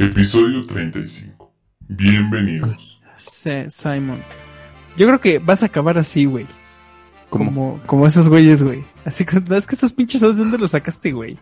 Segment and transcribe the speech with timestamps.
[0.00, 1.52] Episodio 35.
[1.88, 2.98] Bienvenidos.
[3.18, 4.18] Sí, Simon.
[4.96, 6.46] Yo creo que vas a acabar así, güey.
[7.28, 8.82] Como, como esos güeyes, güey.
[9.04, 11.36] Así que, es que esos pinches, ¿sabes de dónde los sacaste, güey?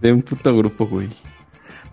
[0.00, 1.08] De un puto grupo, güey.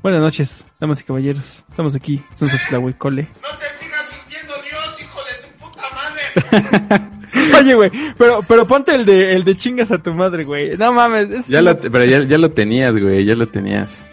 [0.01, 1.63] Buenas noches, damas y caballeros.
[1.69, 3.27] Estamos aquí, Sons of the Cole.
[3.43, 7.59] No te sigas sintiendo Dios, hijo de tu puta madre.
[7.59, 10.75] Oye, güey, pero, pero ponte el de, el de chingas a tu madre, güey.
[10.77, 14.03] No mames, es Ya lo, pero ya, ya lo tenías, güey, ya lo tenías.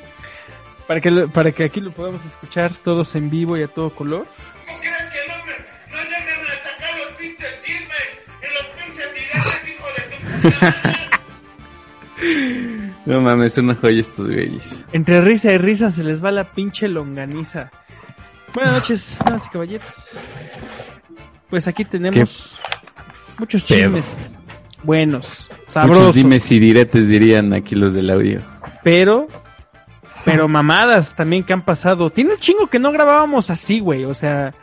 [0.87, 3.91] Para que, lo- para que aquí lo podamos escuchar todos en vivo y a todo
[3.91, 4.27] color.
[4.67, 5.53] ¿Cómo crees que no, me,
[5.97, 8.09] no llegan a atacar los pinches chismes
[8.41, 10.99] y los pinches videos, hijo de tu puta madre?
[13.05, 14.85] No mames, una joya estos güeyes.
[14.93, 17.71] Entre risa y risa se les va la pinche longaniza.
[18.55, 19.89] Buenas noches, damas y caballeros.
[21.51, 22.61] Pues aquí tenemos
[23.39, 23.79] muchos pedo?
[23.79, 24.37] chismes
[24.85, 28.41] buenos, Muchos sabrosos, dimes y diretes dirían aquí los del audio.
[28.85, 29.27] pero
[30.24, 32.10] pero mamadas también que han pasado.
[32.10, 34.54] Tiene un chingo que no grabábamos así, güey, o sea,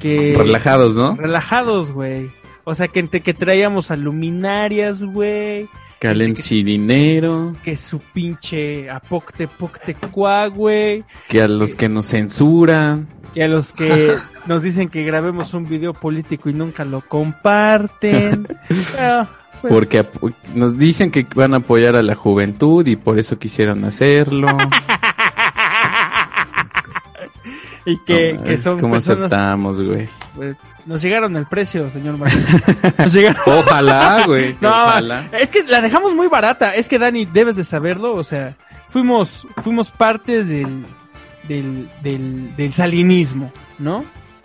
[0.00, 1.16] que Relajados, ¿no?
[1.16, 2.30] relajados, güey.
[2.64, 5.68] O sea, que entre que traíamos a luminarias, güey,
[6.00, 7.56] Calencia y dinero.
[7.64, 11.04] que su pinche apocte pocte cuá, güey.
[11.28, 13.08] Que a los que nos censuran.
[13.34, 18.46] Y a los que nos dicen que grabemos un video político y nunca lo comparten.
[18.96, 19.28] Pero,
[19.60, 20.04] pues, Porque
[20.54, 24.48] nos dicen que van a apoyar a la juventud y por eso quisieron hacerlo.
[27.84, 29.32] y que, No, que son como personas.
[29.32, 30.08] aceptamos, güey.
[30.34, 30.56] pues,
[30.86, 32.18] nos llegaron el precio, señor.
[32.98, 33.42] Nos llegaron.
[33.46, 34.56] Ojalá, güey.
[34.60, 35.28] No, ojalá.
[35.32, 36.74] es que la dejamos muy barata.
[36.74, 38.14] Es que Dani, debes de saberlo.
[38.14, 38.56] O sea,
[38.86, 40.86] fuimos, fuimos parte del,
[41.46, 44.04] del, del, del salinismo, ¿no?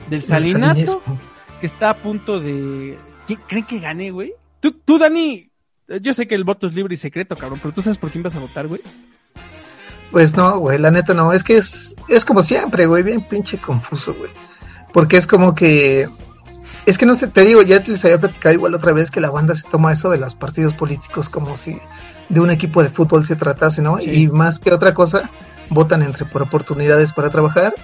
[0.10, 1.20] Del salinato salinismo.
[1.62, 2.98] que está a punto de.
[3.26, 4.34] ¿Quién creen que gane, güey?
[4.64, 5.52] Tú, tú, Dani.
[6.02, 8.24] Yo sé que el voto es libre y secreto, cabrón, pero tú sabes por quién
[8.24, 8.80] vas a votar, güey.
[10.10, 13.58] Pues no, güey, la neta no, es que es, es como siempre, güey, bien pinche
[13.58, 14.32] confuso, güey.
[14.94, 16.08] Porque es como que,
[16.86, 19.20] es que no sé, te digo, ya te les había platicado igual otra vez que
[19.20, 21.78] la banda se toma eso de los partidos políticos como si
[22.30, 24.00] de un equipo de fútbol se tratase, ¿no?
[24.00, 24.12] Sí.
[24.12, 25.30] Y más que otra cosa,
[25.70, 27.76] votan entre por oportunidades para trabajar,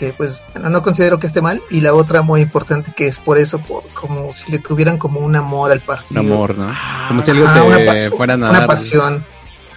[0.00, 3.18] que pues bueno, no considero que esté mal, y la otra muy importante que es
[3.18, 6.20] por eso, por como si le tuvieran como un amor al Un partido.
[6.20, 6.72] amor, ¿no?
[7.06, 8.66] Como si algo Ajá, te una fueran a una dar.
[8.66, 9.22] pasión.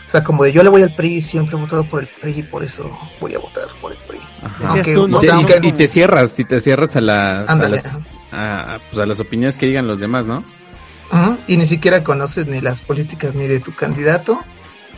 [0.08, 2.40] O sea, como de yo le voy al PRI, siempre he votado por el PRI
[2.40, 2.90] y por eso
[3.20, 4.20] voy a votar por el PRI.
[4.66, 5.18] Aunque- tú, ¿no?
[5.18, 7.78] o Te- sea, y, te cierras, y te cierras a las, a Ándale.
[7.78, 8.00] las,
[8.32, 10.44] a, pues a las opiniones que digan los demás, ¿no?
[11.48, 14.40] Y ni siquiera conoces ni las políticas ni de tu candidato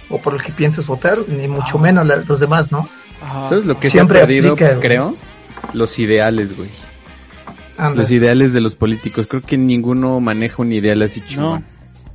[0.10, 2.88] o por el que piensas votar, ni mucho menos la- los demás, ¿no?
[3.22, 3.48] Ajá.
[3.50, 4.82] ¿Sabes lo que Siempre se ha perdido, aplica, güey.
[4.82, 5.16] creo?
[5.74, 6.70] Los ideales, güey.
[7.96, 9.28] Los ideales de los políticos.
[9.28, 11.66] Creo que ninguno maneja un ideal así No, chingón.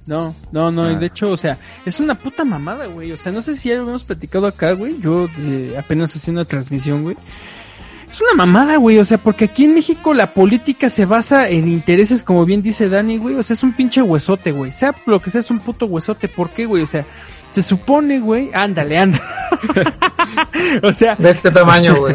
[0.07, 0.99] no, no, no, y Ah.
[0.99, 3.13] de hecho, o sea, es una puta mamada, güey.
[3.13, 4.99] O sea, no sé si ya lo hemos platicado acá, güey.
[5.01, 7.17] Yo eh, apenas haciendo una transmisión, güey.
[8.11, 8.99] Es una mamada, güey.
[8.99, 12.89] O sea, porque aquí en México la política se basa en intereses, como bien dice
[12.89, 13.35] Dani, güey.
[13.35, 14.73] O sea, es un pinche huesote, güey.
[14.73, 16.27] Sea lo que sea, es un puto huesote.
[16.29, 16.83] ¿Por qué, güey?
[16.83, 17.05] O sea,
[17.53, 18.51] se supone, güey.
[18.55, 19.25] Ándale, ándale.
[20.83, 22.15] o sea, De este tamaño, güey.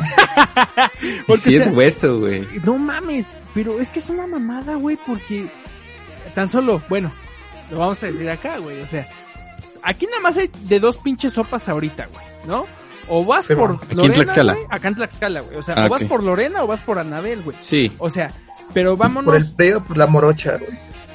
[1.28, 2.46] porque, sí o sea, es hueso, güey.
[2.63, 5.47] no mames, pero es que es una mamada, güey, porque
[6.34, 7.12] tan solo, bueno,
[7.72, 9.06] lo vamos a decir acá, güey, o sea,
[9.84, 12.66] aquí nada más hay de dos pinches sopas ahorita, güey, ¿no?
[13.07, 13.72] O vas Sí, por.
[13.75, 14.53] Aquí en Lorena, Tlaxcala.
[14.53, 16.97] güey, acá en Tlaxcala, güey, o sea, Ah, o vas por Lorena o vas por
[17.00, 17.56] Anabel, güey.
[17.62, 17.91] Sí.
[18.00, 18.31] O sea,
[18.73, 20.72] pero vámonos, Por el PRI o por la morocha, güey.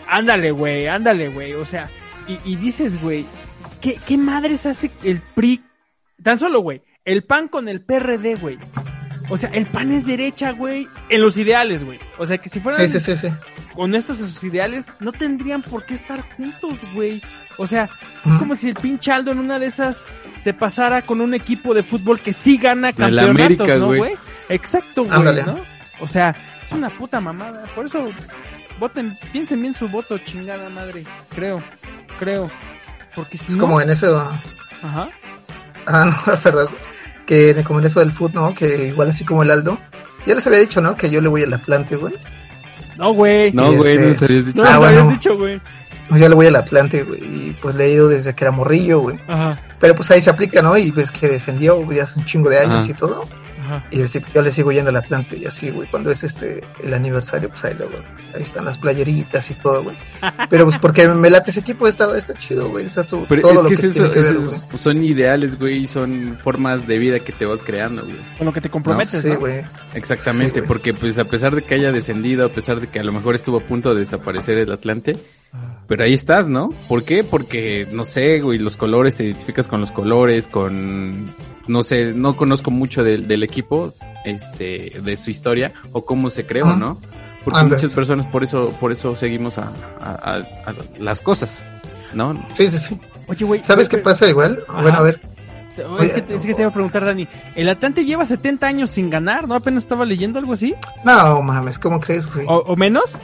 [0.09, 1.89] ándale, güey, ándale, güey, o sea,
[2.29, 3.27] y, y dices, güey,
[3.81, 5.63] ¿qué, ¿qué madres hace el PRI?
[6.23, 8.59] Tan solo, güey, el PAN con el PRD, güey.
[9.31, 11.99] O sea, el PAN es derecha, güey, en los ideales, güey.
[12.19, 13.35] O sea, que si fueran Sí, sí, sí, sí.
[13.77, 17.23] honestos a sus ideales, no tendrían por qué estar juntos, güey.
[17.57, 17.89] O sea,
[18.25, 20.07] es como si el pinche Aldo en una de esas
[20.39, 24.15] se pasara con un equipo de fútbol que sí gana campeonatos, América, ¿no, güey.
[24.49, 25.45] Exacto, güey.
[25.45, 25.59] ¿no?
[26.01, 27.67] O sea, es una puta mamada.
[27.75, 28.09] Por eso,
[28.79, 31.05] voten, piensen bien su voto, chingada madre.
[31.35, 31.63] Creo,
[32.19, 32.51] creo.
[33.15, 33.65] Porque si Es no...
[33.65, 34.19] como en eso.
[34.83, 35.09] Ajá.
[35.87, 36.69] Ah, no, perdón.
[37.27, 38.55] Que como en eso del fútbol, ¿no?
[38.55, 39.79] Que igual así como el Aldo.
[40.27, 40.97] Ya les había dicho, ¿no?
[40.97, 42.15] Que yo le voy al Atlante, güey.
[42.99, 43.53] No, güey.
[43.53, 44.63] No, güey, este- no les habías dicho.
[44.63, 45.01] No Ah, bueno.
[45.01, 45.61] habías dicho, güey.
[46.11, 47.21] No, Yo le voy al Atlante, güey.
[47.23, 49.19] Y pues le he ido desde que era morrillo, güey.
[49.29, 50.77] Ajá, Pero pues ahí se aplica, ¿no?
[50.77, 52.91] Y ves que descendió, güey, hace un chingo de años Ajá.
[52.91, 53.21] y todo.
[53.71, 53.87] Ajá.
[53.91, 56.95] Y así, yo le sigo yendo al Atlante y así, güey, cuando es este el
[56.95, 57.99] aniversario, pues ahí luego,
[58.35, 59.97] ahí están las playeritas y todo, güey.
[60.49, 63.53] Pero pues porque me late ese equipo, está, está chido, güey, está su, Pero todo
[63.53, 64.37] es lo que que, es eso, que ver,
[64.77, 68.17] son ideales, güey, y son formas de vida que te vas creando, güey.
[68.39, 69.39] Con lo que te comprometes, Sí, ¿no?
[69.39, 69.65] güey.
[69.95, 73.05] Exactamente, Sí, porque pues a pesar de que haya descendido, a pesar de que a
[73.05, 75.15] lo mejor estuvo a punto de desaparecer el Atlante,
[75.87, 76.69] pero ahí estás, ¿no?
[76.89, 77.25] ¿Por qué?
[77.25, 81.35] Porque, no sé, güey, los colores, te identificas con los colores, con,
[81.71, 83.93] no sé, no conozco mucho del, del equipo,
[84.25, 86.67] este, de su historia o cómo se creó.
[86.77, 87.01] ¿no?
[87.45, 89.71] Porque muchas personas por eso, por eso seguimos a,
[90.01, 91.67] a- a- a las cosas,
[92.13, 92.35] ¿no?
[92.53, 93.01] Sí, sí, sí.
[93.29, 93.65] Oye, güey.
[93.65, 94.63] ¿Sabes qué pasa igual?
[94.69, 94.83] Ajá.
[94.83, 95.21] Bueno, a ver.
[96.01, 97.27] Es que, te- es que te iba a preguntar, Dani.
[97.55, 99.55] El Atlante lleva 70 años sin ganar, ¿no?
[99.55, 100.75] Apenas estaba leyendo algo así.
[101.05, 102.45] No, mames, ¿cómo crees, güey?
[102.47, 103.19] ¿O, o menos?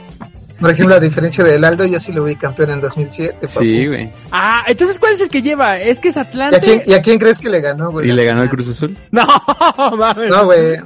[0.59, 3.59] Por ejemplo, a diferencia del Aldo, yo sí lo vi campeón en 2007, papu.
[3.59, 4.09] Sí, güey.
[4.31, 5.79] Ah, entonces, ¿cuál es el que lleva?
[5.79, 6.59] Es que es ¿Y a, Atlante.
[6.59, 8.09] quién, ¿Y a quién crees que le ganó, güey?
[8.09, 8.97] ¿Y le ganó el Cruz Azul?
[9.11, 9.25] No,
[9.97, 10.29] mames.
[10.29, 10.77] No, güey.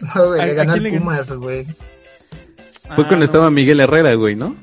[0.00, 0.98] No, güey, ¿A- le ganó ganó?
[0.98, 1.64] Pumas, güey.
[1.64, 1.74] Fue
[2.90, 3.24] Ah, cuando no.
[3.24, 4.54] estaba Miguel Herrera, güey, ¿no?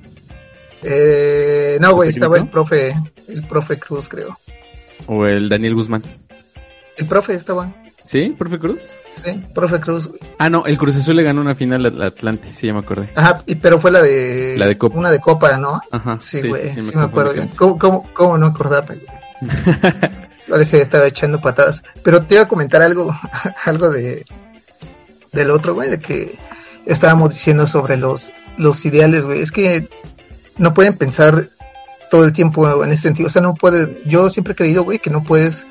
[0.84, 2.94] Eh, no, güey, ¿El estaba el profe,
[3.28, 4.38] el profe Cruz, creo.
[5.08, 6.02] O el Daniel Guzmán.
[6.98, 7.74] El profe estaba,
[8.04, 8.36] ¿Sí?
[8.38, 8.98] ¿Profe Cruz?
[9.12, 10.20] sí, profe Cruz, güey.
[10.38, 13.10] Ah, no, el Cruz Azul le ganó una final al Atlante, sí, ya me acordé.
[13.16, 14.56] Ajá, y, pero fue la de...
[14.58, 14.98] La de Copa.
[14.98, 15.80] Una de Copa, ¿no?
[15.92, 16.20] Ajá.
[16.20, 17.34] Sí, güey, sí, me acuerdo.
[17.34, 17.56] eso.
[17.58, 19.00] ¿Cómo, cómo, cómo no acordarme?
[20.50, 21.84] Parece que estaba echando patadas.
[22.04, 23.16] Pero te iba a comentar algo,
[23.66, 24.26] algo de
[25.32, 26.38] del otro, güey, de que
[26.86, 29.42] estábamos diciendo sobre los, los ideales, güey.
[29.42, 29.88] Es que
[30.58, 31.50] no pueden pensar
[32.10, 33.28] todo el tiempo en ese sentido.
[33.28, 35.66] O sea, no pueden, yo siempre he creído, güey, que no puedes,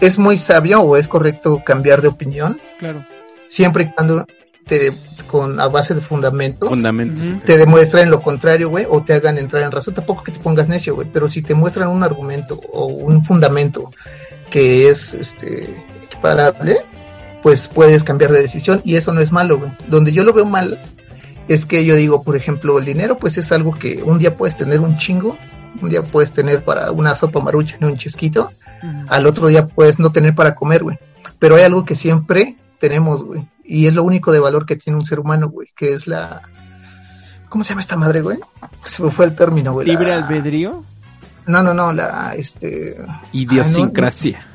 [0.00, 3.04] es muy sabio o es correcto cambiar de opinión, Claro.
[3.46, 4.26] siempre y cuando
[4.66, 4.92] te,
[5.26, 7.42] con, a base de fundamentos Fundamentos.
[7.44, 9.94] Te demuestren lo contrario, güey, o te hagan entrar en razón.
[9.94, 13.90] Tampoco que te pongas necio, güey, pero si te muestran un argumento o un fundamento
[14.50, 16.84] que es este equiparable,
[17.42, 19.70] pues puedes cambiar de decisión y eso no es malo, güey.
[19.88, 20.78] Donde yo lo veo mal
[21.48, 24.56] es que yo digo, por ejemplo, el dinero pues es algo que un día puedes
[24.56, 25.38] tener un chingo,
[25.80, 28.52] un día puedes tener para una sopa marucha en un chisquito,
[29.08, 30.98] Al otro día puedes no tener para comer, güey.
[31.38, 33.46] Pero hay algo que siempre tenemos, güey.
[33.64, 36.42] Y es lo único de valor que tiene un ser humano, güey, que es la...
[37.48, 38.38] ¿Cómo se llama esta madre, güey?
[38.84, 39.86] Se me fue el término, güey.
[39.86, 40.84] la- Libre albedrío.
[41.46, 42.96] No, no, no, la, este...
[43.32, 44.46] Idiosincrasia.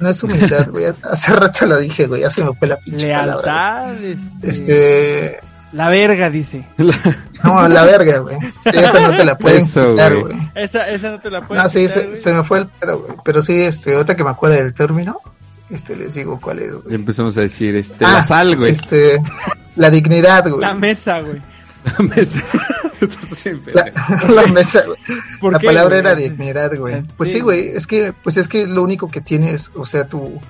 [0.00, 0.86] No es humildad, güey.
[1.10, 2.22] Hace rato la dije, güey.
[2.22, 3.92] Ya se me fue la pinche palabra.
[3.92, 4.04] Lealtad.
[4.04, 4.50] Este, güey.
[4.52, 5.40] Este...
[5.72, 6.66] La verga, dice.
[7.44, 8.38] No, la verga, güey.
[8.40, 10.36] Sí, esa no te la pueden Eso, quitar, güey.
[10.54, 13.12] Esa, esa no te la puedo No, sí, se, se me fue el pedo, güey.
[13.24, 15.18] Pero sí, este, ahorita que me acuerdo del término,
[15.70, 16.94] este, les digo cuál es, Y güey.
[16.94, 18.72] empezamos a decir, este, Ah, la sal, güey.
[18.72, 19.20] Este,
[19.76, 20.60] la dignidad, güey.
[20.62, 21.40] La mesa, güey.
[21.84, 22.40] La mesa.
[23.74, 23.92] La,
[24.42, 24.98] la mesa, güey.
[25.40, 26.00] ¿Por La qué, palabra güey?
[26.00, 27.02] era dignidad, güey.
[27.16, 30.06] Pues Sí, sí, güey, es que, pues es que lo único que tienes, o sea,
[30.08, 30.40] tu,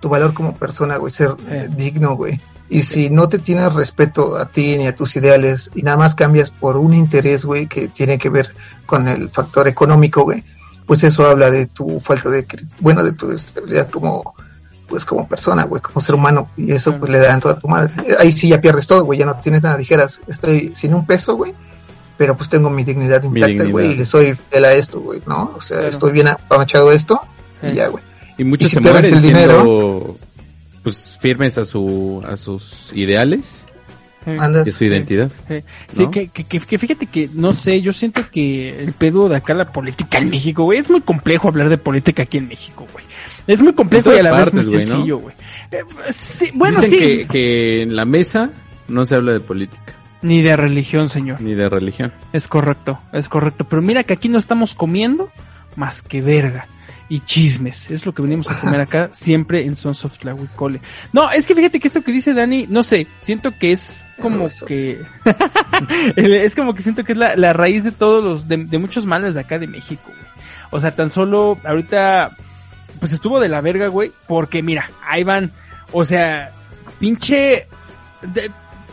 [0.00, 1.68] tu valor como persona, güey, ser Eh.
[1.70, 2.40] digno, güey.
[2.70, 6.14] Y si no te tienes respeto a ti ni a tus ideales y nada más
[6.14, 8.54] cambias por un interés, güey, que tiene que ver
[8.86, 10.42] con el factor económico, güey,
[10.86, 12.46] pues eso habla de tu falta de,
[12.80, 14.34] bueno, de tu estabilidad como,
[14.88, 16.50] pues como persona, güey, como ser humano.
[16.56, 17.00] Y eso Claro.
[17.00, 17.92] pues le dan toda tu madre.
[18.18, 19.76] Ahí sí ya pierdes todo, güey, ya no tienes nada.
[19.76, 21.54] Dijeras, estoy sin un peso, güey,
[22.16, 25.52] pero pues tengo mi dignidad intacta, güey, y le soy fiel a esto, güey, ¿no?
[25.56, 25.90] O sea, Claro.
[25.92, 27.20] estoy bien apamachado esto
[27.60, 27.68] Sí.
[27.68, 28.02] y ya, güey.
[28.38, 30.18] Y muchos Y si se pierdes mueren el siendo,
[30.84, 33.66] pues, firmes a su, a sus ideales
[34.26, 35.30] a su identidad.
[35.48, 36.10] Sí, Sí, ¿no?
[36.10, 39.52] que, que, que- que fíjate que, no sé, yo siento que el pedo de acá,
[39.52, 43.04] la política en México, güey, es muy complejo hablar de política aquí en México, güey.
[43.46, 44.92] Es muy complejo y a la vez partes, muy güey, ¿no?
[44.92, 45.34] sencillo, güey.
[45.72, 47.06] Eh, sí, bueno, Dicen sí.
[47.06, 48.48] que, que en la mesa
[48.88, 51.42] no se habla de política, Ni de religión, señor.
[51.42, 52.10] ni de religión.
[52.32, 53.66] Es correcto, es correcto.
[53.68, 55.28] Pero mira que aquí no estamos comiendo
[55.76, 56.66] más que verga
[57.08, 57.90] y chismes.
[57.90, 60.80] Es lo que venimos a comer acá siempre en Sons of Tlahuicole.
[61.12, 64.48] No, es que fíjate que esto que dice Dani, no sé, siento que es como
[64.66, 65.04] que...
[66.16, 68.48] es como que siento que es la, la raíz de todos los...
[68.48, 70.18] De, de muchos males de acá de México, güey.
[70.70, 72.36] O sea, tan solo ahorita...
[73.00, 74.12] Pues estuvo de la verga, güey.
[74.26, 75.52] Porque mira, ahí van...
[75.92, 76.52] O sea,
[76.98, 77.66] pinche...
[78.22, 78.50] de-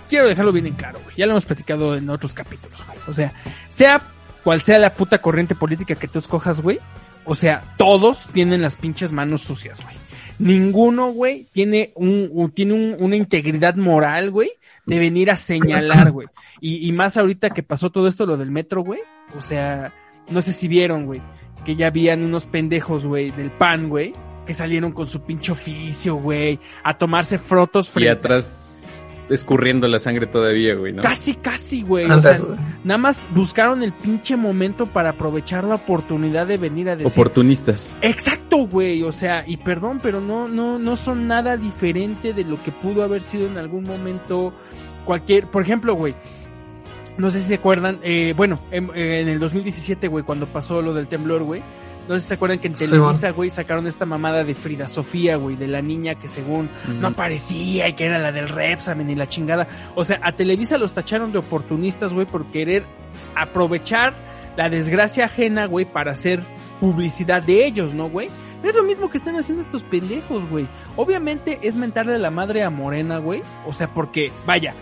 [0.10, 1.16] quiero dejarlo bien en claro, güey.
[1.16, 3.00] Ya lo hemos platicado en otros capítulos, güey.
[3.08, 3.32] O sea,
[3.70, 4.02] sea
[4.44, 6.80] cual sea la puta corriente política que tú escojas, güey.
[7.26, 9.96] O sea, todos tienen las pinches manos sucias, güey.
[10.40, 14.52] Ninguno, güey, tiene un, un- tiene un- una integridad moral, güey,
[14.88, 16.28] de venir a señalar, güey.
[16.60, 19.00] Y, y más ahorita que pasó todo esto, lo del metro, güey.
[19.38, 19.94] O sea,
[20.30, 21.22] no sé si vieron, güey,
[21.64, 24.14] que ya habían unos pendejos, güey, del pan, güey,
[24.46, 28.71] que salieron con su pinche oficio, güey, a tomarse frotos Y frente atrás
[29.32, 31.02] escurriendo la sangre todavía, güey, ¿no?
[31.02, 32.10] Casi, casi, güey.
[32.10, 32.40] O sea,
[32.84, 37.12] nada más buscaron el pinche momento para aprovechar la oportunidad de venir a decir.
[37.12, 37.96] Oportunistas.
[38.02, 39.04] Exacto, güey.
[39.04, 43.04] O sea, y perdón, pero no, no, no son nada diferente de lo que pudo
[43.04, 44.54] haber sido en algún momento
[45.06, 45.48] cualquier.
[45.48, 46.16] Por ejemplo, güey.
[47.18, 50.94] No sé si se acuerdan, eh, bueno, en, en el 2017, güey, cuando pasó lo
[50.94, 51.62] del temblor, güey.
[52.12, 55.38] No sé si se acuerdan que en Televisa, güey, sacaron esta mamada de Frida Sofía,
[55.38, 59.16] güey, de la niña que según no aparecía y que era la del Repsamen y
[59.16, 59.66] la chingada.
[59.96, 62.84] O sea, a Televisa los tacharon de oportunistas, güey, por querer
[63.34, 64.14] aprovechar
[64.58, 66.42] la desgracia ajena, güey, para hacer
[66.82, 68.28] publicidad de ellos, ¿no, güey?
[68.62, 70.68] Es lo mismo que están haciendo estos pendejos, güey.
[70.98, 73.42] Obviamente es mentarle la madre a Morena, güey.
[73.66, 74.74] O sea, porque, vaya,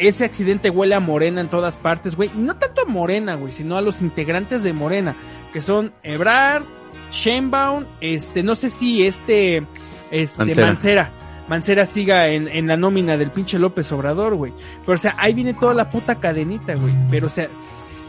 [0.00, 2.30] ese accidente huele a Morena en todas partes, güey.
[2.34, 5.14] Y no tanto a Morena, güey, sino a los integrantes de Morena,
[5.52, 6.64] que son Ebrard,
[7.12, 9.66] Sheinbaum, este, no sé si este,
[10.10, 10.66] este, Mancera.
[10.66, 11.12] Mancera.
[11.48, 14.52] Mancera siga en, en la nómina del pinche López Obrador, güey.
[14.86, 16.94] Pero, o sea, ahí viene toda la puta cadenita, güey.
[17.10, 17.50] Pero, o sea,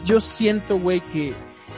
[0.04, 1.34] yo siento, güey, que,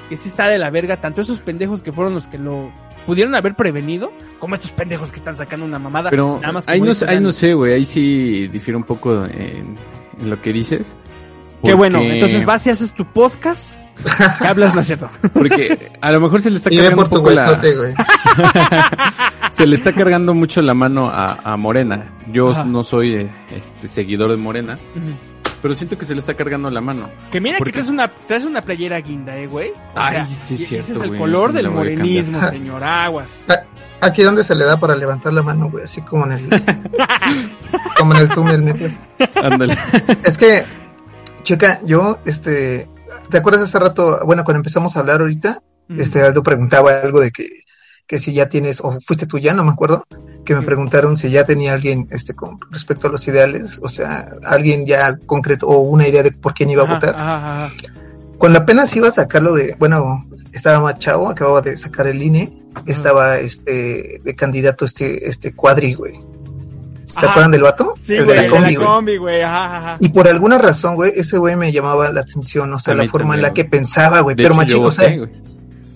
[0.09, 2.71] que sí está de la verga, tanto esos pendejos que fueron los que lo
[3.07, 6.11] pudieron haber prevenido, como estos pendejos que están sacando una mamada.
[6.11, 7.73] Pero nada más ahí, no, ahí no sé, güey.
[7.73, 9.77] Ahí sí difiere un poco en,
[10.21, 10.97] en lo que dices.
[11.63, 13.81] Qué bueno, Porque- entonces vas y haces tu podcast,
[14.41, 15.09] que hablas, no es cierto.
[15.33, 17.77] Porque a lo mejor se le está Y cargando por un tu poco la, huesote,
[17.77, 17.95] güey.
[19.51, 22.13] se le está cargando mucho la mano a, a Morena.
[22.33, 22.65] Yo Ajá.
[22.65, 24.79] no soy eh, este seguidor de Morena.
[25.65, 27.09] Pero siento que se le está cargando la mano.
[27.33, 29.73] Que mira ¿Por que traes una, traes una playera guinda, eh, güey.
[29.95, 31.19] Ay, sea, sí es cierto, Ese es el güey.
[31.19, 33.47] color del morenismo, señor Aguas.
[33.99, 36.49] Aquí donde se le da para levantar la mano, güey, así como en el,
[37.97, 38.91] como en el Zoom del metro.
[39.43, 39.79] Ándale.
[40.27, 40.65] Es que,
[41.45, 42.87] chica, yo, este,
[43.31, 47.31] ¿te acuerdas hace rato, bueno, cuando empezamos a hablar ahorita, este, Aldo preguntaba algo de
[47.31, 47.64] que,
[48.07, 50.05] que si ya tienes, o fuiste tú ya, no me acuerdo,
[50.45, 54.27] que me preguntaron si ya tenía alguien, este, con respecto a los ideales, o sea,
[54.45, 57.15] alguien ya concreto, o una idea de por quién iba a Ajá, votar.
[57.17, 57.75] ajá, ajá.
[58.39, 62.53] Cuando apenas iba a sacarlo de, bueno, estaba más chavo, acababa de sacar el INE,
[62.87, 66.15] estaba este de candidato este este cuadri, güey.
[67.07, 67.95] ¿Se acuerdan del vato?
[67.99, 68.87] Sí, el güey, de de la combi, la güey.
[68.89, 69.97] combi, güey, ajá, ajá.
[70.01, 73.09] Y por alguna razón, güey, ese güey me llamaba la atención, o sea, A la
[73.09, 75.31] forma en la que pensaba, güey, De pero hecho, machín, yo o sea, voté, güey.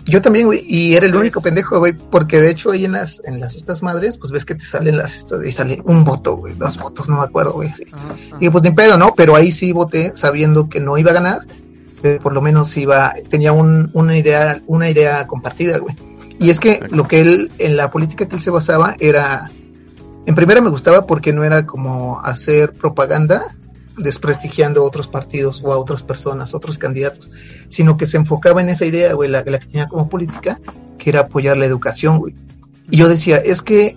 [0.08, 2.92] Yo también, güey, y era el Pues- único pendejo, güey, porque de hecho ahí en
[2.92, 6.04] las en las estas madres, pues ves que te salen las estas y sale un
[6.04, 7.72] voto, güey, dos votos, no me acuerdo, güey.
[7.74, 7.84] sí.
[8.40, 9.14] Y pues ni pedo, ¿no?
[9.14, 11.40] Pero ahí sí voté sabiendo que no iba a ganar,
[12.02, 15.94] pero por lo menos iba, tenía un, una idea, una idea compartida, güey.
[16.40, 19.50] Y es que lo que él, en la política que él se basaba era,
[20.24, 23.46] en primera me gustaba porque no era como hacer propaganda
[23.98, 27.30] desprestigiando a otros partidos o a otras personas, otros candidatos,
[27.68, 30.58] sino que se enfocaba en esa idea, güey, la, la que tenía como política,
[30.98, 32.34] que era apoyar la educación, güey.
[32.90, 33.96] Y yo decía, es que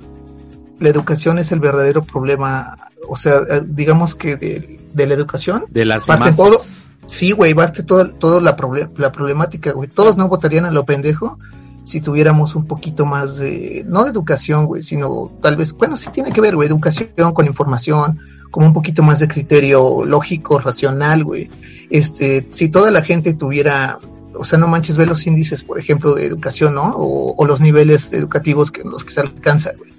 [0.79, 2.77] la educación es el verdadero problema,
[3.07, 6.59] o sea, digamos que de, de la educación, De las Parte todo.
[7.07, 8.57] sí, güey, parte todo, todo la,
[8.97, 9.87] la problemática, güey.
[9.87, 11.37] Todos no votarían a lo pendejo
[11.83, 16.09] si tuviéramos un poquito más de, no de educación, güey, sino tal vez, bueno, sí
[16.11, 18.19] tiene que ver, güey, educación con información,
[18.51, 21.49] como un poquito más de criterio lógico, racional, güey.
[21.89, 23.97] Este, si toda la gente tuviera,
[24.35, 26.93] o sea, no manches, ve los índices, por ejemplo, de educación, ¿no?
[26.95, 29.91] O, o los niveles educativos que los que se alcanza, güey.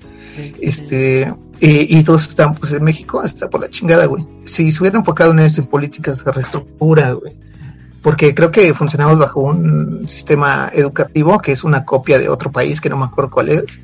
[0.61, 4.25] Este, y, y todos están, pues en México está por la chingada, güey.
[4.45, 7.33] Si se hubiera enfocado en esto, en políticas de reestructura, güey.
[8.03, 12.81] Porque creo que funcionamos bajo un sistema educativo que es una copia de otro país
[12.81, 13.79] que no me acuerdo cuál es.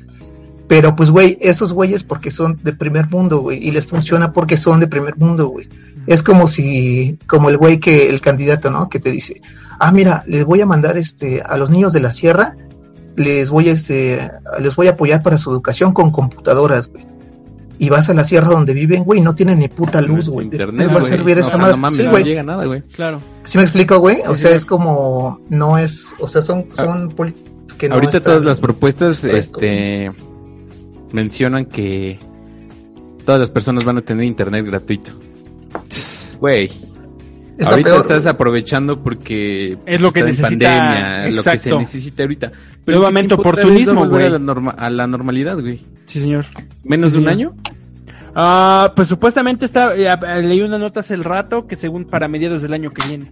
[0.69, 4.55] Pero pues, güey, esos güeyes porque son de primer mundo, güey, y les funciona porque
[4.55, 5.67] son de primer mundo, güey.
[6.07, 8.87] Es como si, como el güey que, el candidato, ¿no?
[8.87, 9.41] Que te dice,
[9.79, 12.55] ah, mira, les voy a mandar este, a los niños de la sierra,
[13.15, 17.05] les voy a, este, les voy a apoyar para su educación con computadoras, güey.
[17.79, 20.49] Y vas a la sierra donde viven, güey, no tienen ni puta luz, güey.
[20.49, 21.71] ¿De qué Internet, les va a servir No, esa o sea, madre?
[21.71, 22.23] no mames, sí, no güey.
[22.25, 22.81] llega nada, güey.
[22.81, 23.19] Claro.
[23.43, 24.17] ¿Sí me explico, güey?
[24.27, 24.55] o sea, sí.
[24.57, 28.59] es como, no es, o sea, son, son políticos que no Ahorita están- todas las
[28.59, 29.59] propuestas fresco.
[29.61, 30.11] este
[31.11, 32.19] mencionan que
[33.25, 35.11] todas las personas van a tener internet gratuito.
[36.39, 36.69] Güey,
[37.57, 41.57] está ahorita peor, estás aprovechando porque Es lo que está en necesita- pandemia, lo que
[41.57, 42.51] se necesita ahorita.
[42.85, 44.25] Nuevamente, ¿qué tiempo otra vez oportunismo, güey.
[44.77, 45.81] A a la normalidad, güey.
[46.05, 46.45] Sí, señor.
[46.83, 47.51] Menos Sí, de un señor.
[47.51, 47.55] año.
[48.35, 52.27] Ah, pues supuestamente está, eh, eh, leí una nota hace el rato que según para
[52.27, 53.31] mediados del año que viene.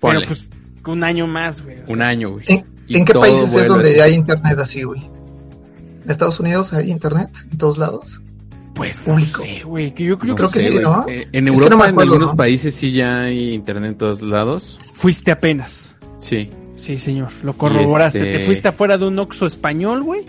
[0.00, 0.44] Ponle, Pero pues
[0.86, 1.76] un año más, güey.
[1.82, 1.94] o sea.
[1.94, 2.44] un año, güey.
[2.48, 5.00] ¿En, en qué países es donde hay internet así, güey?
[6.10, 7.28] ¿En Estados Unidos hay internet?
[7.52, 8.20] ¿En todos lados?
[8.74, 9.42] Pues no público.
[9.42, 9.94] sé, güey.
[9.94, 10.78] Que yo creo No que creo que sé, sí.
[10.82, 11.04] ¿no?
[11.08, 12.36] Eh, en Europa, en algunos ¿no?
[12.36, 14.76] países sí ya hay internet en todos lados.
[14.92, 15.94] fuiste apenas.
[16.18, 16.50] Sí.
[16.74, 17.28] Sí, señor.
[17.44, 18.18] Lo corroboraste.
[18.18, 20.22] este- Te fuiste afuera de un Oxxo español, güey.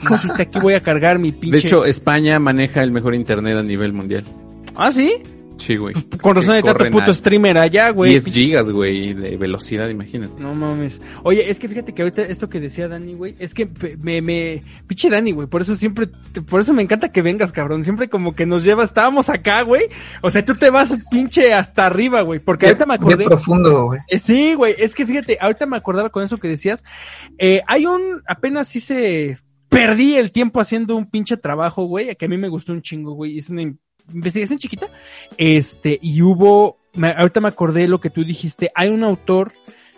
[0.00, 1.56] Y dijiste, aquí voy a cargar mi pinche...
[1.56, 4.22] De hecho, España maneja el mejor internet a nivel mundial.
[4.76, 5.16] ¿Ah, sí?
[5.58, 5.94] Sí, güey.
[6.20, 8.10] Con razón hay tanto puto a streamer allá, güey.
[8.10, 10.34] 10 Pinche- gigas, güey, de velocidad, imagínate.
[10.42, 11.00] No mames.
[11.22, 13.68] Oye, es que fíjate que ahorita esto que decía Dani, güey, es que
[14.02, 16.08] me, me, pinche Dani, güey, por eso siempre,
[16.48, 17.84] por eso me encanta que vengas, cabrón.
[17.84, 19.84] Siempre como que nos llevas, estábamos acá, güey.
[20.22, 23.24] O sea, tú te vas pinche hasta arriba, güey, porque ahorita me Bien acordé.
[23.26, 24.00] profundo, güey.
[24.08, 26.84] Eh, sí, güey, es que fíjate, ahorita me acordaba con eso que decías.
[27.38, 32.26] Eh, hay un, apenas sí se, perdí el tiempo haciendo un pinche trabajo, güey, que
[32.26, 33.36] a mí me gustó un chingo, güey.
[33.36, 33.62] Hice una
[34.12, 34.88] investigación chiquita.
[35.38, 38.70] Este, y hubo, me- ahorita me acordé lo que tú dijiste.
[38.74, 39.52] Hay un autor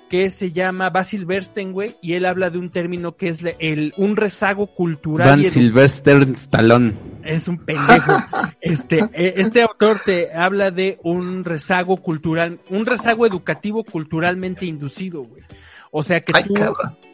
[0.08, 3.56] que se llama Basil Bernstein, güey, y él habla de un término que es le-
[3.58, 5.28] el, un rezago cultural.
[5.42, 6.94] Van Sylvester Stallone.
[7.24, 8.12] es un pendejo.
[8.60, 15.22] Este, eh, este autor te habla de un rezago cultural, un rezago educativo culturalmente inducido,
[15.22, 15.42] güey.
[15.98, 16.54] O sea que Ay, tú,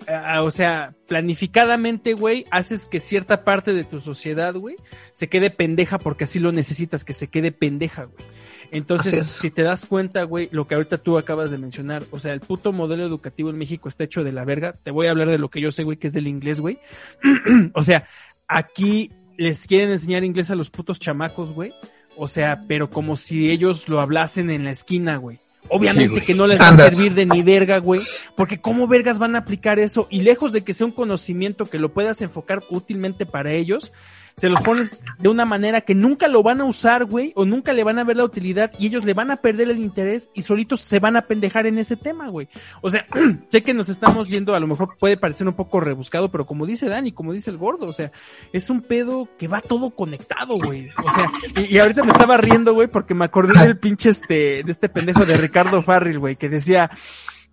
[0.08, 4.74] ah, o sea, planificadamente, güey, haces que cierta parte de tu sociedad, güey,
[5.12, 8.24] se quede pendeja porque así lo necesitas, que se quede pendeja, güey.
[8.72, 12.32] Entonces, si te das cuenta, güey, lo que ahorita tú acabas de mencionar, o sea,
[12.32, 14.72] el puto modelo educativo en México está hecho de la verga.
[14.82, 16.80] Te voy a hablar de lo que yo sé, güey, que es del inglés, güey.
[17.74, 18.08] o sea,
[18.48, 21.72] aquí les quieren enseñar inglés a los putos chamacos, güey.
[22.16, 25.38] O sea, pero como si ellos lo hablasen en la esquina, güey.
[25.68, 28.02] Obviamente Sí, que no les va a servir de ni verga, güey.
[28.36, 30.06] Porque cómo vergas van a aplicar eso.
[30.10, 33.92] Y lejos de que sea un conocimiento que lo puedas enfocar útilmente para ellos,
[34.36, 37.32] se los pones de una manera que nunca lo van a usar, güey.
[37.34, 38.72] O nunca le van a ver la utilidad.
[38.78, 41.78] Y ellos le van a perder el interés y solitos se van a pendejar en
[41.78, 42.48] ese tema, güey.
[42.80, 43.06] O sea,
[43.48, 46.66] sé que nos estamos yendo, a lo mejor puede parecer un poco rebuscado, pero como
[46.66, 48.12] dice Dani, como dice el gordo, o sea,
[48.52, 50.88] es un pedo que va todo conectado, güey.
[50.90, 54.72] O sea, y, ahorita me estaba riendo, güey, porque me acordé del pinche este, de
[54.72, 56.90] este pendejo de Ricardo Farril, güey, que decía,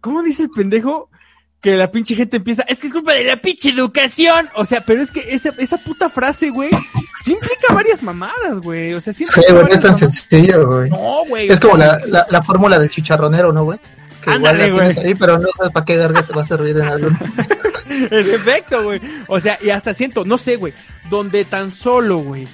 [0.01, 1.09] ¿cómo dice el pendejo?
[1.61, 4.47] Que la pinche gente empieza, es que es culpa de la pinche educación.
[4.55, 6.69] O sea, pero es que esa, esa puta frase, güey,
[7.21, 8.93] sí implica varias mamadas, güey.
[8.93, 10.89] O sea, sí Sí, implica güey, no es tan sencillo, güey.
[10.89, 11.49] No, güey.
[11.49, 13.79] Es como sea, la, la, la fórmula del chicharronero, ¿no, güey?
[14.23, 15.07] Que igual Ándale, la tienes güey.
[15.07, 17.09] ahí, pero no sabes para qué verga te va a servir en algo.
[17.89, 19.01] En efecto, güey.
[19.27, 20.73] O sea, y hasta siento, no sé, güey,
[21.09, 22.47] donde tan solo, güey,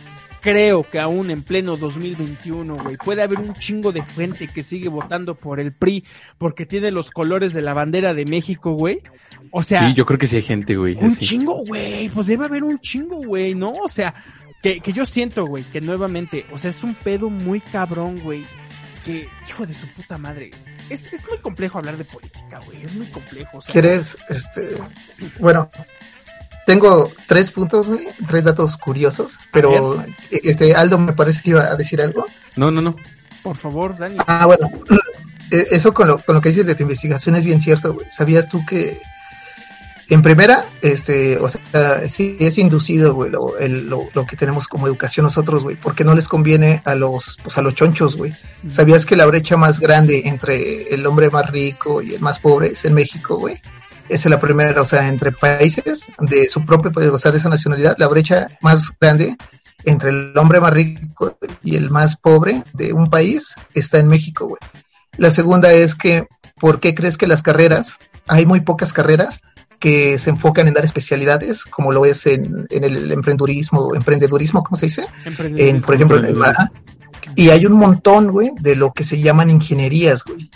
[0.46, 4.90] creo que aún en pleno 2021, güey, puede haber un chingo de gente que sigue
[4.90, 6.06] votando por el PRI
[6.38, 9.02] porque tiene los colores de la bandera de México, güey.
[9.50, 10.96] O sea, Sí, yo creo que sí hay gente, güey.
[11.02, 11.26] un así.
[11.26, 12.10] chingo, güey.
[12.10, 13.72] Pues debe haber un chingo, güey, ¿no?
[13.72, 14.14] O sea,
[14.62, 18.46] que, que yo siento, güey, que nuevamente, o sea, es un pedo muy cabrón, güey.
[19.04, 20.52] Que, hijo de su puta madre.
[20.90, 22.84] Es, es muy complejo hablar de política, güey.
[22.84, 23.58] Es muy complejo.
[23.58, 24.76] O sea, ¿Quieres, este,
[25.40, 25.68] bueno,
[26.66, 31.76] tengo tres puntos, güey, tres datos curiosos, pero, este, Aldo me parece que iba a
[31.76, 32.26] decir algo.
[32.56, 32.96] No, no, no.
[33.44, 34.18] por favor, Dani.
[34.28, 34.70] Ah, bueno,
[35.52, 38.08] eh, eso con lo, con lo que dices de tu investigación es bien cierto, güey.
[38.10, 39.00] ¿Sabías tú que
[40.08, 44.68] en primera, este, o sea, sí es inducido, güey, lo, el- lo, lo que tenemos
[44.68, 48.32] como educación nosotros, güey, porque no les conviene a los, pues a los chonchos, güey.
[48.72, 52.68] ¿Sabías que la brecha más grande entre el hombre más rico y el más pobre
[52.74, 53.60] es en México, güey?
[54.08, 57.50] Esa es la primera, o sea, entre países de su propio, o sea, de esa
[57.50, 59.36] nacionalidad, la brecha más grande
[59.84, 64.48] entre el hombre más rico y el más pobre de un país está en México,
[64.48, 64.60] güey.
[65.18, 66.28] La segunda es que,
[66.60, 69.42] ¿por qué crees que las carreras, hay muy pocas carreras
[69.80, 74.78] que se enfocan en dar especialidades, como lo es en, en el emprendurismo, emprendedurismo, ¿cómo
[74.78, 75.06] se dice?
[75.40, 76.72] En, por ejemplo, en el Baja.
[77.36, 80.50] Y hay un montón, güey, de lo que se llaman ingenierías, güey.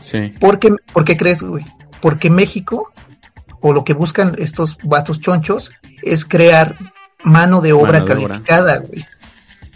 [0.00, 0.34] Sí.
[0.40, 1.64] ¿Por qué, por qué crees, güey?
[2.00, 2.92] Porque México,
[3.60, 5.70] o lo que buscan estos vatos chonchos,
[6.02, 6.76] es crear
[7.24, 8.28] mano de obra Mano de obra.
[8.28, 9.06] calificada, güey.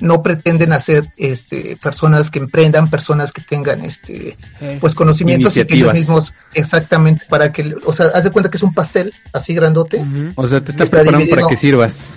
[0.01, 5.65] No pretenden hacer este personas que emprendan, personas que tengan este Eh, pues conocimientos y
[5.65, 9.15] que ellos mismos exactamente para que, o sea, haz de cuenta que es un pastel
[9.33, 10.05] así grandote.
[10.35, 11.37] O sea, te está Está preparando dividido.
[11.37, 12.15] para que sirvas.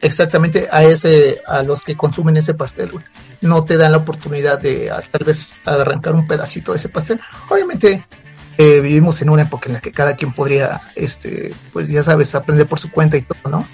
[0.00, 3.04] exactamente a ese, a los que consumen ese pastel, güey.
[3.40, 7.20] No te dan la oportunidad de a, tal vez arrancar un pedacito de ese pastel.
[7.48, 8.04] Obviamente
[8.58, 12.34] eh, vivimos en una época en la que cada quien podría, este, pues ya sabes,
[12.34, 13.66] aprender por su cuenta y todo, ¿no?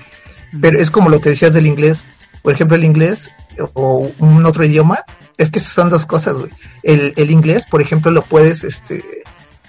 [0.61, 2.05] Pero es como lo que decías del inglés.
[2.43, 3.31] Por ejemplo, el inglés
[3.75, 5.05] o un otro idioma,
[5.37, 6.51] es que son dos cosas, güey.
[6.83, 9.03] El, el inglés, por ejemplo, lo puedes, este,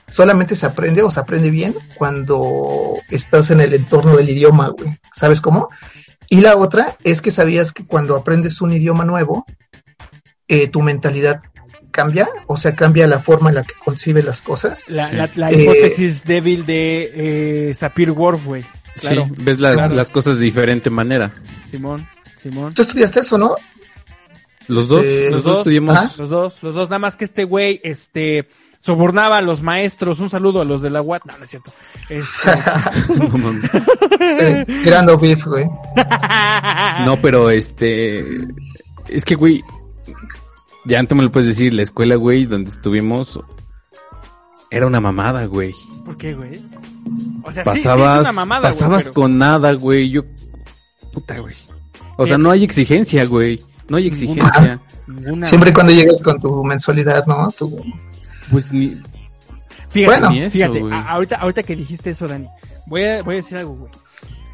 [0.08, 5.00] solamente se aprende o se aprende bien cuando estás en el entorno del idioma, güey.
[5.14, 5.70] ¿Sabes cómo?
[6.30, 9.46] Y la otra es que sabías que cuando aprendes un idioma nuevo,
[10.48, 11.42] eh, tu mentalidad
[11.92, 14.84] cambia, o sea, cambia la forma en la que concibes las cosas.
[14.88, 15.16] La, Sí.
[15.16, 18.64] la, la Eh, hipótesis débil de eh, Sapir-Whorf, güey.
[19.00, 19.96] Claro, sí, ves las, claro.
[19.96, 21.32] las cosas de diferente manera.
[21.72, 22.74] Simón, Simón.
[22.74, 23.56] Tú estudiaste eso, ¿no?
[24.68, 26.18] Los dos, Este, los Los dos dos, estudiamos.
[26.18, 28.48] Los dos, los dos, nada más que este güey, este,
[28.80, 30.20] sobornaba a los maestros.
[30.20, 31.24] Un saludo a los de la UAT.
[31.26, 31.72] No, no es cierto.
[32.08, 32.28] Este,
[33.16, 33.70] No, mames.
[34.20, 35.66] Eh, tirando beef, güey.
[37.06, 38.24] No, pero este.
[39.08, 39.64] Es que, güey.
[40.86, 43.40] Ya antes me lo puedes decir, la escuela, güey, donde estuvimos.
[44.72, 45.74] Era una mamada, güey.
[46.06, 46.60] ¿Por qué, güey?
[47.44, 50.10] O sea, sí, sí, Pasabas, es una mamada, güey, pasabas pero- con nada, güey.
[50.10, 50.22] Yo.
[51.14, 51.56] Puta, güey.
[52.18, 52.44] O sea, Fíjate.
[52.44, 53.60] no hay exigencia, güey.
[53.88, 54.80] No hay exigencia.
[55.08, 57.52] Ninguna, Siempre y cuando llegues con tu mensualidad, ¿no?
[57.58, 57.84] Tu,
[58.52, 59.02] Pues ni.
[59.90, 60.30] Fíjate, Bueno.
[60.30, 60.94] Ni eso, fíjate, güey.
[60.94, 62.48] a- ahorita, ahorita que dijiste eso, Dani,
[62.86, 63.92] voy a, voy a decir algo, güey.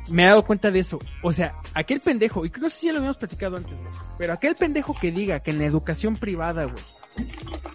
[0.09, 0.99] Me he dado cuenta de eso.
[1.21, 4.33] O sea, aquel pendejo, y no sé si ya lo habíamos platicado antes, güey, pero
[4.33, 6.83] aquel pendejo que diga que en la educación privada, güey,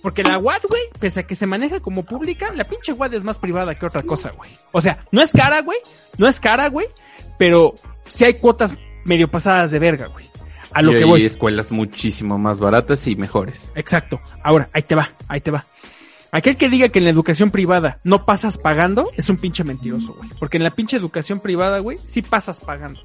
[0.03, 3.25] Porque la WAD, güey, pese a que se maneja como pública, la pinche WAD es
[3.25, 4.51] más privada que otra cosa, güey.
[4.73, 5.79] O sea, no es cara, güey,
[6.19, 6.87] no es cara, güey,
[7.38, 7.75] pero
[8.07, 10.31] sí hay cuotas medio pasadas de verga, güey.
[10.73, 13.73] A lo y que hay escuelas muchísimo más baratas y mejores.
[13.75, 14.21] Exacto.
[14.43, 15.66] Ahora, ahí te va, ahí te va.
[16.33, 20.14] Aquel que diga que en la educación privada no pasas pagando es un pinche mentiroso,
[20.14, 20.31] güey.
[20.38, 23.01] Porque en la pinche educación privada, güey, sí pasas pagando.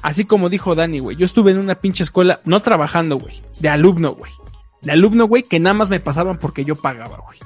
[0.00, 1.16] Así como dijo Dani, güey.
[1.16, 3.42] Yo estuve en una pinche escuela, no trabajando, güey.
[3.60, 4.32] De alumno, güey.
[4.80, 7.38] De alumno, güey, que nada más me pasaban porque yo pagaba, güey.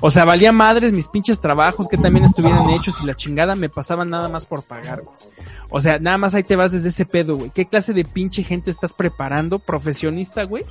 [0.00, 3.70] O sea, valía madres mis pinches trabajos que también estuvieran hechos y la chingada me
[3.70, 5.16] pasaban nada más por pagar, güey.
[5.70, 7.50] O sea, nada más ahí te vas desde ese pedo, güey.
[7.50, 10.64] ¿Qué clase de pinche gente estás preparando, profesionista, güey?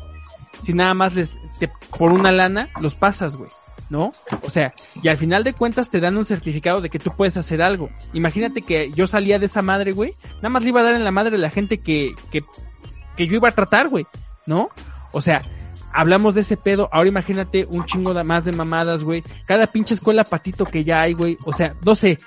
[0.62, 3.50] Si nada más les, te, por una lana, los pasas, güey.
[3.90, 4.12] ¿No?
[4.42, 7.38] O sea, y al final de cuentas te dan un certificado de que tú puedes
[7.38, 7.90] hacer algo.
[8.14, 10.16] Imagínate que yo salía de esa madre, güey.
[10.38, 12.44] Nada más le iba a dar en la madre a la gente que, que,
[13.16, 14.08] que yo iba a tratar, güey.
[14.48, 14.70] ¿No?
[15.12, 15.42] O sea,
[15.94, 16.90] hablamos de ese pedo.
[16.92, 19.24] Ahora imagínate un chingo de más de mamadas, güey.
[19.46, 21.38] Cada pinche escuela patito que ya hay, güey.
[21.46, 22.20] O sea, no sé.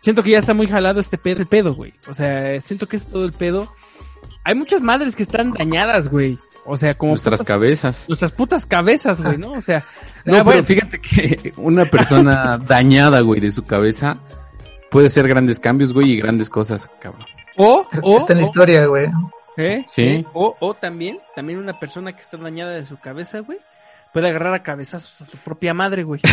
[0.00, 1.92] Siento que ya está muy jalado este pedo, el pedo, güey.
[2.08, 3.68] O sea, siento que es todo el pedo.
[4.44, 6.38] Hay muchas madres que están dañadas, güey.
[6.66, 8.04] O sea, como Nuestras putas- cabezas.
[8.08, 9.52] nuestras putas cabezas, güey, ¿no?
[9.52, 9.78] O sea,
[10.24, 14.16] No, ah, pero bueno, fíjate que una persona dañada, güey, de su cabeza
[14.90, 17.24] puede hacer grandes cambios, güey, y grandes cosas, cabrón.
[17.56, 19.08] o, o, Está en la o- historia, güey.
[19.56, 19.84] ¿eh?
[19.88, 20.02] Sí.
[20.02, 20.26] ¿eh?
[20.34, 23.58] O, o también, también una persona que está dañada de su cabeza, güey,
[24.12, 26.20] puede agarrar a cabezazos a su propia madre, güey.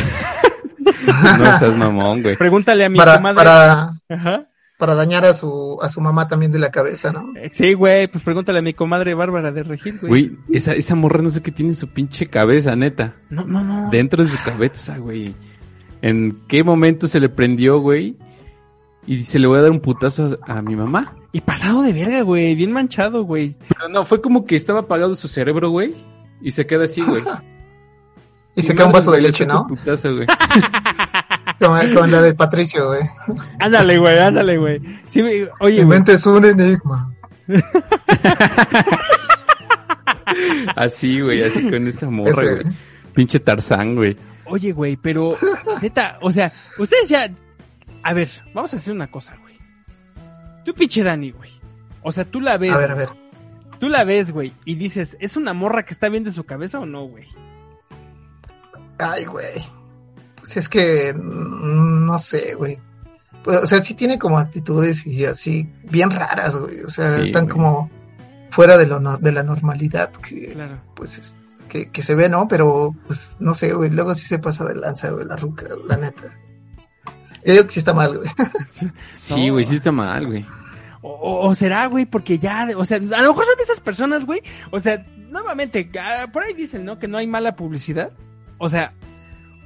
[1.37, 2.35] No seas mamón, güey.
[2.37, 3.35] Pregúntale a mi Para, comadre.
[3.35, 4.43] para, Ajá.
[4.77, 7.31] Para dañar a su, a su mamá también de la cabeza, ¿no?
[7.35, 10.09] Eh, Sí, güey, pues pregúntale a mi comadre Bárbara de Regil, güey.
[10.09, 13.15] Güey, esa, esa morra no sé qué tiene en su pinche cabeza, neta.
[13.29, 13.89] No, no, no.
[13.89, 15.33] Dentro de su cabeza, güey.
[16.01, 18.17] ¿En qué momento se le prendió, güey?
[19.07, 21.15] Y se le voy a dar un putazo a, a mi mamá.
[21.31, 23.55] Y pasado de verga, güey, bien manchado, güey.
[23.67, 25.95] Pero no, fue como que estaba apagado su cerebro, güey.
[26.41, 27.23] Y se queda así, güey.
[28.55, 29.61] Y se cae un vaso de leche, ¿no?
[29.61, 30.25] un putazo, güey.
[31.59, 33.01] Como la de Patricio, güey.
[33.59, 34.79] Ándale, güey, ándale, güey.
[35.07, 35.85] Sí, oye, Mi güey.
[35.85, 37.11] mente es un enigma.
[40.75, 42.75] Así, güey, así con esta morra, Ese- güey.
[43.13, 44.15] Pinche Tarzán, güey.
[44.45, 45.37] Oye, güey, pero
[45.81, 47.29] neta, o sea, ustedes ya.
[48.03, 49.55] A ver, vamos a hacer una cosa, güey.
[50.63, 51.49] Tú, pinche Dani, güey.
[52.03, 52.73] O sea, tú la ves.
[52.73, 53.09] A ver, a ver.
[53.79, 56.79] Tú la ves, güey, y dices, ¿es una morra que está bien de su cabeza
[56.79, 57.25] o no, güey?
[58.99, 59.63] Ay, güey.
[60.47, 62.79] Pues es que mm, no sé, güey.
[63.43, 66.81] Pues, o sea, sí tiene como actitudes y así bien raras, güey.
[66.83, 67.55] O sea, Sí, están güey.
[67.57, 67.89] como
[68.49, 70.79] fuera de lo no- de la normalidad que Claro.
[70.95, 71.35] pues es-
[71.69, 72.47] que, que se ve, ¿no?
[72.47, 73.89] Pero pues no sé, güey.
[73.89, 76.23] Luego sí se pasa de lanza, güey, la ruca, la neta.
[77.45, 78.29] Yo digo que sí está mal, güey.
[79.13, 80.45] Sí, güey, sí está mal, güey.
[81.01, 83.79] O, o- o será, güey, porque ya, o sea, a lo mejor son de esas
[83.81, 84.41] personas, güey.
[84.71, 86.99] O sea, nuevamente, ah, por ahí dicen, ¿no?
[86.99, 88.11] Que no hay mala publicidad.
[88.57, 88.93] O sea,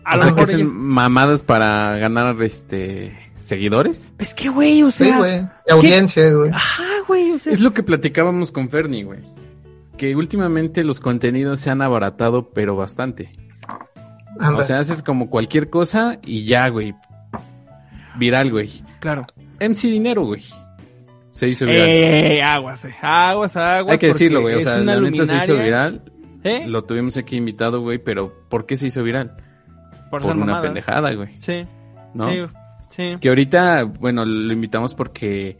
[0.03, 4.13] a o lo sea, que mejor hacen ellas- mamadas para ganar, este, seguidores.
[4.19, 5.17] Es que, güey, o Sí, sea.
[5.17, 5.41] güey.
[5.69, 6.51] Audiencia, güey.
[6.51, 7.53] Ajá, güey, o sea.
[7.53, 9.19] Es lo que platicábamos con Fernie, güey.
[9.97, 13.31] Que últimamente los contenidos se han abaratado, pero bastante.
[14.39, 14.61] Anda.
[14.61, 16.95] O sea, haces como cualquier cosa y ya, güey.
[18.17, 18.69] Viral, güey.
[18.99, 19.25] Claro.
[19.59, 20.43] MC Dinero, güey.
[21.29, 21.87] Se hizo viral.
[21.87, 23.93] Eh, aguas, eh, aguas, aguas.
[23.93, 24.55] Hay que decirlo, güey.
[24.55, 26.01] O sea, la neta se hizo luminaria, viral.
[26.43, 26.65] ¿eh?
[26.67, 27.99] Lo tuvimos aquí invitado, güey.
[27.99, 29.37] Pero ¿por qué se hizo viral?
[30.11, 30.61] Por, una mamadas.
[30.63, 31.29] pendejada, güey.
[31.39, 31.65] Sí,
[32.13, 32.29] ¿No?
[32.29, 32.41] sí,
[32.89, 33.17] sí.
[33.19, 35.57] Que ahorita, bueno, lo invitamos porque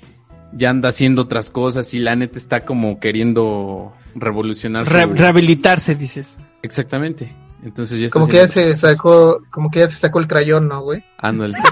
[0.53, 4.85] ya anda haciendo otras cosas y la neta está como queriendo revolucionar.
[4.85, 6.37] su- Re- rehabilitarse, dices.
[6.61, 7.33] Exactamente.
[7.63, 10.67] Entonces ya está Como que ya se sacó, como que ya se sacó el crayón,
[10.67, 11.03] ¿no, güey?
[11.17, 11.57] Ándale.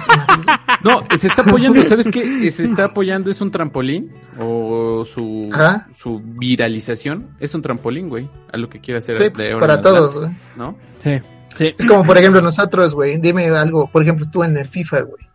[0.81, 2.49] No, se está apoyando, ¿sabes qué?
[2.51, 5.49] Se está apoyando, es un trampolín o su,
[5.97, 9.59] su viralización es un trampolín, güey, a lo que quiere hacer Sí, de pues, ahora
[9.59, 10.57] para todos, adelante, güey.
[10.71, 10.77] ¿no?
[11.03, 11.21] Sí,
[11.55, 11.75] sí.
[11.77, 13.17] Es como, por ejemplo, nosotros, güey.
[13.17, 15.29] Dime algo, por ejemplo, tú en el FIFA, güey.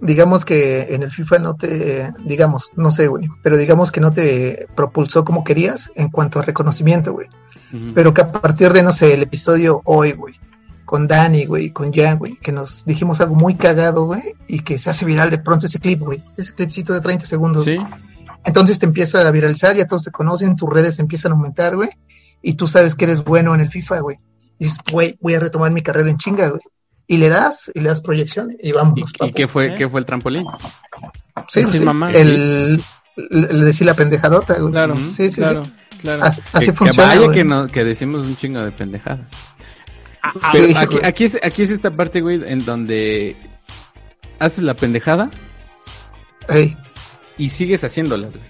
[0.00, 4.12] Digamos que en el FIFA no te, digamos, no sé, güey, pero digamos que no
[4.12, 7.28] te propulsó como querías en cuanto a reconocimiento, güey.
[7.94, 10.34] Pero que a partir de, no sé, el episodio hoy, güey,
[10.84, 14.78] con Dani, güey, con Jan, güey, que nos dijimos algo muy cagado, güey, y que
[14.78, 17.66] se hace viral de pronto ese clip, güey, ese clipcito de 30 segundos.
[17.66, 17.76] Sí,
[18.44, 21.90] Entonces te empieza a viralizar, ya todos te conocen, tus redes empiezan a aumentar, güey,
[22.40, 24.18] y tú sabes que eres bueno en el FIFA, güey.
[24.58, 26.60] Y dices, güey, voy a retomar mi carrera en chinga, güey.
[27.06, 29.32] Y le das, y le das proyección, y ¿y, vámonos, y papu.
[29.32, 29.74] qué fue, ¿Eh?
[29.78, 30.44] qué fue el trampolín?
[31.48, 32.10] Sí, sí, mamá.
[32.12, 32.82] El,
[33.16, 34.72] el, el decir la pendejadota, güey.
[34.72, 34.96] Claro.
[35.16, 35.72] Sí, sí, claro, sí.
[36.00, 36.24] claro.
[36.24, 39.30] Así, así que, que funciona, vaya que, no, que decimos un chingo de pendejadas.
[40.22, 43.36] Ah, Sí, aquí, es, aquí es esta parte, güey, en donde
[44.38, 45.30] haces la pendejada
[46.48, 46.76] Ey,
[47.38, 48.48] y sigues haciéndolas, güey.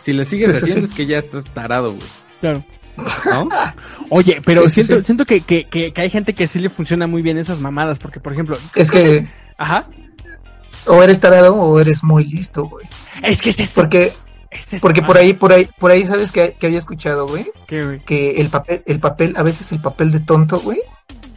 [0.00, 0.92] Si las sigues sí, haciendo sí.
[0.92, 2.06] es que ya estás tarado, güey.
[2.40, 2.64] Claro.
[3.24, 3.48] ¿No?
[4.10, 5.04] Oye, pero Sí, siento, sí.
[5.04, 7.98] siento que, que, que, que hay gente que sí le funciona muy bien esas mamadas,
[7.98, 9.28] porque por ejemplo, Es que
[9.58, 9.86] ajá,
[10.86, 12.86] o eres tarado o eres muy listo, güey.
[13.22, 14.12] es que es eso, Porque,
[14.50, 17.26] es eso, porque por ah, ahí, por ahí, por ahí, ¿sabes que, que había escuchado,
[17.26, 17.50] güey?
[17.66, 20.80] Que el papel, el papel, a veces el papel de tonto, güey.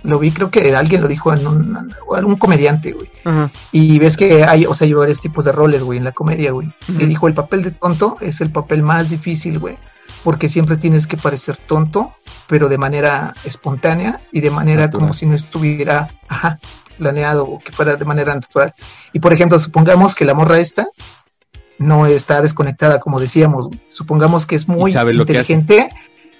[0.02, 3.10] Lo vi, creo que alguien lo dijo en un, un comediante, güey.
[3.26, 6.14] Ajá, Y ves que hay, o sea, hay varios tipos de roles, güey, en la
[6.14, 6.70] comedia, güey.
[6.88, 9.78] Y dijo, el papel de tonto es el papel más difícil, güey.
[10.24, 12.14] Porque siempre tienes que parecer tonto,
[12.48, 15.02] pero de manera espontánea y de manera Natural.
[15.02, 16.60] como si no estuviera, ajá,
[16.98, 18.74] planeado o que fuera de manera natural.
[19.14, 20.88] Y por ejemplo, supongamos que la morra esta
[21.78, 23.70] no está desconectada, como decíamos.
[23.90, 25.90] Supongamos que es muy Y inteligente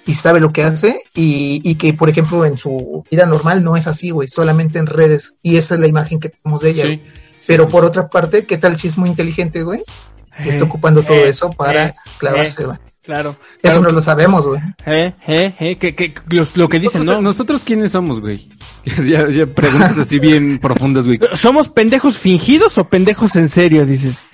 [0.06, 3.76] y sabe lo que hace y, y que, por ejemplo, en su vida normal no
[3.76, 5.34] es así, güey, solamente en redes.
[5.42, 6.84] Y esa es la imagen que tenemos de ella.
[6.84, 7.02] Sí.
[7.46, 9.80] Pero Sí, por otra parte, ¿qué tal si es muy inteligente, güey?
[9.80, 12.78] Eh, Está ocupando todo eh, eso para eh, clavarse, güey.
[13.02, 13.30] Claro,
[13.62, 14.60] Eso claro, no lo sabemos, güey.
[14.86, 17.20] eh, eh, eh, que, que, lo, lo que dicen, ¿no?
[17.20, 18.48] ¿Nosotros quiénes somos, güey?
[19.06, 21.18] ya, ya preguntas así bien profundas, güey.
[21.34, 24.26] ¿Somos pendejos fingidos o pendejos en serio, dices?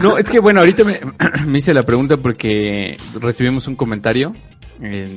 [0.00, 1.00] No, es que bueno, ahorita me,
[1.46, 4.34] me hice la pregunta porque recibimos un comentario
[4.80, 5.14] en,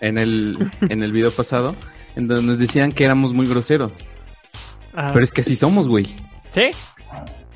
[0.00, 1.76] en el, en el video pasado
[2.16, 3.98] en donde nos decían que éramos muy groseros.
[4.94, 5.12] Ajá.
[5.12, 6.06] Pero es que así somos, güey.
[6.50, 6.70] ¿Sí?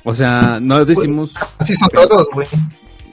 [0.05, 2.47] O sea, no decimos, Así son todos, güey.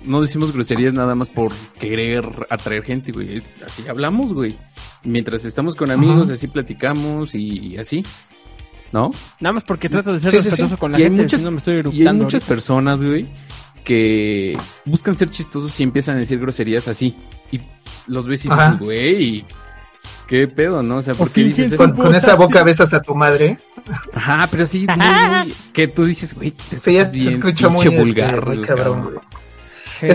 [0.04, 3.36] No decimos groserías nada más por querer atraer gente, güey.
[3.36, 4.56] Es- así hablamos, güey.
[5.04, 6.34] Mientras estamos con amigos, Ajá.
[6.34, 8.04] así platicamos y así.
[8.92, 9.12] ¿No?
[9.38, 10.48] Nada más porque trato de ser Sí, sí, sí.
[10.50, 12.46] respetuoso con la Y hay gente, muchas- no me estoy Y hay muchas ahorita.
[12.46, 13.28] personas, güey,
[13.84, 17.16] que buscan ser chistosos y empiezan a decir groserías así.
[17.52, 17.60] Y
[18.08, 18.64] los ves y Ajá.
[18.72, 19.44] dices, güey,
[20.26, 20.96] ¿qué pedo, no?
[20.96, 21.94] O sea, O ¿por qué dices eso?
[21.94, 23.58] Con, esa boca besas a tu madre.
[24.12, 27.84] Ajá, pero sí, muy, muy- que tú dices, güey, te Sí, ya bien escucha muy,
[27.86, 29.16] este, vulgar, muy güey, cabrón, güey.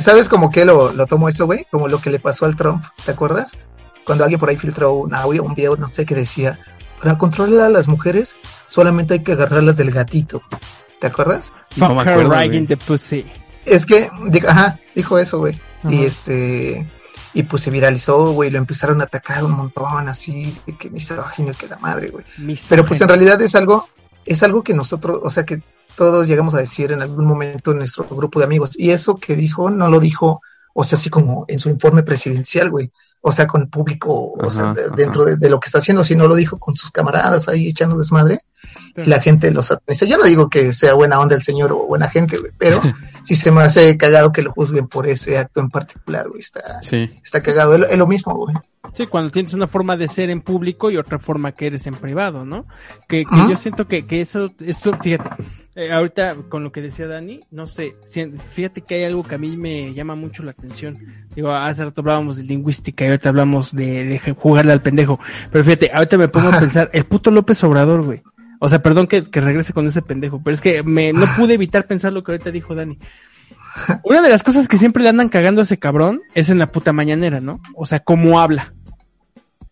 [0.02, 1.66] ¿Sabes como que lo, lo tomó eso, güey?
[1.72, 3.58] Como lo que le pasó al Trump, ¿te acuerdas?
[4.06, 6.60] Cuando alguien por ahí filtró un audio, un video, no sé qué decía.
[7.02, 8.36] Para controlar a las mujeres,
[8.68, 10.42] solamente hay que agarrarlas del gatito.
[11.00, 11.52] ¿Te acuerdas?
[11.76, 13.26] No Fuck me her acuerdo, right the pussy.
[13.66, 14.10] Es que,
[14.48, 15.60] ajá, dijo eso, güey.
[15.84, 16.88] Y este,
[17.34, 21.52] y pues se viralizó, güey, lo empezaron a atacar un montón, así, de que misógino,
[21.54, 22.26] que la madre, güey.
[22.70, 23.90] Pero pues en realidad es algo,
[24.26, 25.62] es algo que nosotros, o sea, que
[25.96, 28.72] todos llegamos a decir en algún momento en nuestro grupo de amigos.
[28.78, 30.42] Y eso que dijo, no lo dijo,
[30.74, 32.92] o sea, así como en su informe presidencial, güey.
[33.22, 36.28] O sea, con público, o sea, de- dentro de, de lo que está haciendo, sino
[36.28, 38.40] lo dijo con sus camaradas ahí echando desmadre.
[38.98, 40.06] Y la gente lo sataniza.
[40.06, 42.82] Yo no digo que sea buena onda el señor o buena gente, güey, pero
[43.26, 46.40] sí se me hace cagado que lo juzguen por ese acto en particular, güey.
[46.42, 47.10] Está, Sí.
[47.24, 47.74] está cagado.
[47.74, 48.56] Es, lo- es lo mismo, güey.
[48.94, 51.96] Sí, cuando tienes una forma de ser en público y otra forma que eres en
[51.96, 52.66] privado, ¿no?
[53.10, 55.30] Que, que yo siento que, que eso, eso, fíjate,
[55.76, 59.36] eh, ahorita con lo que decía Dani, no sé, si- fíjate que hay algo que
[59.36, 60.98] a mí me llama mucho la atención.
[61.36, 65.20] Digo, hace rato hablábamos de lingüística y ahorita hablamos de, de jugarle al pendejo.
[65.52, 68.22] Pero fíjate, ahorita me pongo a pensar, el puto López Obrador, güey.
[68.66, 71.54] O sea, perdón que, que regrese con ese pendejo, pero es que me, no pude
[71.54, 72.98] evitar pensar lo que ahorita dijo Dani.
[74.04, 76.72] Una de las cosas que siempre le andan cagando a ese cabrón es en la
[76.72, 77.62] puta mañanera, ¿no?
[77.76, 78.74] O sea, cómo habla.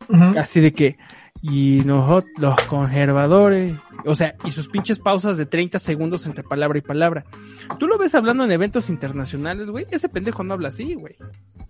[0.09, 0.37] Ujú.
[0.37, 0.99] Así de que,
[1.41, 3.73] y nosotros, los conservadores,
[4.05, 7.25] o sea, y sus pinches pausas de 30 segundos entre palabra y palabra.
[7.79, 9.85] Tú lo ves hablando en eventos internacionales, güey.
[9.91, 11.15] Ese pendejo no habla así, güey.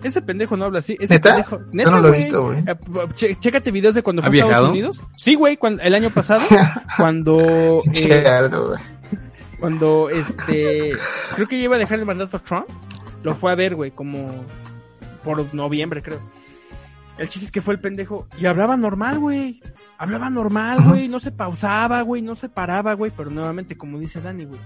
[0.04, 0.98] Ese pendejo no habla así.
[1.00, 1.30] Ese ¿Neta?
[1.30, 2.64] pendejo, Yo no lo he visto, güey.
[2.66, 4.70] Eh, chécate videos de cuando ¿Ha fue a Estados?
[4.70, 5.02] Unidos.
[5.18, 6.42] Sí, güey, el año pasado,
[6.98, 8.24] cuando, eh,
[9.60, 10.94] cuando este,
[11.36, 12.68] creo que ya iba a dejar el mandato a Trump,
[13.24, 14.44] lo fue a ver, güey, como
[15.24, 16.20] por noviembre, creo.
[17.18, 19.62] El chiste es que fue el pendejo y hablaba normal, güey.
[19.98, 21.08] Hablaba normal, güey.
[21.08, 22.22] No se pausaba, güey.
[22.22, 23.12] No se paraba, güey.
[23.16, 24.60] Pero nuevamente, como dice Dani, güey.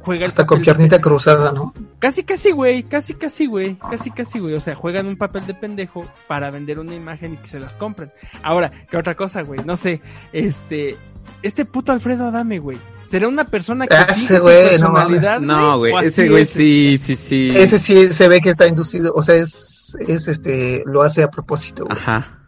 [0.00, 1.74] Juega Hasta con de piernita cruzada, ¿no?
[1.98, 2.82] Casi, casi, güey.
[2.82, 3.76] Casi, casi, güey.
[3.76, 4.54] Casi, casi, güey.
[4.54, 7.76] O sea, juegan un papel de pendejo para vender una imagen y que se las
[7.76, 8.10] compren.
[8.42, 9.60] Ahora, ¿qué otra cosa, güey?
[9.64, 10.00] No sé.
[10.32, 10.96] Este.
[11.42, 12.78] Este puto Alfredo Adame, güey.
[13.06, 15.40] ¿Será una persona que Ese güey, no personalidad?
[15.40, 17.52] No, güey, ¿O así ese güey sí, sí, sí.
[17.56, 21.30] Ese sí se ve que está inducido, o sea, es, es este, lo hace a
[21.30, 21.96] propósito, güey.
[21.98, 22.38] Ajá.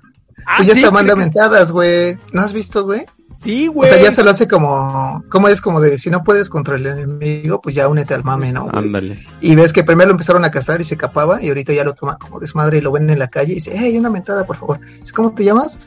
[0.47, 2.19] Ah, Pues ya sí, está manda mentadas, güey.
[2.33, 3.05] ¿No has visto, güey?
[3.37, 3.89] Sí, O güey.
[3.91, 5.61] sea, ya se lo hace como, ¿cómo es?
[5.61, 8.69] Como de, si no puedes contra el enemigo, pues ya únete al mame, ¿no?
[8.73, 9.25] Ándale.
[9.41, 11.95] Y ves que primero lo empezaron a castrar y se capaba, y ahorita ya lo
[11.95, 14.57] toma como desmadre y lo ven en la calle y dice, hey, una mentada, por
[14.57, 14.81] favor.
[15.15, 15.79] ¿cómo te llamas?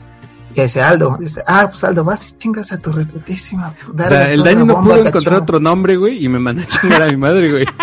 [0.56, 1.18] Y dice, Aldo.
[1.20, 3.74] Dice, ah, pues Aldo, vas y chingas a tu repetísima.
[3.92, 7.02] O sea, el Dani no pudo encontrar otro nombre, güey, y me mandó a chingar
[7.02, 7.66] a mi madre, güey.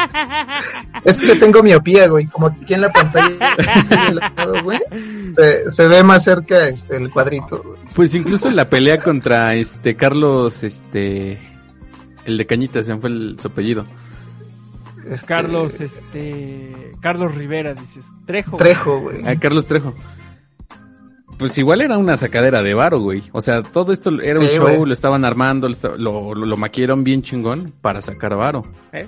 [1.04, 3.36] Es que tengo miopía, güey, como aquí en la pantalla,
[4.38, 4.80] lado, güey,
[5.36, 7.62] se, se ve más cerca este, el cuadrito.
[7.62, 7.78] güey.
[7.94, 11.40] Pues incluso en la pelea contra este Carlos, este,
[12.26, 13.86] el de Cañitas, se me fue el, su apellido.
[15.10, 16.92] este, Carlos, este.
[17.02, 18.08] Carlos Rivera, dices.
[18.26, 18.56] Trejo.
[18.56, 19.28] Trejo, güey.
[19.28, 19.94] Ah, Carlos Trejo.
[21.44, 23.22] Pues igual era una sacadera de varo, güey.
[23.34, 24.86] O sea, todo esto era un show, güey.
[24.86, 26.58] lo estaban armando, lo, lo, lo-
[27.04, 28.64] bien chingón para sacar varo.
[28.94, 29.08] ¿Eh?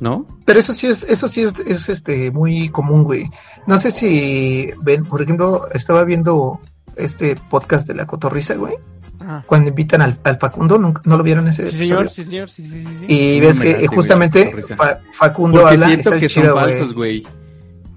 [0.00, 0.26] ¿No?
[0.44, 3.30] Pero eso sí es, eso sí es, es este muy común, güey.
[3.68, 6.58] No sé si ven, por ejemplo, estaba viendo
[6.96, 8.74] este podcast de la cotorriza, güey.
[9.20, 9.44] Ajá.
[9.46, 12.10] Cuando invitan al, al Facundo, ¿nunca- ¿no lo vieron ese Sí, señor, episodio?
[12.24, 13.04] sí, señor, sí, sí, sí.
[13.06, 14.62] Y No ves que late, eh, güey, justamente.
[14.76, 16.64] Fa- Facundo Porque habla, siento está que son chido, güey.
[16.64, 17.26] falsos, güey.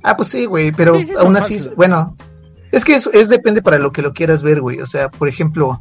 [0.04, 1.75] Ah, pues sí, güey, pero Sí, sí son aún así, falsos.
[1.75, 2.15] bueno,
[2.75, 4.79] es que eso es depende para lo que lo quieras ver, güey.
[4.81, 5.79] O sea, por ejemplo,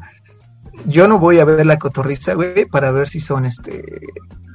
[0.87, 3.85] yo no voy a ver la cotorriza, güey, para ver si son este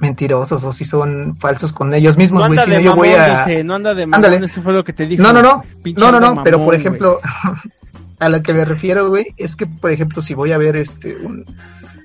[0.00, 2.58] mentirosos o si son falsos con ellos mismos, No güey.
[2.58, 3.30] anda Sino de yo voy a.
[3.44, 4.46] dice, no anda de mamón, Ándale.
[4.46, 5.22] eso fue lo que te dijo.
[5.22, 5.62] No, no, no.
[5.98, 7.20] No, no, no, pero por ejemplo,
[8.18, 11.16] a lo que me refiero, güey, es que, por ejemplo, si voy a ver este
[11.16, 11.44] un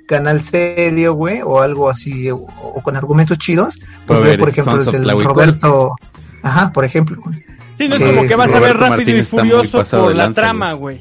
[0.07, 4.81] canal serio, güey, o algo así, o, o con argumentos chidos, pues veo, por ejemplo,
[4.81, 5.23] el del.
[5.23, 5.95] Roberto.
[6.43, 7.43] Ajá, por ejemplo, güey.
[7.77, 10.73] Sí, no es como que vas a ver rápido y furioso por la lanza, trama,
[10.73, 10.99] güey.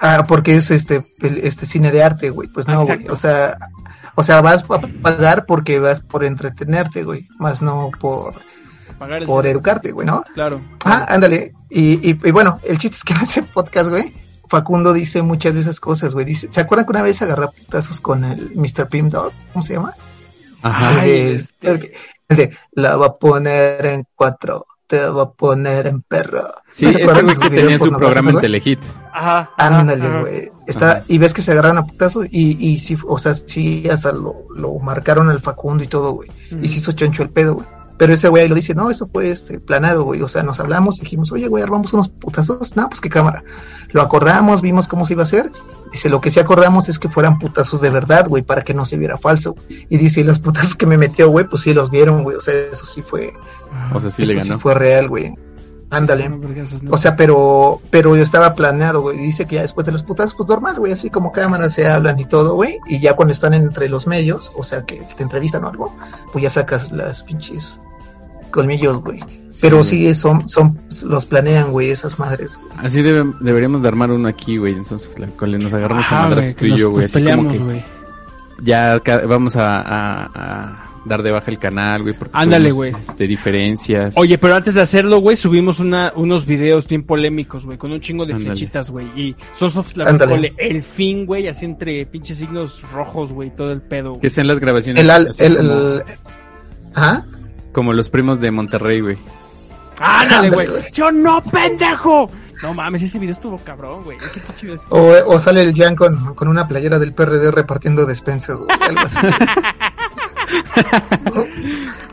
[0.00, 2.48] Ah, porque es este este cine de arte, güey.
[2.48, 3.06] Pues no, güey.
[3.08, 3.56] O sea,
[4.14, 8.34] o sea, vas a pagar porque vas por entretenerte, güey, más no por
[8.98, 10.22] Pagar por educarte, güey, ¿no?
[10.34, 10.60] Claro.
[10.84, 11.52] Ah, ándale.
[11.70, 14.12] Y, y, y bueno, el chiste es que en ese podcast, güey,
[14.48, 16.26] Facundo dice muchas de esas cosas, güey.
[16.26, 18.88] Dice, ¿se acuerdan que una vez agarró putazos con el Mr.
[18.88, 19.32] Pim Dog?
[19.52, 19.94] ¿Cómo se llama?
[20.62, 21.04] Ajá.
[21.04, 21.70] El, de, este.
[21.70, 21.92] el que-
[22.28, 26.52] el de, la va a poner en cuatro, te va a poner en perro.
[26.68, 28.40] Sí, ¿No se este acuerdan güey de que tenía videos su programa en?
[28.40, 28.80] Telehit.
[29.14, 29.50] Ajá.
[29.56, 30.50] Ándale, güey.
[30.66, 31.04] Está, Ajá.
[31.06, 34.34] y ves que se agarran a putazos y, y sí, o sea, sí, hasta lo,
[34.52, 36.28] lo marcaron al Facundo y todo, güey.
[36.60, 37.66] Y se hizo choncho el pedo, güey.
[37.98, 40.22] Pero ese güey ahí lo dice, no, eso fue este, planeado, güey.
[40.22, 42.74] O sea, nos hablamos, dijimos, oye, güey, armamos unos putazos.
[42.74, 43.44] No, pues qué cámara.
[43.92, 45.52] Lo acordamos, vimos cómo se iba a hacer.
[45.92, 48.86] Dice, lo que sí acordamos es que fueran putazos de verdad, güey, para que no
[48.86, 49.54] se viera falso.
[49.68, 52.36] Y dice, y los putazos que me metió, güey, pues sí los vieron, güey.
[52.36, 53.34] O sea, eso sí fue,
[53.94, 54.58] O sea, sí eso le ganó.
[54.58, 55.34] fue real, güey.
[55.92, 56.30] Ándale.
[56.66, 56.92] Sí, no.
[56.92, 59.18] O sea, pero, pero yo estaba planeado, güey.
[59.18, 62.18] Dice que ya después de los putazos, pues normal, güey, así como cámaras se hablan
[62.20, 62.78] y todo, güey.
[62.86, 65.96] Y ya cuando están entre los medios, o sea, que te entrevistan o algo,
[66.32, 67.80] pues ya sacas las pinches
[68.52, 69.20] colmillos, güey.
[69.60, 72.86] Pero sí, son, son, los planean, güey, esas madres, güey.
[72.86, 74.74] Así debe- deberíamos de armar uno aquí, güey.
[74.74, 77.06] Entonces, nos agarramos Ajá, a güey, madrazos que tú y nos- yo, güey.
[77.08, 77.84] como peleamos, que güey.
[78.62, 82.14] ya vamos a, a- a dar de baja el canal, güey.
[82.14, 82.92] porque Ándale, güey.
[82.98, 84.14] Este, diferencias.
[84.16, 88.00] Oye, pero antes de hacerlo, güey, subimos una, unos videos bien polémicos, güey, con un
[88.00, 88.50] chingo de Ándale.
[88.50, 89.06] flechitas, güey.
[89.20, 90.18] Y Sons of Ándale.
[90.18, 94.46] Tlahuicole, el fin, güey, así entre pinches signos rojos, güey, todo el pedo, Que sean
[94.46, 95.02] las grabaciones.
[95.02, 96.02] El, al- el, como, el-
[96.94, 97.26] ajá.
[97.72, 99.18] como los primos de Monterrey, güey.
[100.00, 100.66] ¡Ándale, güey!
[100.66, 100.82] güey.
[100.92, 102.30] ¡Yo no, pendejo!
[102.62, 104.18] No mames, ese video estuvo cabrón, güey.
[104.18, 107.50] Ese pinche video estuvo- O, o sale el Jan con, con una playera del PRD
[107.50, 109.16] repartiendo despensas, güey, algo así.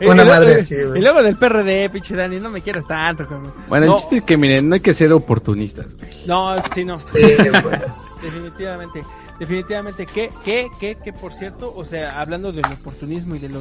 [0.00, 0.98] Una madre así, güey.
[0.98, 3.52] Y luego del PRD, pinche Dani, no me quieras tanto, cabrón.
[3.68, 6.10] Bueno, no, el chiste es que, miren, no hay que ser oportunistas, güey.
[6.26, 6.98] no, sí, no.
[6.98, 7.18] Sí.
[8.22, 9.02] Definitivamente.
[9.38, 10.06] Definitivamente.
[10.06, 11.72] ¿Qué, qué, qué, qué, por cierto?
[11.76, 13.60] O sea, hablando del oportunismo y de lo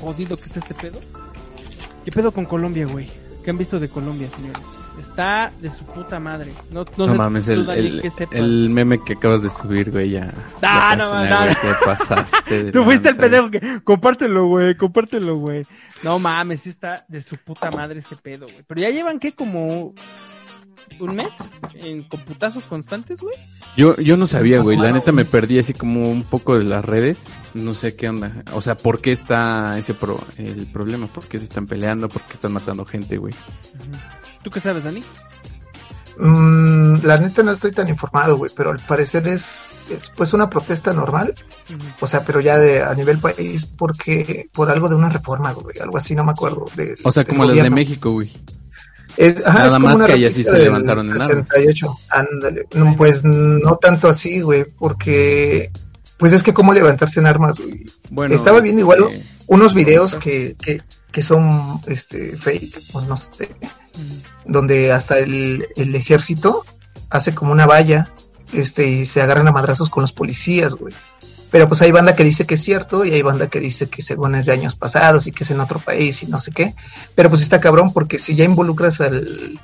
[0.00, 0.98] jodido que está este pedo.
[2.04, 3.08] ¿Qué pedo con Colombia, güey?
[3.48, 4.66] ¿Qué han visto de Colombia, señores?
[4.98, 6.52] Está de su puta madre.
[6.70, 8.38] No, no, No, sé mames, el, el, sepas.
[8.38, 10.34] el meme que acabas de subir, güey, ya.
[10.60, 11.46] Ah, no, no.
[11.46, 12.64] ¿Qué pasaste?
[12.72, 13.80] Tú fuiste el pendejo que...
[13.82, 15.66] Compártelo, güey, compártelo, güey.
[16.02, 18.62] No mames, sí está de su puta madre ese pedo, güey.
[18.66, 19.32] Pero ya llevan, ¿qué?
[19.32, 19.94] Como...
[21.00, 21.32] ¿Un mes?
[21.74, 23.34] ¿En computazos constantes, güey?
[23.76, 24.76] Yo, yo no sabía, güey.
[24.76, 27.24] La neta me perdí así como un poco de las redes.
[27.54, 28.42] No sé qué onda.
[28.52, 31.06] O sea, ¿por qué está ese pro el problema?
[31.06, 32.08] ¿Por qué se están peleando?
[32.08, 33.34] ¿Por qué están matando gente, güey?
[34.42, 35.02] ¿Tú qué sabes, Dani?
[36.18, 40.50] Mm, la neta no estoy tan informado, güey, pero al parecer es, es pues una
[40.50, 41.34] protesta normal,
[42.00, 45.78] o sea, pero ya de a nivel país porque por algo de unas reformas, güey,
[45.78, 46.64] algo así, no me acuerdo.
[46.74, 47.70] De, O sea, como las de.
[47.70, 48.32] México, güey.
[49.18, 51.46] Es- ajá, Nada es más que así réplica se levantaron en armas.
[51.48, 52.66] 68, ándale.
[52.74, 55.70] No, pues no tanto así, güey, porque
[56.18, 57.84] pues es que cómo levantarse en armas, güey.
[58.10, 63.16] Bueno, Estaba viendo igual este, unos videos que, que, que son este fake, o no
[63.16, 63.48] sé,
[64.44, 66.64] donde hasta el, el ejército
[67.10, 68.12] hace como una valla,
[68.52, 70.94] este, y se agarran a madrazos con los policías, güey.
[71.50, 74.02] Pero pues hay banda que dice que es cierto y hay banda que dice que
[74.02, 76.74] según es de años pasados y que es en otro país y no sé qué.
[77.14, 79.58] Pero pues está cabrón porque si ya involucras al,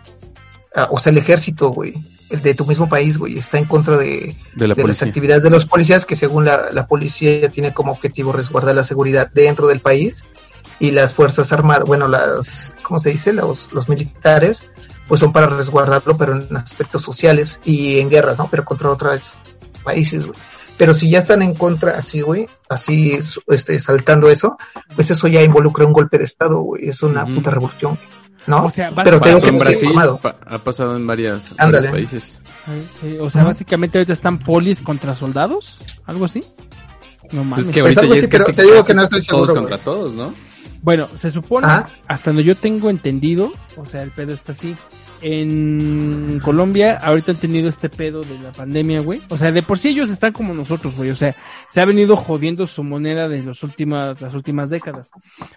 [0.75, 1.95] a- o sea, el ejército, güey,
[2.31, 5.43] el de tu mismo país, güey, está en contra de, de la de las actividades
[5.43, 9.67] de los policías, que según la, la policía tiene como objetivo resguardar la seguridad dentro
[9.69, 10.25] del país
[10.81, 13.33] y las fuerzas armadas, bueno, las, ¿cómo se dice?
[13.35, 14.71] Los, los militares,
[15.07, 18.49] pues son para resguardarlo, pero en aspectos sociales y en guerras, ¿no?
[18.51, 19.35] Pero contra otros
[19.85, 20.39] países, güey.
[20.77, 24.57] Pero si ya están en contra así, güey, así su- este, saltando eso,
[24.97, 26.89] pues eso ya involucra un golpe de Estado, güey.
[26.89, 27.97] Es una puta revolución,
[28.49, 28.65] ¿no?
[28.65, 32.39] O sea, pero tengo que en Brasil, pa- ha pasado en varias, varios países.
[33.05, 36.41] Eh, o sea, básicamente ahorita están polis contra soldados, algo así.
[37.33, 37.67] No Pues mames.
[37.67, 39.03] es que Pues ahorita algo ya así, es pero casi- te digo casi que no
[39.05, 40.35] estoy todos contra todos, ¿no?
[40.83, 41.87] Bueno, se supone, Ajá.
[42.09, 44.77] hasta donde yo tengo entendido, o sea, el pedo está así.
[45.27, 49.23] En Colombia ahorita han tenido este pedo de la pandemia, güey.
[49.31, 51.09] O sea, de por sí ellos están como nosotros, güey.
[51.09, 51.35] O sea,
[51.71, 55.11] se ha venido jodiendo su moneda de los últimas, las últimas décadas.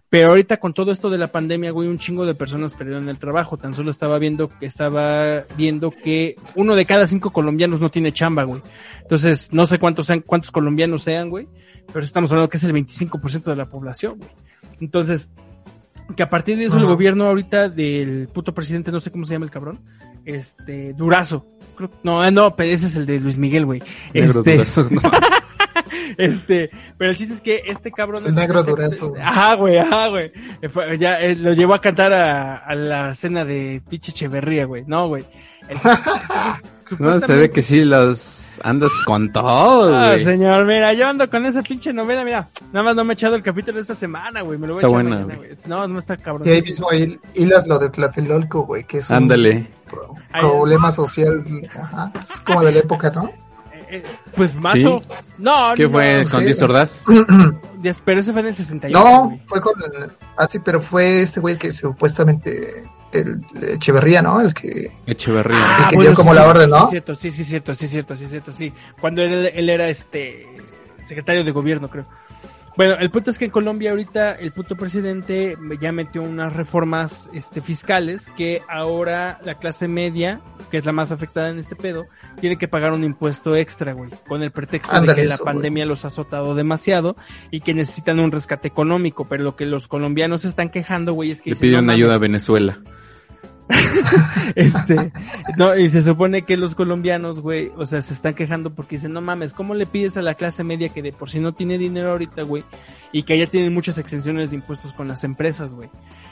[0.09, 3.19] Pero ahorita con todo esto de la pandemia, güey, un chingo de personas perdieron el
[3.19, 3.57] trabajo.
[3.57, 8.13] Tan solo estaba viendo que estaba viendo que uno de cada cinco colombianos no tiene
[8.13, 8.61] chamba, güey.
[9.01, 11.49] Entonces, no sé cuántos sean, cuántos colombianos sean, güey.
[11.91, 14.31] Pero estamos hablando que es el 25% de la población, güey.
[14.79, 15.29] Entonces,
[16.15, 19.33] que a partir de eso el gobierno ahorita del puto presidente, no sé cómo se
[19.33, 19.79] llama el cabrón,
[20.25, 21.45] este, Durazo.
[21.75, 23.83] Creo- no, ah, no, pero ese es el de Luis Miguel, güey.
[24.13, 25.01] Este, durazo, no.
[26.17, 28.25] este, pero el chiste es que este cabrón.
[28.25, 29.21] El negro Durazo, güey.
[29.21, 30.31] Ajá, güey, ajá, güey.
[30.61, 34.83] Eh, Ya eh, lo llevó a cantar a, a la cena de pinche Echeverría, güey.
[34.87, 35.23] No, güey.
[35.69, 36.63] El- entonces,
[36.99, 41.45] No, se ve que sí, los andas con todo, Ah, señor, mira, yo ando con
[41.45, 42.47] esa pinche novela, mira.
[42.71, 44.57] Nada más no me he echado el capítulo de esta semana, güey.
[44.57, 45.57] Me lo voy Está a echar buena, mañana, güey.
[45.65, 46.47] No, no está cabrón.
[46.47, 49.67] Y ahí mismo ahí hilas lo de Tlatelolco, güey, que es un Ándale.
[50.31, 51.43] Ahí- problema social,
[51.79, 53.25] ajá, es como de la época, ¿no?
[53.73, 54.03] Eh, eh,
[54.35, 55.01] pues mazo.
[55.37, 56.45] No, ¿Qué no, fue no con sé.
[56.45, 57.05] Díaz Ordaz?
[57.81, 59.41] Des- Pero ese fue en el 68, No, güey.
[59.47, 59.73] fue con,
[60.35, 63.41] ah, sí, pero fue este güey que supuestamente, el
[63.73, 64.41] Echeverría, ¿no?
[64.41, 65.89] El que, Echeverría.
[65.91, 66.85] El que dio como la orden, ¿no?
[66.85, 68.73] Sí, cierto, sí, sí, cierto, sí, cierto, sí, cierto, sí.
[68.99, 70.45] Cuando él, él era este
[71.05, 72.05] secretario de gobierno, creo.
[72.77, 77.27] Bueno, el punto es que en Colombia ahorita el puto presidente ya metió unas reformas
[77.33, 82.05] este, fiscales que ahora la clase media, que es la más afectada en este pedo,
[82.39, 86.05] tiene que pagar un impuesto extra, güey, con el pretexto de que la pandemia los
[86.05, 87.17] ha azotado demasiado
[87.49, 91.41] y que necesitan un rescate económico, pero lo que los colombianos están quejando, güey, es
[91.41, 92.79] que Le dicen, pidieron "No ayuda a Venezuela.
[94.55, 95.11] este,
[95.57, 99.13] no, y se supone que los colombianos, güey, o sea, se están quejando porque dicen,
[99.13, 101.77] no mames, ¿cómo le pides a la clase media que de por sí no tiene
[101.77, 102.63] dinero ahorita, güey?
[103.11, 105.89] Y que ya tienen muchas exenciones de impuestos con las empresas, güey.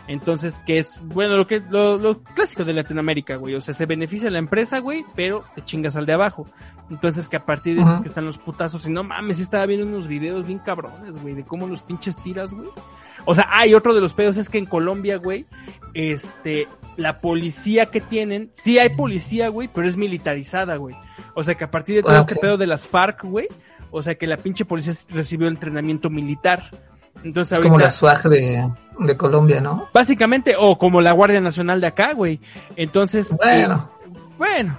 [0.07, 3.55] Entonces, que es, bueno, lo que, lo, lo clásico de Latinoamérica, güey.
[3.55, 6.47] O sea, se beneficia la empresa, güey, pero te chingas al de abajo.
[6.89, 8.85] Entonces, que a partir de eso que están los putazos.
[8.87, 12.53] Y no mames, estaba viendo unos videos bien cabrones, güey, de cómo los pinches tiras,
[12.53, 12.69] güey.
[13.25, 15.45] O sea, hay otro de los pedos es que en Colombia, güey,
[15.93, 16.67] este,
[16.97, 20.95] la policía que tienen, sí hay policía, güey, pero es militarizada, güey.
[21.33, 23.47] O sea, que a partir de todo Ah, este pedo de las FARC, güey,
[23.91, 26.63] o sea, que la pinche policía recibió entrenamiento militar.
[27.23, 28.69] Entonces es ahorita, como la SWAG de,
[28.99, 29.87] de Colombia, ¿no?
[29.93, 32.39] básicamente, o como la Guardia Nacional de acá, güey.
[32.75, 34.77] Entonces, Bueno, eh, bueno,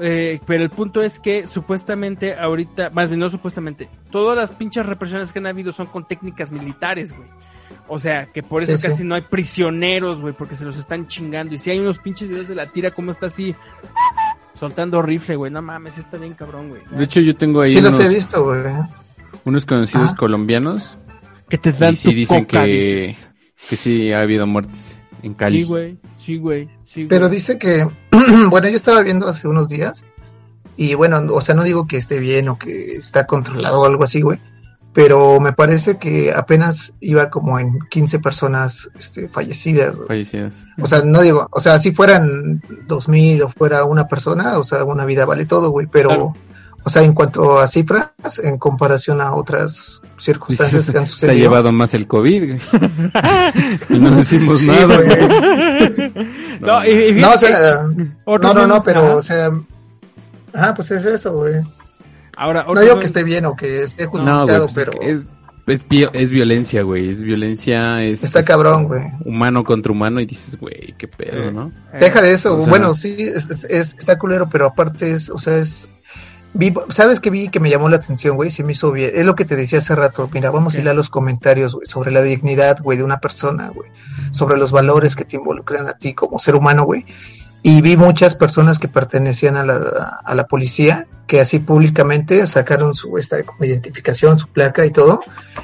[0.00, 4.86] eh, pero el punto es que supuestamente ahorita, más bien no supuestamente, todas las pinches
[4.86, 7.28] represiones que han habido son con técnicas militares, güey.
[7.88, 8.88] O sea, que por eso Sí, sí.
[8.88, 11.54] casi no hay prisioneros, güey, porque se los están chingando.
[11.54, 13.54] Y si hay unos pinches videos de la tira, como está así,
[14.54, 15.50] soltando rifle, güey.
[15.52, 16.82] No mames, está bien cabrón, güey.
[16.90, 18.60] De hecho, yo tengo ahí sí los unos, he visto, güey.
[19.44, 20.16] unos conocidos Ah.
[20.16, 20.96] colombianos
[21.48, 23.30] que te dan y sí tu dicen coca, que, dices.
[23.68, 25.58] que sí ha habido muertes en Cali.
[25.58, 27.08] Sí, güey, sí, güey, sí, güey.
[27.08, 27.86] Pero dice que,
[28.48, 30.04] bueno, yo estaba viendo hace unos días
[30.76, 34.04] y bueno, o sea, no digo que esté bien o que está controlado o algo
[34.04, 34.38] así, güey,
[34.94, 39.96] pero me parece que apenas iba como en 15 personas este, fallecidas.
[40.06, 40.54] Fallecidas.
[40.80, 44.84] O sea, no digo, o sea, si fueran 2000 o fuera una persona, o sea,
[44.84, 46.34] una vida vale todo, güey, pero, Claro.
[46.84, 48.10] o sea, en cuanto a cifras,
[48.42, 51.38] en comparación a otras circunstancias Dices, que han se ha sucedido.
[51.48, 52.46] llevado más el COVID.
[52.48, 52.60] güey.
[53.88, 55.00] y no decimos Sí, nada.
[55.00, 56.12] güey.
[56.60, 57.82] No, y, y No, o sea,
[58.26, 59.16] no, no, no, pero, ajá.
[59.16, 59.50] o sea,
[60.52, 61.54] ajá, pues es eso, güey.
[62.36, 65.10] Ahora, No digo que esté bien o que esté No, justificado, pues es pero que
[65.12, 65.20] es,
[65.66, 67.10] es, vi- es violencia, güey.
[67.10, 69.02] Es violencia, es, está es cabrón, güey.
[69.24, 71.52] humano contra humano y dices, güey, qué pedo, Eh.
[71.52, 71.70] ¿no?
[71.92, 75.12] Eh, Deja de eso, o sea- bueno, sí, es, es- es- está culero, pero aparte
[75.12, 75.88] es, o sea, es...
[76.54, 78.50] Vi, ¿Sabes qué vi que me llamó la atención, güey?
[78.50, 79.12] Se me hizo bien.
[79.14, 80.28] Es lo que te decía hace rato.
[80.34, 80.80] Mira, vamos ¿Qué?
[80.80, 83.88] a ir a los comentarios, güey, sobre la dignidad, güey, de una persona, güey.
[84.32, 87.06] Sobre los valores que te involucran a ti como ser humano, güey.
[87.62, 92.94] Y vi muchas personas que pertenecían a la, a la policía, que así públicamente sacaron
[92.94, 95.20] su esta identificación, su placa y todo,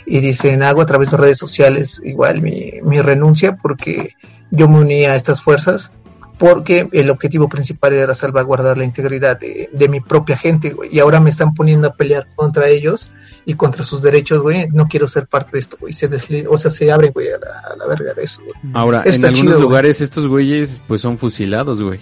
[0.06, 4.14] y dicen, hago a través de redes sociales igual mi, mi renuncia porque
[4.50, 5.90] yo me uní a estas fuerzas
[6.38, 11.18] porque el objetivo principal era salvaguardar la integridad de, de mi propia gente, y ahora
[11.18, 13.10] me están poniendo a pelear contra ellos
[13.48, 16.58] y contra sus derechos, güey, no quiero ser parte de esto, güey, se desli- o
[16.58, 18.52] sea, se abren, güey, a la, a la verga de eso, güey.
[18.74, 22.00] Ahora, en algunos chido, lugares estos güeyes pues son fusilados, güey.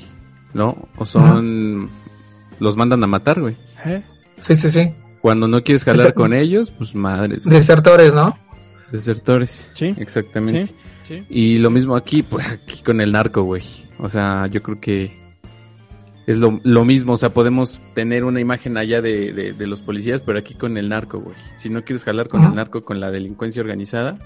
[0.55, 0.89] ¿No?
[0.97, 1.89] O son...
[2.59, 3.57] Los mandan a matar, güey.
[3.85, 4.03] ¿Eh?
[4.41, 4.93] Sí, sí, sí.
[5.21, 7.57] Cuando no quieres jalar con ellos, pues madres, güey.
[7.59, 8.37] Desertores, ¿no?
[8.91, 9.71] desertores.
[9.75, 9.95] Sí.
[9.99, 10.67] Exactamente.
[10.67, 11.27] Sí, sí.
[11.29, 13.63] Y lo mismo aquí, pues aquí con el narco, güey.
[13.99, 15.26] O sea, yo creo que
[16.27, 17.13] es lo, lo mismo.
[17.13, 20.77] O sea, podemos tener una imagen allá de, de, de los policías, pero aquí con
[20.77, 21.37] el narco, güey.
[21.57, 24.19] Si no quieres jalar con el narco, con la delincuencia organizada,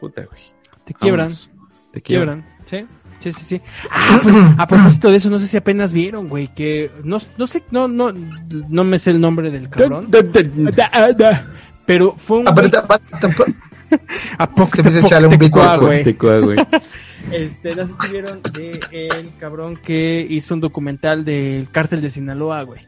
[0.00, 0.42] puta, güey.
[0.84, 1.30] Te quiebran.
[1.92, 2.44] Te quiebran.
[2.66, 2.88] Quiebran.
[3.20, 3.60] Sí, sí, sí, sí.
[3.90, 7.46] Ah, pues a propósito de eso, no sé si apenas vieron, güey, que no, no
[7.46, 10.08] sé, no, no, no me sé el nombre del cabrón.
[11.86, 12.78] Pero fue un güey, Aparte,
[14.38, 15.02] aparte, se
[17.32, 22.10] Este, no sé si vieron de el cabrón que hizo un documental del cártel de
[22.10, 22.80] Sinaloa, güey.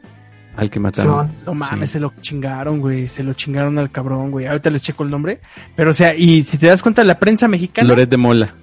[0.57, 1.31] Al que mataron.
[1.45, 1.95] No mames, Sí.
[1.95, 3.09] se lo chingaron, güey.
[3.09, 4.47] Se lo chingaron al cabrón, güey.
[4.47, 5.41] Ahorita les checo el nombre.
[5.75, 7.89] Pero, o sea, y si te das cuenta, la prensa mexicana.
[7.89, 8.55] Loret de Mola.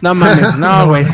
[0.00, 1.04] No mames, no, güey.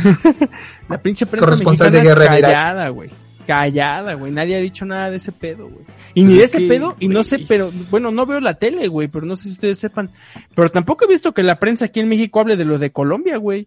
[0.88, 3.10] la pinche prensa mexicana de guerra callada, güey.
[3.50, 4.30] Callada, güey.
[4.30, 5.84] Nadie ha dicho nada de ese pedo, güey.
[6.14, 8.86] Y ni de Es ese pedo, y no sé, pero, bueno, no veo la tele,
[8.86, 10.10] güey, pero no sé si ustedes sepan.
[10.54, 13.38] Pero tampoco he visto que la prensa aquí en México hable de lo de Colombia,
[13.38, 13.66] güey.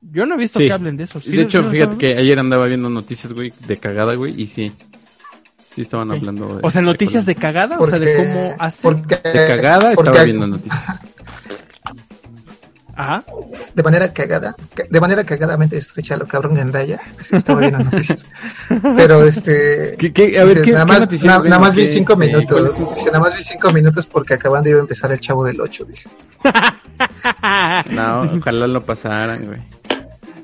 [0.00, 0.66] Yo no he visto Sí.
[0.66, 1.20] que hablen de eso.
[1.20, 4.46] ¿Sí de hecho, sí fíjate que ayer andaba viendo noticias, güey, de cagada, güey, y
[4.46, 4.70] sí.
[5.74, 6.60] Sí estaban hablando de...
[6.62, 8.82] O sea, noticias de cagada, o sea, de cómo hace.
[8.82, 11.00] porque- De cagada porque estaba viendo noticias.
[12.96, 13.22] Ajá.
[13.74, 18.24] de manera cagada, ca- de manera cagadamente estrecha lo cabrón Gandaya, sí, estaba viendo noticias.
[18.96, 21.86] Pero este ¿Qué, qué, a ver, dice, ¿qué, nada qué más, na- nada más vi
[21.86, 25.12] cinco este, minutos, dice, nada más vi cinco minutos porque acaban de ir a empezar
[25.12, 26.08] el chavo del 8, dice.
[27.90, 29.60] No, ojalá lo pasaran, güey.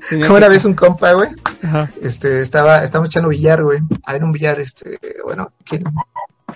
[0.09, 1.29] Como una vez un compa, güey,
[1.63, 1.89] Ajá.
[2.01, 5.79] este, estaba, estábamos echando billar, güey, ahí en un billar, este, bueno, aquí,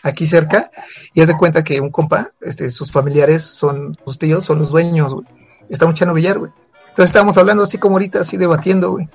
[0.04, 0.70] aquí cerca,
[1.14, 4.70] y haz de cuenta que un compa, este, sus familiares son, sus tíos son los
[4.70, 5.26] dueños, güey,
[5.70, 6.52] estamos echando billar, güey.
[6.98, 9.08] Entonces estábamos hablando así como ahorita, así debatiendo, güey.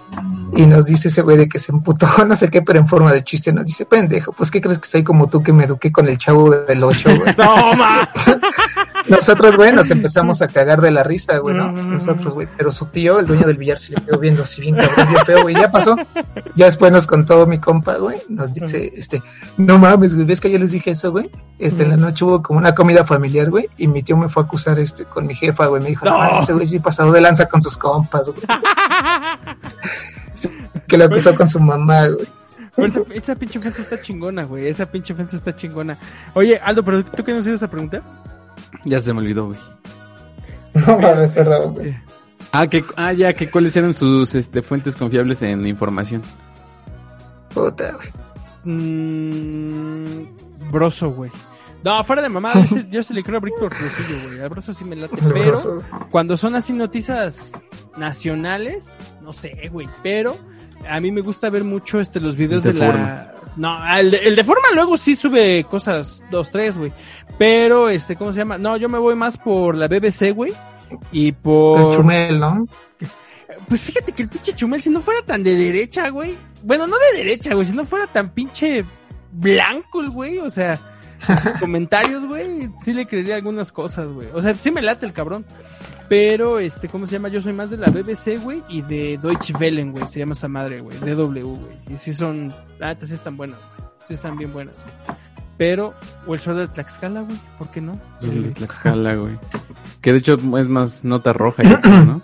[0.54, 3.12] Y nos dice ese güey de que se emputó, no sé qué, pero en forma
[3.12, 5.90] de chiste nos dice, pendejo, pues ¿qué crees que soy como tú que me eduqué
[5.90, 7.34] con el chavo del 8, güey?
[7.36, 8.08] ¡Toma!
[9.08, 11.72] Nosotros, güey, nos empezamos a cagar de la risa, güey, ¿no?
[11.72, 12.48] Nosotros, güey.
[12.56, 15.26] Pero su tío, el dueño del billar, se le quedó viendo así bien cabrón, bien
[15.26, 15.54] feo, güey.
[15.54, 15.96] Ya pasó.
[16.54, 18.18] Ya después nos contó mi compa, güey.
[18.28, 19.22] Nos dice, este,
[19.56, 21.30] no mames, güey, ¿ves que yo les dije eso, güey?
[21.58, 23.68] Este, en la noche hubo como una comida familiar, güey.
[23.76, 25.82] Y mi tío me fue a acusar, este, con mi jefa, güey.
[25.82, 26.18] Me dijo, no, No.
[26.18, 28.42] mames, ese güey es bien pasado de lanza con sus compas, güey.
[30.88, 32.26] que lo acusó con su mamá, güey.
[32.74, 34.66] Pero esa, esa pinche ofensa está chingona, güey.
[34.66, 35.98] Esa pinche ofensa está chingona.
[36.34, 38.02] Oye, Aldo, pero ¿tú qué nos ibas a preguntar?
[38.84, 39.58] Ya se me olvidó, güey.
[40.74, 41.94] No mames, perdón, güey.
[42.52, 46.22] Ah, que, ah, ya, que cuáles eran sus este, fuentes confiables en información.
[47.54, 48.08] Puta, güey.
[48.64, 51.30] mm, broso, güey.
[51.84, 54.40] No, fuera de mamá, yo, se- yo se le creo a Víctor Trujillo, güey.
[54.40, 55.16] Al broso sí me late.
[55.32, 57.52] Pero cuando son así noticias
[57.96, 59.88] nacionales, no sé, güey.
[60.02, 60.36] Pero
[60.88, 63.34] a mí me gusta ver mucho este los videos de, de la.
[63.56, 66.92] No, el de, el de forma luego sí sube cosas, dos, tres, güey.
[67.38, 68.58] Pero, este, ¿cómo se llama?
[68.58, 70.52] No, yo me voy más por la BBC, güey.
[71.10, 71.96] Y El por.
[71.96, 72.66] chumel, ¿no?
[73.68, 76.36] Pues fíjate que el pinche Chumel, si no fuera tan de derecha, güey.
[76.62, 77.66] Bueno, no de derecha, güey.
[77.66, 78.84] Si no fuera tan pinche
[79.32, 80.38] blanco el güey.
[80.38, 80.78] O sea,
[81.42, 82.70] sus comentarios, güey.
[82.80, 84.28] Sí le creería algunas cosas, güey.
[84.34, 85.44] O sea, sí me late el cabrón.
[86.08, 87.28] Pero, este, ¿cómo se llama?
[87.28, 88.62] Yo soy más de la BBC, güey.
[88.68, 90.06] Y de Deutsche Welle, güey.
[90.08, 90.98] Se llama esa madre, güey.
[90.98, 91.78] DW, güey.
[91.90, 92.52] Y sí son.
[92.80, 93.90] Neta sí están buenas, güey.
[94.06, 95.18] Sí están bien buenas, güey.
[95.56, 95.94] Pero,
[96.26, 97.38] o el show de Tlaxcala, güey.
[97.58, 97.98] ¿Por qué no?
[98.20, 99.38] El de Tlaxcala, güey.
[100.00, 102.22] Que de hecho es más nota roja, yo creo, ¿no?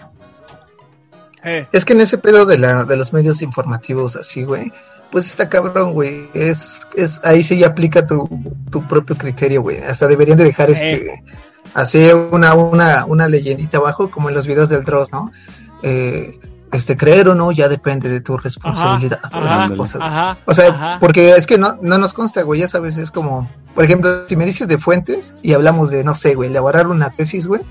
[1.45, 4.73] Eh, Es que en ese pedo de la de los medios informativos así, güey,
[5.11, 6.29] pues está cabrón, güey.
[6.35, 8.29] Es es ahí sí ya aplica tu,
[8.71, 9.79] tu propio criterio, güey.
[9.83, 11.23] Hasta deberían de dejar este
[11.75, 15.31] así una una una leyendita abajo como en los videos del Dross, ¿no?
[15.83, 16.39] Eh,
[16.73, 19.21] este creer o no ya depende de tu responsabilidad.
[19.23, 20.01] Ajá, esas ajá, cosas.
[20.03, 23.47] ajá, O sea, porque es que no, no nos consta, güey, ya sabes, es como,
[23.75, 27.11] por ejemplo, si me dices de fuentes y hablamos de, no sé, güey, elaborar una
[27.11, 27.63] tesis, güey,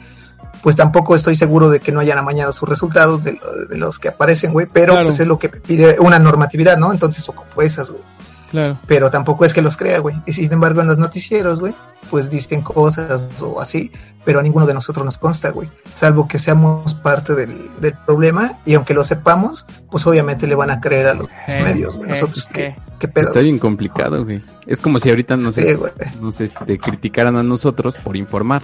[0.62, 3.40] pues tampoco estoy seguro de que no hayan amañado sus resultados de,
[3.70, 5.08] de los que aparecen, güey, pero Claro.
[5.10, 6.92] pues es lo que pide una normatividad, ¿no?
[6.92, 8.04] Entonces ocupo esas, güey.
[8.52, 8.80] Claro.
[8.88, 10.16] Pero tampoco es que los crea, güey.
[10.26, 11.74] Y sin embargo, en los noticieros, güey,
[12.10, 13.92] pues dicen cosas o así,
[14.24, 15.70] pero a ninguno de nosotros nos consta, güey.
[15.96, 20.70] Salvo que seamos parte del, del problema y aunque lo sepamos, pues obviamente le van
[20.72, 22.10] a creer a los Eh, medios, güey.
[22.10, 22.76] eh, Nosotros, ¿qué, eh.
[23.00, 23.28] qué pedo?
[23.28, 24.42] Está bien complicado, güey.
[24.66, 25.92] Es como si ahorita nos, Sí, es- güey.
[26.22, 28.62] nos este, criticaran a nosotros por informar,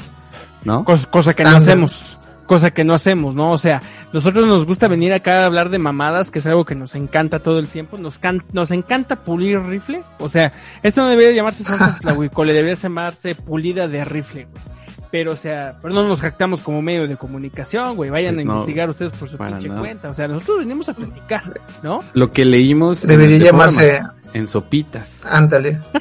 [0.64, 0.86] ¿no?
[0.86, 2.18] Cosa, cosa que no hacemos.
[2.46, 3.52] Cosa que no hacemos, ¿no?
[3.52, 3.82] O sea,
[4.12, 7.40] nosotros nos gusta venir acá a hablar de mamadas, que es algo que nos encanta
[7.40, 7.98] todo el tiempo.
[7.98, 10.04] Nos, can- nos encanta pulir rifle.
[10.20, 10.52] O sea,
[10.84, 14.64] esto no debería llamarse salsa tlahuicole, debería llamarse pulida de rifle, güey.
[15.10, 18.10] Pero, o sea, pero no nos jactamos como medio de comunicación, güey.
[18.10, 19.80] Vayan Pues a no, investigar ustedes por su pinche nada.
[19.80, 20.10] cuenta.
[20.10, 21.44] O sea, nosotros venimos a platicar,
[21.84, 22.00] ¿no?
[22.14, 24.02] Lo que leímos en Debería llamarse,
[24.34, 25.18] en sopitas.
[25.24, 25.80] ándale.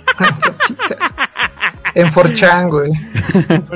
[0.42, 0.96] Sopitas.
[1.94, 2.90] En Forchan, güey.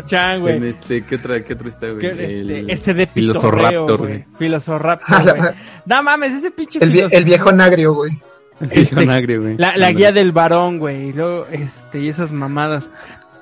[0.07, 0.57] Chan, güey.
[0.57, 2.07] En este, ¿qué otra, qué otra está, güey?
[2.07, 4.25] Este, El- ese de Filosoraptor, güey.
[4.39, 5.51] Filosoraptor, güey.
[5.87, 8.12] No mames, ese pinche El, vie- el viejo nagrio, güey.
[8.61, 9.57] El este, vinagre, güey.
[9.59, 11.11] La, guía del varón, güey.
[11.11, 12.89] Y luego, este, y esas mamadas.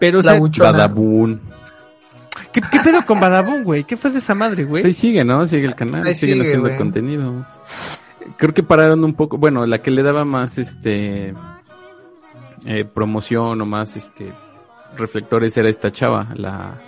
[0.00, 0.38] Pero, o sea.
[0.40, 1.40] Badabun.
[2.52, 3.84] ¿qué, ¿qué pedo con Badabun, güey?
[3.84, 4.82] ¿Qué fue de esa madre, güey?
[4.82, 5.46] Sí, sigue, ¿no?
[5.46, 6.78] Sigue el canal, Ahí siguen sigue, haciendo güey.
[6.78, 7.46] contenido.
[8.36, 11.32] Creo que pararon un poco, bueno, la que le daba más, este,
[12.66, 14.32] eh, promoción o más, este,
[14.96, 16.78] reflectores era esta chava, la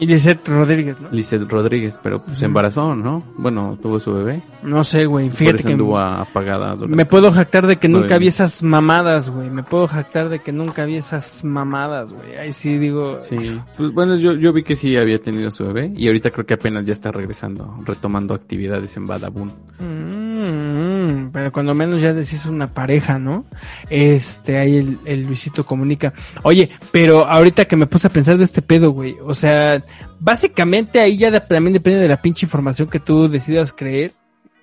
[0.00, 1.08] Y Lisette Rodríguez, ¿no?
[1.10, 3.24] Lizeth Rodríguez, pero pues se embarazó, ¿no?
[3.36, 4.42] Bueno, tuvo su bebé.
[4.62, 5.26] No sé, güey.
[5.26, 6.76] Por Fíjate eso que anduvo apagada.
[6.76, 9.50] me puedo jactar de que nunca vi esas mamadas, güey.
[9.50, 12.36] Me puedo jactar de que nunca vi esas mamadas, güey.
[12.36, 13.20] Ahí sí digo...
[13.20, 16.46] Sí, pues bueno, yo, yo vi que sí había tenido su bebé y ahorita creo
[16.46, 19.50] que apenas ya está regresando, retomando actividades en Badabun.
[19.80, 20.87] Mm,
[21.32, 23.44] pero cuando menos ya decís una pareja, ¿no?
[23.90, 26.12] Este, ahí el, el Luisito comunica.
[26.42, 29.82] Oye, pero ahorita que me puse a pensar de este pedo, güey, o sea,
[30.20, 34.12] básicamente ahí ya de- también depende de la pinche información que tú decidas creer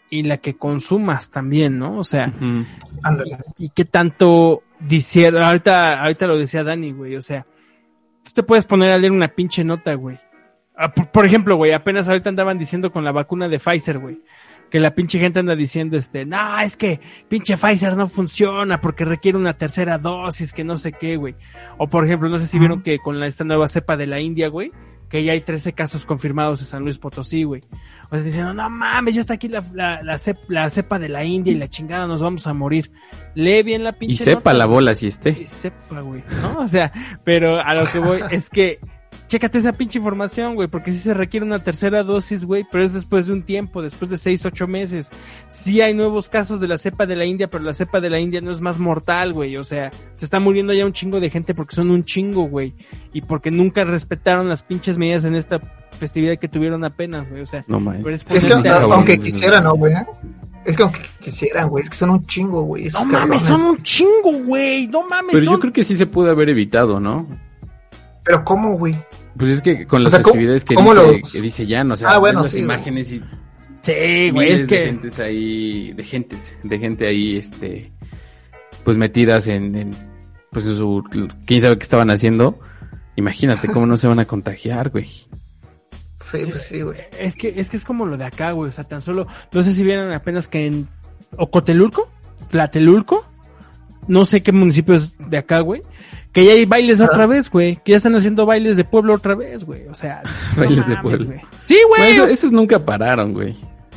[0.10, 1.98] y la que consumas también, ¿no?
[1.98, 2.32] O sea,
[3.58, 7.46] y qué tanto diciera, ahorita, ahorita lo decía Dani, güey, o sea,
[8.24, 10.18] tú te puedes poner a leer una pinche nota, güey.
[10.78, 14.22] Ah, Por, por ejemplo, güey, apenas ahorita andaban diciendo con la vacuna de Pfizer, güey,
[14.70, 17.00] que la pinche gente anda diciendo, este, no, es que
[17.30, 21.36] pinche Pfizer no funciona porque requiere una tercera dosis, que no sé qué, güey.
[21.78, 24.20] O por ejemplo, no sé si vieron que con la, esta nueva cepa de la
[24.20, 24.72] India, güey,
[25.10, 27.62] que ya hay 13 casos confirmados en San Luis Potosí, güey.
[28.10, 31.10] O sea, diciendo, no mames, ya está aquí la, la, la, cep- la cepa de
[31.10, 32.92] la India y la chingada, nos vamos a morir.
[33.36, 35.38] Lee bien la pinche Y sepa nota, la bola si esté.
[35.40, 36.60] Y sepa, güey, ¿no?
[36.60, 36.92] O sea,
[37.24, 38.80] pero a lo que voy es que
[39.28, 42.94] chécate esa pinche información, güey, porque sí se requiere una tercera dosis, güey, pero es
[42.94, 45.10] después de un tiempo, después de seis, ocho meses.
[45.50, 48.20] Sí hay nuevos casos de la cepa de la India, pero la cepa de la
[48.20, 51.30] India no es más mortal, güey, o sea, se está muriendo ya un chingo de
[51.30, 52.74] gente porque son un chingo, güey,
[53.14, 55.60] y porque nunca respetaron las pinches medidas en esta
[55.92, 58.06] festividad que tuvieron apenas, güey, o sea, No pero mames.
[58.06, 59.94] es Es que a- aunque quisieran, ¿no, güey?
[60.66, 62.86] Es que aunque quisieran, güey, es que son un chingo, güey.
[62.90, 63.42] No mames, cabrones.
[63.44, 67.00] son un chingo, güey, no mames, Pero yo creo que sí se pudo haber evitado,
[67.00, 67.28] ¿no?
[68.26, 68.96] Pero ¿cómo, güey?
[69.38, 71.68] Pues es que con O las sea, ¿cómo- festividades que, cómo dice, los- que dice
[71.68, 73.22] Jan, o sea, Ah, bueno, las sí, imágenes y
[73.82, 74.86] Sí, güey, es de que...
[74.88, 77.92] gentes ahí, de gentes, de gente ahí, este,
[78.84, 79.92] pues metidas en, en,
[80.52, 81.04] pues en su,
[81.46, 82.60] quién sabe qué estaban haciendo.
[83.16, 85.06] Imagínate cómo no se van a contagiar, güey.
[86.20, 87.00] Sí, pues sí, güey.
[87.20, 88.70] Es que, es que es como lo de acá, güey.
[88.70, 90.88] O sea, tan solo, no sé si vieron apenas que en
[91.38, 92.10] Ocotelulco,
[92.50, 93.24] Tlatelulco,
[94.08, 95.82] no sé qué municipio es de acá, güey,
[96.36, 99.34] que ya hay bailes otra vez, güey, que ya están haciendo bailes de pueblo otra
[99.34, 99.88] vez, güey.
[99.88, 100.22] O sea,
[100.58, 101.26] no Bailes de pueblo.
[101.26, 101.40] güey.
[101.64, 102.02] Sí, güey.
[102.02, 103.56] Bueno, eso- esos nunca pararon, güey.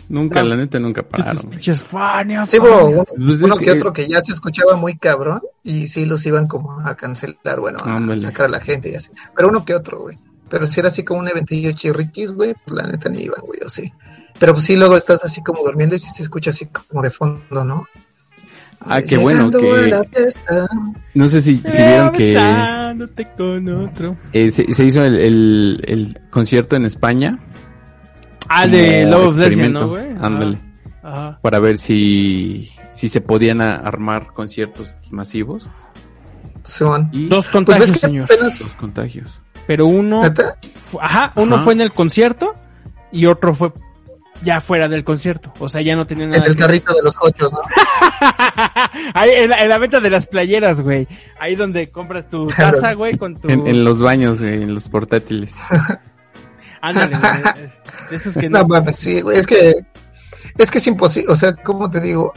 [0.09, 0.49] Nunca, No.
[0.51, 1.51] la neta, nunca pararon, güey.
[1.51, 4.97] pinches Fania, Sí, uno, Pues es uno que- que otro que ya se escuchaba muy
[4.97, 8.23] cabrón y sí los iban como a cancelar, bueno, a Ándale.
[8.23, 9.11] sacar a la gente y así.
[9.37, 10.17] Pero uno que otro, güey.
[10.49, 13.61] Pero si era así como un eventillo chirriquis, güey, pues la neta ni iban, güey,
[13.67, 13.93] o sí.
[14.39, 17.65] Pero pues sí, luego estás así como durmiendo y se escucha así como de fondo,
[17.65, 17.87] ¿no?
[18.81, 19.93] Ah, qué bueno que-.
[21.15, 22.35] No sé si, si vieron que
[23.37, 24.17] con otro.
[24.33, 27.39] eh, se, se hizo el, el, el concierto en España.
[28.49, 29.73] Ah, de como Love of Lesbian.
[29.73, 30.07] ¿no, güey?
[30.21, 30.59] Ándale.
[31.03, 31.39] Ajá.
[31.43, 35.69] Para ver si, si se podían a- armar conciertos masivos
[36.65, 37.09] Son.
[37.13, 38.25] y Dos Pues contagios, que señor.
[38.25, 39.41] apenas, los contagios.
[39.67, 40.23] Pero uno,
[41.01, 41.65] ajá, uno Ajá.
[41.65, 42.55] fue en el concierto
[43.13, 43.73] y otro fue
[44.43, 45.53] ya fuera del concierto.
[45.59, 47.59] O sea, ya no tenía nada En el que- carrito de los cochos, ¿no?
[49.15, 51.07] Ahí en la, en la venta de las playeras, güey.
[51.41, 53.49] Ahí donde compras tu taza, güey, con tu...
[53.49, 55.53] En, en los baños, güey, en los portátiles.
[56.81, 57.33] Ándale, güey.
[58.11, 58.69] De esos que No no...
[58.69, 59.75] mames, sí, güey, es que
[60.57, 62.33] es que es imposible, o sea, ¿cómo te digo?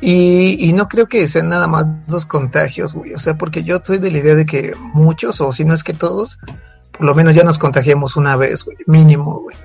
[0.00, 3.80] Y, y no creo que sean nada más dos contagios, güey, o sea, porque yo
[3.82, 6.38] soy de la idea de que muchos, o si no es que todos,
[6.92, 9.56] por lo menos ya nos contagiamos una vez, güey, mínimo, güey.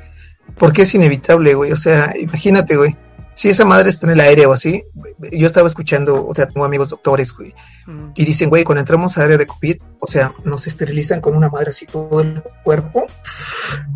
[0.57, 2.95] Porque es inevitable, güey, o sea, imagínate, güey,
[3.33, 4.83] si esa madre está en el aire o así,
[5.31, 7.53] yo estaba escuchando, o sea, tengo amigos doctores, güey,
[7.87, 8.11] Mm.
[8.15, 11.49] y dicen, güey, cuando entramos a área de COVID, o sea, nos esterilizan con una
[11.49, 13.05] madre así todo el cuerpo,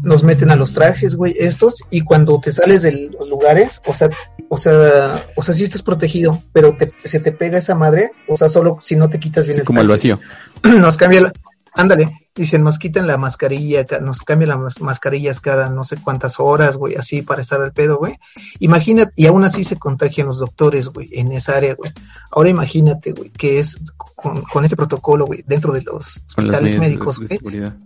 [0.02, 3.94] nos meten a los trajes, güey, estos, y cuando te sales de los lugares, o
[3.94, 4.10] sea,
[4.50, 8.38] o sea, o sea, sí estás protegido, pero te, se te pega esa madre, o
[8.38, 10.20] sea, solo si no te quitas bien Así el como el vacío.
[10.64, 11.34] Nos cambia la,
[11.76, 16.40] ándale, dicen, nos quitan la mascarilla, ca- nos cambian las mascarillas cada no sé cuántas
[16.40, 18.18] horas, güey, así para estar al pedo, güey.
[18.60, 21.92] Imagínate, y aún así se contagian los doctores, güey, en esa área, güey.
[22.32, 23.78] Ahora imagínate, güey, que es
[24.16, 27.40] con, con ese protocolo, güey, dentro de los hospitales médicos, güey.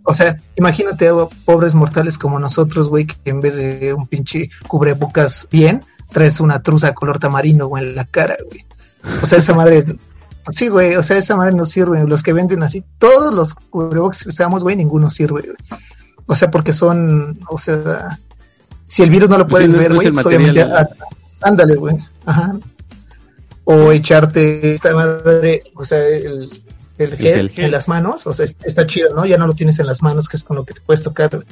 [0.04, 1.14] O sea, imagínate a
[1.44, 6.62] pobres mortales como nosotros, güey, que en vez de un pinche cubrebocas bien, traes una
[6.62, 8.64] truza color tamarindo, güey, en la cara, güey.
[9.22, 9.84] O sea, esa madre,
[10.50, 12.04] Sí, güey, o sea, esa madre no sirve.
[12.06, 15.80] Los que venden así, todos los cubrebocas que usamos, güey, ninguno sirve, güey.
[16.26, 18.18] O sea, porque son, o sea,
[18.86, 20.88] si el virus no lo Pues puedes sí, no- ver, güey, obviamente, ah,
[21.42, 21.96] ándale, güey.
[22.26, 22.56] Ajá.
[23.64, 26.50] O echarte esta madre, o sea, el,
[26.98, 27.64] el gel, gel.
[27.66, 29.24] en las manos, o sea, es- está chido, ¿no?
[29.26, 31.30] Ya no lo tienes en las manos, que es con lo que te puedes tocar,
[31.30, 31.46] güey.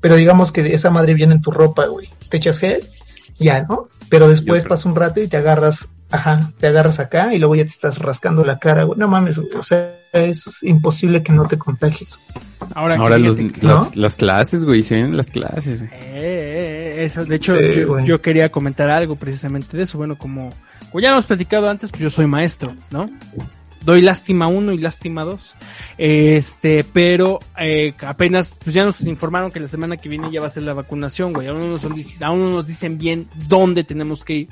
[0.00, 2.08] Pero digamos que esa madre viene en tu ropa, güey.
[2.30, 2.82] Te echas gel,
[3.38, 3.88] ya, ¿no?
[4.08, 7.64] Pero después pasa un rato y te agarras, ajá, te agarras acá y luego ya
[7.64, 8.98] te estás rascando la cara, güey.
[8.98, 9.50] No mames, güey.
[9.56, 12.10] O sea, es imposible que no te contagies.
[12.74, 15.80] Ahora, que Ahora los, que- las, las clases, güey, se ven las clases.
[15.80, 15.92] güey.
[15.92, 18.04] Eh, eh, eh, eso, de hecho, Sí, yo, güey.
[18.04, 19.98] yo quería comentar algo precisamente de eso.
[19.98, 20.50] Bueno, como,
[20.90, 23.08] como ya hemos platicado antes, pues yo soy maestro, ¿no?
[23.82, 25.54] Doy lástima uno y lástima dos.
[25.96, 30.48] Este, pero eh, apenas, pues ya nos informaron que la semana que viene ya va
[30.48, 31.48] a ser la vacunación, güey.
[31.48, 34.48] Aún no nos, aún no nos dicen bien dónde tenemos que ir.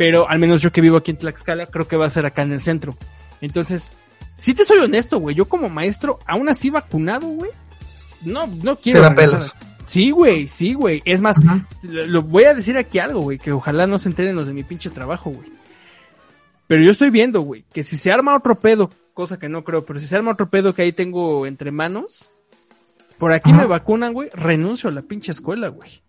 [0.00, 2.40] Pero al menos yo que vivo aquí en Tlaxcala, creo que va a ser acá
[2.40, 2.96] en el centro.
[3.42, 3.98] Entonces,
[4.38, 7.50] si te soy honesto, güey, yo como maestro, aún así vacunado, güey,
[8.22, 9.52] no, no quiero Te da pelos.
[9.84, 11.02] Sí, güey, sí, güey.
[11.04, 11.66] Es más, Ajá.
[11.82, 14.54] lo, lo voy a decir aquí algo, güey, que ojalá no se enteren los de
[14.54, 15.52] mi pinche trabajo, güey.
[16.66, 19.84] Pero yo estoy viendo, güey, que si se arma otro pedo, cosa que no creo,
[19.84, 22.32] pero si se arma otro pedo que ahí tengo entre manos,
[23.18, 26.00] por aquí me vacunan, güey, renuncio a la pinche escuela, güey.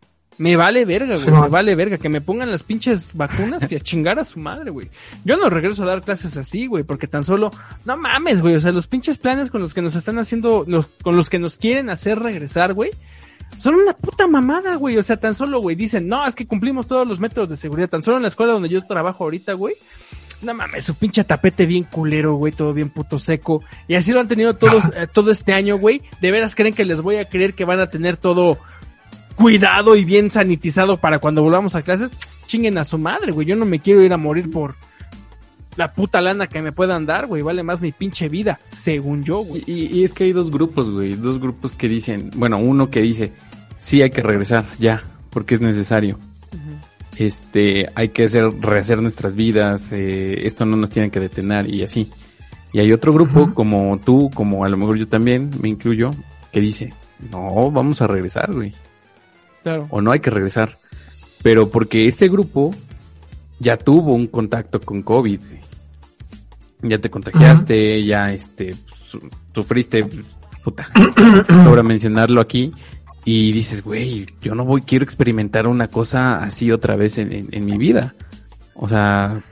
[0.41, 3.79] Me vale verga, güey, me vale verga, que me pongan las pinches vacunas y a
[3.79, 4.89] chingar a su madre, güey.
[5.23, 7.51] Yo no regreso a dar clases así, güey, porque tan solo,
[7.85, 10.87] no mames, güey, o sea, los pinches planes con los que nos están haciendo, los,
[11.03, 12.89] con los que nos quieren hacer regresar, güey,
[13.59, 14.97] son una puta mamada, güey.
[14.97, 17.89] O sea, tan solo, güey, dicen, no, es que cumplimos todos los métodos de seguridad.
[17.89, 19.75] Tan solo en la escuela donde yo trabajo ahorita, güey.
[20.41, 23.61] No mames, su pinche tapete bien culero, güey, todo bien puto seco.
[23.87, 26.01] Y así lo han tenido todos, eh, todo este año, güey.
[26.19, 28.57] ¿De veras creen que les voy a creer que van a tener todo
[29.41, 32.11] cuidado y bien sanitizado para cuando volvamos a clases?
[32.45, 33.47] Chinguen a su madre, güey.
[33.47, 34.75] Yo no me quiero ir a morir por
[35.75, 37.41] la puta lana que me puedan dar, güey.
[37.41, 39.63] Vale más mi pinche vida, según yo, güey.
[39.65, 41.13] Y, y es que hay dos grupos, güey.
[41.13, 43.31] Dos grupos que dicen, bueno, uno que dice,
[43.77, 46.19] sí hay que regresar, ya, porque es necesario.
[47.17, 51.83] Este, hay que hacer, rehacer nuestras vidas, eh, esto no nos tiene que detener y
[51.83, 52.09] así.
[52.73, 56.11] Y hay otro grupo, como tú, como a lo mejor yo también, me incluyo,
[56.51, 56.93] que dice,
[57.29, 58.73] no, vamos a regresar, güey.
[59.63, 59.87] Claro.
[59.89, 60.77] O no hay que regresar.
[61.43, 62.71] Pero porque ese grupo
[63.59, 65.39] ya tuvo un contacto con COVID.
[66.83, 68.73] Ya te contagiaste, ya este
[69.05, 70.07] su- sufriste,
[70.63, 70.89] puta.
[71.65, 72.71] Ahora mencionarlo aquí
[73.23, 77.49] y dices, güey, yo no voy, quiero experimentar una cosa así otra vez en, en-
[77.51, 78.15] en mi vida.
[78.73, 79.43] O sea,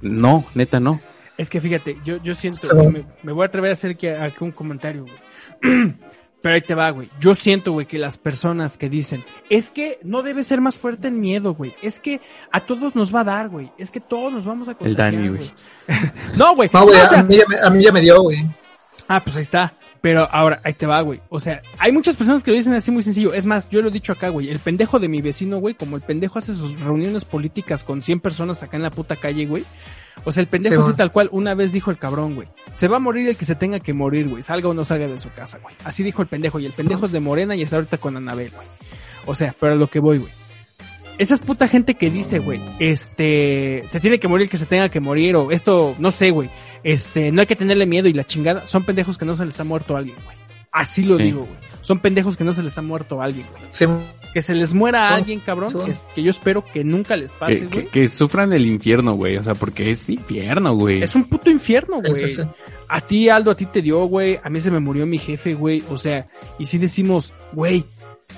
[0.00, 1.00] no, neta no.
[1.36, 4.36] Es que fíjate, yo, yo siento, me, me voy a atrever a hacer que, aquí
[4.42, 5.94] un comentario, güey.
[6.40, 7.08] Pero ahí te va, güey.
[7.18, 11.08] Yo siento, güey, que las personas que dicen, es que no debe ser más fuerte
[11.08, 11.74] el miedo, güey.
[11.82, 12.20] Es que
[12.52, 13.72] a todos nos va a dar, güey.
[13.76, 15.52] Es que todos nos vamos a El contagiar, Dani, güey.
[16.36, 16.70] no, güey.
[16.72, 18.46] No, güey, o sea, a, mí ya me, a mí ya me dio, güey.
[19.08, 19.74] Ah, pues ahí está.
[20.00, 21.20] Pero ahora, ahí te va, güey.
[21.28, 23.34] O sea, hay muchas personas que lo dicen así muy sencillo.
[23.34, 24.48] Es más, yo lo he dicho acá, güey.
[24.48, 28.20] El pendejo de mi vecino, güey, como el pendejo hace sus reuniones políticas con 100
[28.20, 29.64] personas acá en la puta calle, güey.
[30.24, 32.48] O sea, el pendejo Sí, tal cual, una vez dijo el cabrón, güey.
[32.74, 34.42] Se va a morir el que se tenga que morir, güey.
[34.42, 35.74] Salga o no salga de su casa, güey.
[35.84, 36.58] Así dijo el pendejo.
[36.58, 38.66] Y el pendejo es de Morena y está ahorita con Anabel, güey.
[39.26, 40.32] O sea, pero a lo que voy, güey.
[41.18, 44.66] Esa es puta gente que dice, güey, este, se tiene que morir el que se
[44.66, 46.48] tenga que morir, o esto, no sé, güey,
[46.84, 49.58] este, no hay que tenerle miedo y la chingada, son pendejos que no se les
[49.58, 50.36] ha muerto a alguien, güey.
[50.78, 51.24] Así lo Sí.
[51.24, 51.68] digo, güey.
[51.80, 53.62] Son pendejos que no se les ha muerto a alguien, güey.
[53.70, 53.86] Sí,
[54.34, 55.78] Que se les muera a alguien, cabrón, Sí.
[55.86, 57.84] que, que yo espero que nunca les pase, Que, güey.
[57.86, 59.36] que, que sufran el infierno, güey.
[59.38, 61.02] O sea, porque es infierno, güey.
[61.02, 62.28] Es un puto infierno, sí, güey.
[62.28, 62.42] sí, sí.
[62.88, 64.38] A ti, Aldo, a ti te dio, güey.
[64.44, 65.82] A mí se me murió mi jefe, güey.
[65.88, 66.26] O sea,
[66.58, 67.84] y si decimos, güey,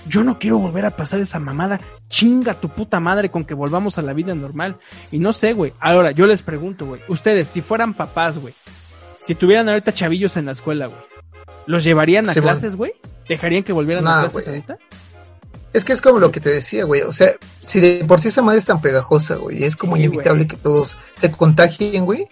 [0.06, 1.80] yo no quiero volver a pasar esa mamada.
[2.08, 4.76] Chinga tu puta madre con que volvamos a la vida normal.
[5.10, 5.72] Y no sé, güey.
[5.80, 7.00] Ahora, yo les pregunto, güey.
[7.08, 8.54] Ustedes, si fueran papás, güey.
[9.22, 11.00] Si tuvieran ahorita chavillos en la escuela, güey.
[11.66, 12.92] ¿Los llevarían a Sí, clases, güey?
[13.28, 14.78] ¿Dejarían que volvieran a clases ahorita?
[15.72, 17.02] Es que es como lo que te decía, güey.
[17.02, 17.34] O sea,
[17.64, 20.56] si de por sí esa madre es tan pegajosa, güey, es como Sí, inevitable que
[20.56, 22.26] todos se contagien, güey.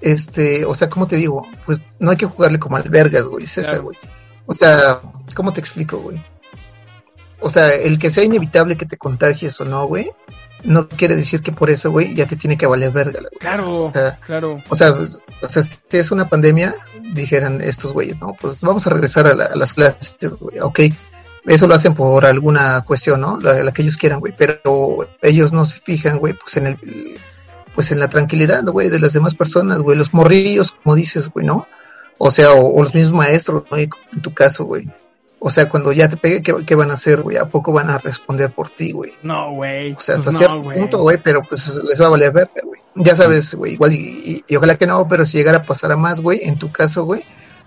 [0.00, 1.46] Este, o sea, ¿cómo te digo?
[1.66, 3.96] Pues no hay que jugarle como albergas, güey, es esa, güey.
[4.46, 5.00] O sea,
[5.34, 6.20] ¿cómo te explico, güey?
[7.40, 10.10] O sea, el que sea inevitable que te contagies o no, güey,
[10.62, 13.38] no quiere decir que por eso, güey, ya te tiene que valer verga, güey.
[13.38, 14.62] Claro, O sea, claro.
[14.68, 16.74] O sea, pues, o sea, si es una pandemia,
[17.12, 20.80] dijeran estos güeyes, no, pues vamos a regresar a, la- a las clases, güey, ok.
[21.46, 23.38] Eso lo hacen por alguna cuestión, ¿no?
[23.38, 27.18] La, que ellos quieran, güey, pero ellos no se fijan, güey, pues en el,
[27.74, 31.28] pues en la tranquilidad, ¿no, güey, de las demás personas, güey, los morrillos, como dices,
[31.28, 31.66] güey, ¿no?
[32.18, 33.76] O sea, o, o los mismos maestros, ¿no?
[33.76, 33.90] En
[34.22, 34.88] tu caso, güey.
[35.46, 37.36] O sea, cuando ya te pegue, ¿qué, qué van a hacer, güey?
[37.36, 39.12] ¿A poco van a responder por ti, güey?
[39.22, 39.92] No, güey.
[39.92, 40.78] O sea, Pues hasta no, cierto güey.
[40.78, 42.80] punto, güey, pero pues les va a valer verga, güey.
[42.94, 45.92] Ya sabes, güey, igual y, y- y ojalá que no, pero si llegara a pasar
[45.92, 47.24] a más, güey, en tu caso, güey,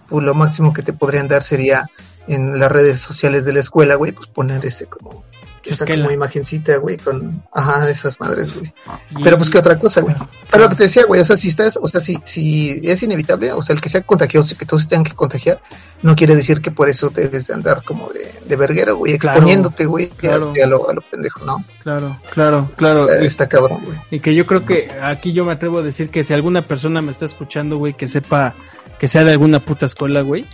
[0.09, 1.87] pues lo máximo que te podrían dar sería
[2.27, 5.23] en las redes sociales de la escuela, güey, pues poner ese como,
[5.69, 6.03] esa Esquela.
[6.05, 8.73] como imagencita, güey, con, ajá, esas madres, güey.
[9.17, 10.15] Y- Pero pues qué otra cosa, güey.
[10.51, 13.01] Pero lo que te decía, güey, o sea, si estás, o sea, si, si es
[13.03, 15.59] inevitable, o sea, el que sea contagioso y que todos se tengan que contagiar,
[16.01, 19.37] no quiere decir que por eso debes de andar como de, de verguero, güey, Claro,
[19.37, 20.53] exponiéndote, güey, claro.
[20.63, 21.63] a, lo, a lo pendejo, ¿no?
[21.83, 23.09] Claro, claro, claro.
[23.09, 23.97] Está, está cabrón, güey.
[24.11, 27.01] Y que yo creo que aquí yo me atrevo a decir que si alguna persona
[27.01, 28.53] me está escuchando, güey, que sepa
[28.99, 30.45] que sea de alguna puta escuela, güey.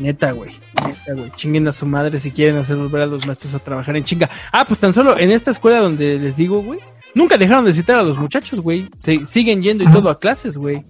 [0.00, 0.50] Neta, güey.
[0.86, 1.30] Neta, güey.
[1.36, 4.28] Chinguen a su madre si quieren hacer volver a los maestros a trabajar en chinga.
[4.50, 6.80] Ah, pues tan solo en esta escuela donde les digo, güey.
[7.14, 8.88] Nunca dejaron de citar a los muchachos, güey.
[8.96, 9.96] Se siguen yendo y Ajá.
[9.96, 10.84] todo a clases, güey.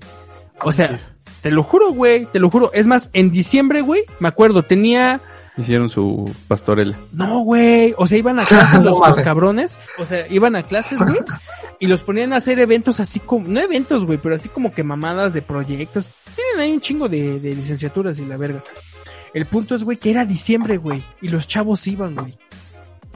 [0.62, 0.96] O sea,
[1.42, 2.26] te lo juro, güey.
[2.26, 2.70] Te lo juro.
[2.72, 5.20] Es más, en diciembre, güey, me acuerdo, tenía
[5.56, 6.98] Hicieron su pastorela.
[7.12, 7.94] no, güey.
[7.98, 9.80] O sea, iban a clases los, cabrones.
[9.98, 11.18] O sea, iban a clases, güey.
[11.80, 14.84] Y los ponían a hacer eventos así como, no eventos, güey, pero así como que
[14.84, 16.12] mamadas de proyectos.
[16.36, 18.62] Tienen ahí un chingo de, de licenciaturas y la verga.
[19.34, 21.02] El punto es, güey, que era diciembre, güey.
[21.22, 22.36] Y los chavos iban, güey.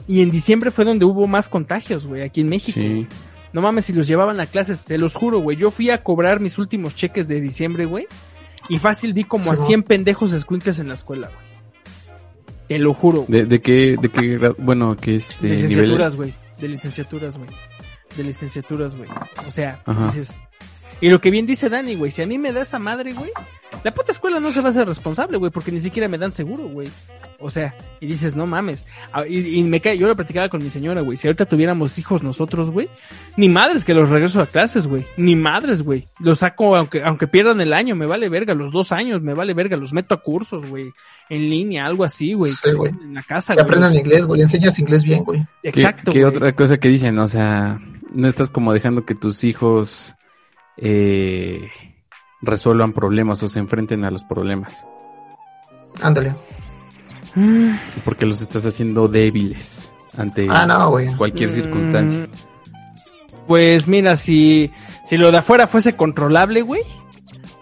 [0.06, 2.78] Y en diciembre fue donde hubo más contagios, güey, aquí en México.
[2.80, 3.06] Sí.
[3.52, 5.56] No mames, si los llevaban a clases, se los juro, güey.
[5.56, 8.06] Yo fui a cobrar mis últimos cheques de diciembre, güey.
[8.68, 9.66] Y fácil vi como a Sí, ¿no?
[9.68, 11.54] 100 pendejos escuincles en la escuela, güey.
[12.68, 13.22] Te lo juro.
[13.22, 13.40] güey.
[13.42, 16.34] ¿De, de qué, de qué, bueno, qué este, De licenciaturas, güey.
[16.60, 17.50] De licenciaturas, güey.
[18.16, 19.08] De licenciaturas, güey.
[19.46, 20.06] O sea, Ajá.
[20.06, 20.40] dices.
[21.00, 23.30] Y lo que bien dice Dani, güey, si a mí me da esa madre, güey,
[23.82, 26.32] la puta escuela no se va a hacer responsable, güey, porque ni siquiera me dan
[26.32, 26.88] seguro, güey.
[27.40, 28.86] O sea, y dices, no mames.
[29.12, 31.98] Ah, Y, y me cae, yo lo platicaba con mi señora, güey, si ahorita tuviéramos
[31.98, 32.88] hijos nosotros, güey,
[33.36, 35.04] ni madres que los regreso a clases, güey.
[35.18, 36.06] Ni madres, güey.
[36.20, 39.52] Los saco aunque, aunque pierdan el año, me vale verga, los dos años, me vale
[39.52, 40.92] verga, los meto a cursos, güey.
[41.28, 42.52] En línea, algo así, güey.
[42.52, 42.70] Sí,
[43.02, 43.64] En la casa, Que güey.
[43.66, 45.44] aprendan inglés, güey, enseñas inglés bien, güey.
[45.62, 46.12] ¿Qué, Exacto.
[46.12, 46.34] qué güey.
[46.36, 47.18] otra cosa que dicen?
[47.18, 47.80] O sea,
[48.12, 50.14] no estás como dejando que tus hijos
[50.76, 51.68] eh,
[52.42, 54.84] resuelvan problemas o se enfrenten a los problemas.
[56.02, 56.34] Ándale.
[58.04, 62.20] Porque los estás haciendo débiles ante Ah, no, cualquier circunstancia.
[62.20, 64.70] Mm, Pues mira, si,
[65.04, 66.82] si lo de afuera fuese controlable, güey.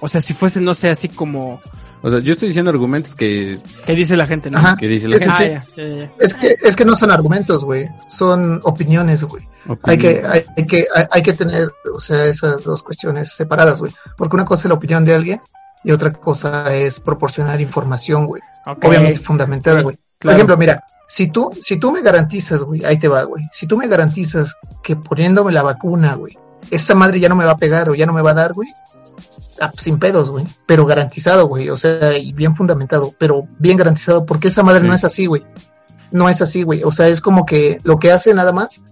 [0.00, 1.60] O sea, si fuese, no sé, así como...
[2.02, 4.58] O sea, yo estoy diciendo argumentos que, ¿Qué dice la gente, no?
[4.58, 4.76] Ajá.
[4.76, 5.60] que dice la Ah, gente.
[5.60, 5.72] sí.
[5.76, 6.12] ya, ya, ya.
[6.18, 7.88] Es que, es que no son argumentos, güey.
[8.08, 9.42] Son opiniones, güey.
[9.84, 13.78] Hay que, hay, hay que, hay, hay que tener, o sea, esas dos cuestiones separadas,
[13.78, 13.92] güey.
[14.16, 15.40] Porque una cosa es la opinión de alguien
[15.84, 18.42] y otra cosa es proporcionar información, güey.
[18.66, 19.96] Obviamente fundamentada, Sí, güey.
[20.18, 23.44] Por ejemplo, mira, si tú, si tú me garantizas, güey, ahí te va, güey.
[23.52, 26.36] Si tú me garantizas que poniéndome la vacuna, güey,
[26.70, 28.52] esta madre ya no me va a pegar o ya no me va a dar,
[28.54, 28.68] güey.
[29.62, 30.44] Ah, sin pedos, güey.
[30.66, 31.70] Pero garantizado, güey.
[31.70, 34.86] O sea, y bien fundamentado, pero bien garantizado, porque esa madre Sí.
[34.88, 35.44] no es así, güey.
[36.10, 36.82] No es así, güey.
[36.84, 38.82] O sea, es como que lo que hace nada más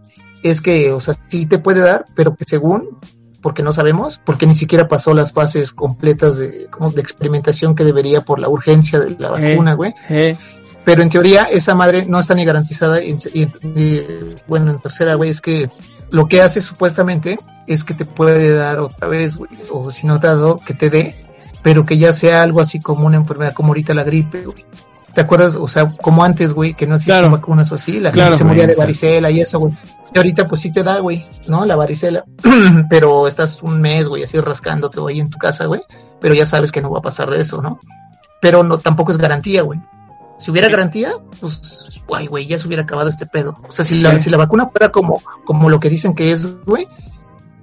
[0.42, 2.98] es que, o sea, sí te puede dar, pero que según,
[3.42, 7.84] porque no sabemos, porque ni siquiera pasó las fases completas de, como de experimentación que
[7.84, 9.50] debería por la urgencia de la Eh.
[9.52, 9.94] vacuna, güey.
[10.08, 10.36] Eh,
[10.90, 13.00] Pero en teoría esa madre no está ni garantizada.
[13.00, 14.06] Y, y- y,
[14.48, 15.70] bueno, en tercera, güey, es que
[16.10, 17.36] lo que hace supuestamente
[17.68, 20.74] es que te puede dar otra vez, güey, o si no te ha dado, que
[20.74, 21.14] te dé,
[21.62, 24.64] pero que ya sea algo así como una enfermedad, como ahorita la gripe, güey.
[25.14, 25.54] ¿Te acuerdas?
[25.54, 27.36] O sea, como antes, güey, que no existían Claro.
[27.36, 29.72] vacunas o así, la Claro, gente se moría de varicela y eso, güey.
[30.12, 31.64] Y ahorita pues sí te da, güey, ¿no?
[31.66, 32.24] La varicela.
[32.90, 35.82] pero estás un mes, güey, así rascándote, güey, en tu casa, güey.
[36.20, 37.78] Pero ya sabes que no va a pasar de eso, ¿no?
[38.40, 39.78] Pero no, tampoco es garantía, güey.
[40.40, 43.54] Si hubiera garantía, pues, guay, güey, ya se hubiera acabado este pedo.
[43.68, 46.46] O sea, si la, si la vacuna fuera como, como lo que dicen que es,
[46.64, 46.88] güey,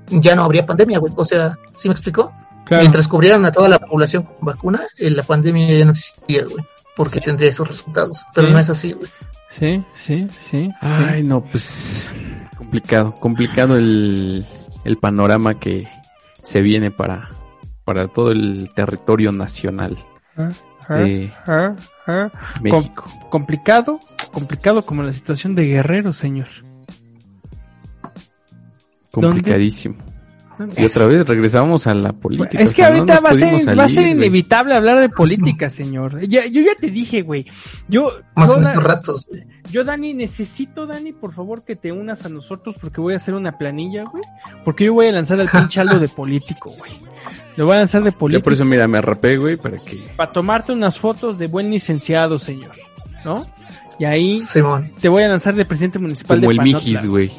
[0.09, 1.11] ya no habría pandemia, güey.
[1.15, 2.31] O sea, ¿sí me explicó?
[2.65, 2.81] claro.
[2.83, 6.63] Mientras cubrieran a toda la población con vacuna, eh, la pandemia ya no existiría, güey.
[6.95, 8.19] Porque tendría esos resultados.
[8.33, 8.53] Pero Sí.
[8.53, 9.09] no es así, güey.
[9.51, 10.69] Sí, sí, sí.
[10.81, 12.07] Ay, no, pues
[12.57, 14.45] complicado, complicado el,
[14.83, 15.87] el panorama que
[16.43, 17.29] se viene para,
[17.85, 19.97] para todo el territorio nacional
[20.37, 20.49] Ah,
[20.89, 21.05] ah,
[21.47, 21.75] ah,
[22.07, 22.29] ah.
[22.61, 23.03] México.
[23.29, 23.99] Complicado,
[24.31, 26.47] complicado como la situación de Guerrero, señor.
[29.11, 29.97] Complicadísimo.
[30.75, 32.59] Y otra vez regresamos a la política.
[32.59, 34.11] Es que o sea, no ahorita va, a ser, pudimos va a salir, ser güey.
[34.13, 36.19] inevitable hablar de política, señor.
[36.27, 37.45] Ya, yo ya te dije, güey.
[37.87, 39.27] Yo, Más yo, estos ratos.
[39.69, 43.35] yo, Dani, necesito, Dani, por favor, que te unas a nosotros porque voy a hacer
[43.35, 44.23] una planilla, güey.
[44.65, 46.91] Porque yo voy a lanzar al pinche algo de político, güey.
[47.57, 49.97] Lo voy a lanzar de Yo político por eso, mira, me rapé, güey, para que...
[50.15, 52.71] para tomarte unas fotos de buen licenciado, señor.
[53.25, 53.45] ¿No?
[53.99, 54.91] Y ahí Simón.
[55.01, 56.79] te voy a lanzar de presidente municipal Como de el Panotla.
[56.79, 57.31] Mijis, güey.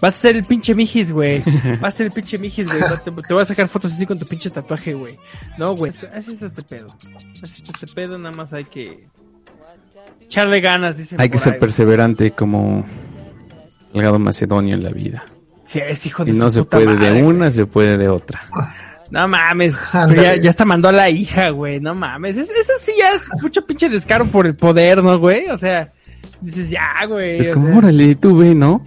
[0.00, 1.42] Vas a ser el pinche Mijis, güey.
[1.80, 2.82] Vas a ser el pinche Mijis, güey.
[3.04, 5.16] Te, te voy a sacar fotos así con tu pinche tatuaje, güey.
[5.56, 5.90] No, güey.
[6.14, 6.86] Así es este pedo.
[7.42, 9.06] Así es este pedo, nada más hay que...
[10.20, 11.20] Echarle ganas, dicen.
[11.20, 11.60] Hay que ser ahí.
[11.60, 12.84] perseverante como
[13.92, 15.24] Salgado Macedonio en la vida.
[15.66, 17.22] Sí, es hijo de Y su no se puede madre, de güey.
[17.22, 18.42] una, se puede de otra.
[19.10, 19.78] No mames.
[20.14, 21.80] Ya, ya hasta mandó a la hija, güey.
[21.80, 22.36] No mames.
[22.36, 25.48] Es- eso sí ya es mucho pinche descaro por el poder, ¿no, güey?
[25.50, 25.90] O sea,
[26.40, 27.40] dices, ya, güey.
[27.40, 28.82] Es como, sea, órale, tú ve, ¿no?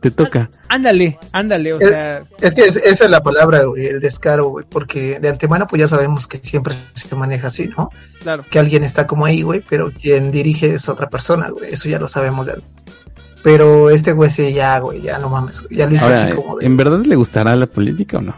[0.00, 0.50] Te toca.
[0.68, 2.22] Ándale, ándale, o Es- sea.
[2.42, 5.80] Es que es- esa es la palabra, güey, el descaro, güey, porque de antemano pues
[5.80, 7.88] ya sabemos que siempre se maneja así, ¿no?
[8.22, 8.44] Claro.
[8.50, 11.98] Que alguien está como ahí, güey, pero quien dirige es otra persona, güey, eso ya
[11.98, 12.60] lo sabemos de.
[13.42, 16.34] Pero este güey sí, ya, güey, ya no mames, güey, ya lo hizo Ahora, así
[16.34, 16.66] como de...
[16.66, 18.34] ¿en verdad le gustará la política o no?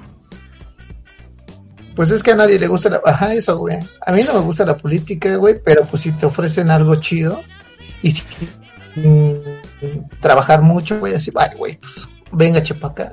[1.97, 3.01] Pues es que a nadie le gusta la...
[3.05, 3.79] Ajá, eso, güey.
[4.07, 7.43] A mí no me gusta la política, güey, pero pues si te ofrecen algo chido
[8.03, 8.23] y si
[8.97, 9.33] mm,
[10.21, 11.95] trabajar mucho, güey, así, vale, güey, pues
[12.33, 13.11] venga, chepaca.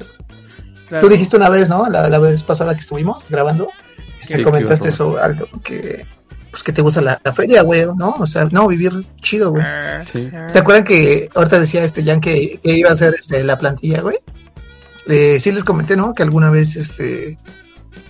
[0.90, 1.08] claro.
[1.08, 1.88] Tú dijiste una vez, ¿no?
[1.90, 3.70] La, la vez pasada que estuvimos grabando,
[4.20, 6.06] Sí, que comentaste eso, algo que,
[6.50, 8.16] pues que te gusta la, la feria, güey, ¿no?
[8.20, 9.64] O sea, no, vivir chido, güey.
[9.64, 10.30] Ah, Sí.
[10.34, 10.48] ah.
[10.52, 14.02] ¿Se acuerdan que ahorita decía este Jan que, que iba a hacer este, la plantilla,
[14.02, 14.18] güey?
[15.08, 16.14] Eh, sí les comenté, ¿no?
[16.14, 17.38] Que alguna vez, este,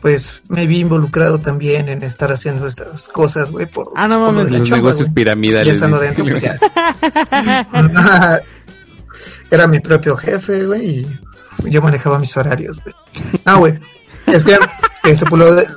[0.02, 4.52] pues me vi involucrado también en estar haciendo estas cosas, güey, por, Ah, no mames,
[4.52, 5.08] Los chamba, negocios.
[5.08, 5.80] Ya piramidales.
[5.80, 6.58] pues ya.
[9.52, 11.06] Era mi propio jefe, güey,
[11.64, 12.96] y yo manejaba mis horarios, güey.
[13.46, 13.80] No, güey,
[14.28, 14.58] es que,
[15.04, 15.68] este, pues lo de,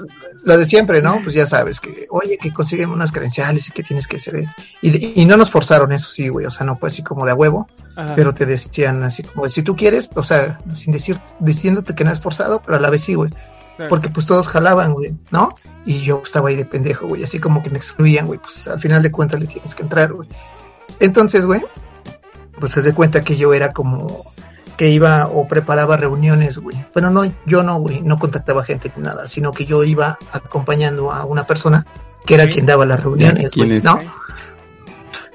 [0.44, 1.20] lo de siempre, ¿no?
[1.22, 4.44] Pues ya sabes que, oye, que consiguen unas credenciales y que tienes que hacer.
[4.80, 7.26] Y, de- y no nos forzaron eso, sí, güey, o sea, no fue así como
[7.26, 8.14] de a huevo, Ajá.
[8.16, 12.12] pero te decían así como, si tú quieres, o sea, sin decir, diciéndote que no
[12.12, 13.30] es forzado, pero a la vez sí, güey.
[13.76, 13.88] Claro.
[13.88, 15.48] Porque pues todos jalaban, güey, ¿no?
[15.84, 18.80] Y yo estaba ahí de pendejo, güey, así como que me excluían, güey, pues al
[18.80, 20.28] final de cuentas le tienes que entrar, güey.
[20.98, 21.62] Entonces, güey,
[22.58, 24.24] pues se de cuenta que yo era como
[24.76, 26.76] que iba o preparaba reuniones, güey.
[26.92, 31.12] Bueno, no, yo no, güey, no contactaba gente ni nada, sino que yo iba acompañando
[31.12, 31.86] a una persona
[32.26, 33.80] que era quien daba las reuniones, ¿Quién güey?
[33.80, 33.98] ¿no?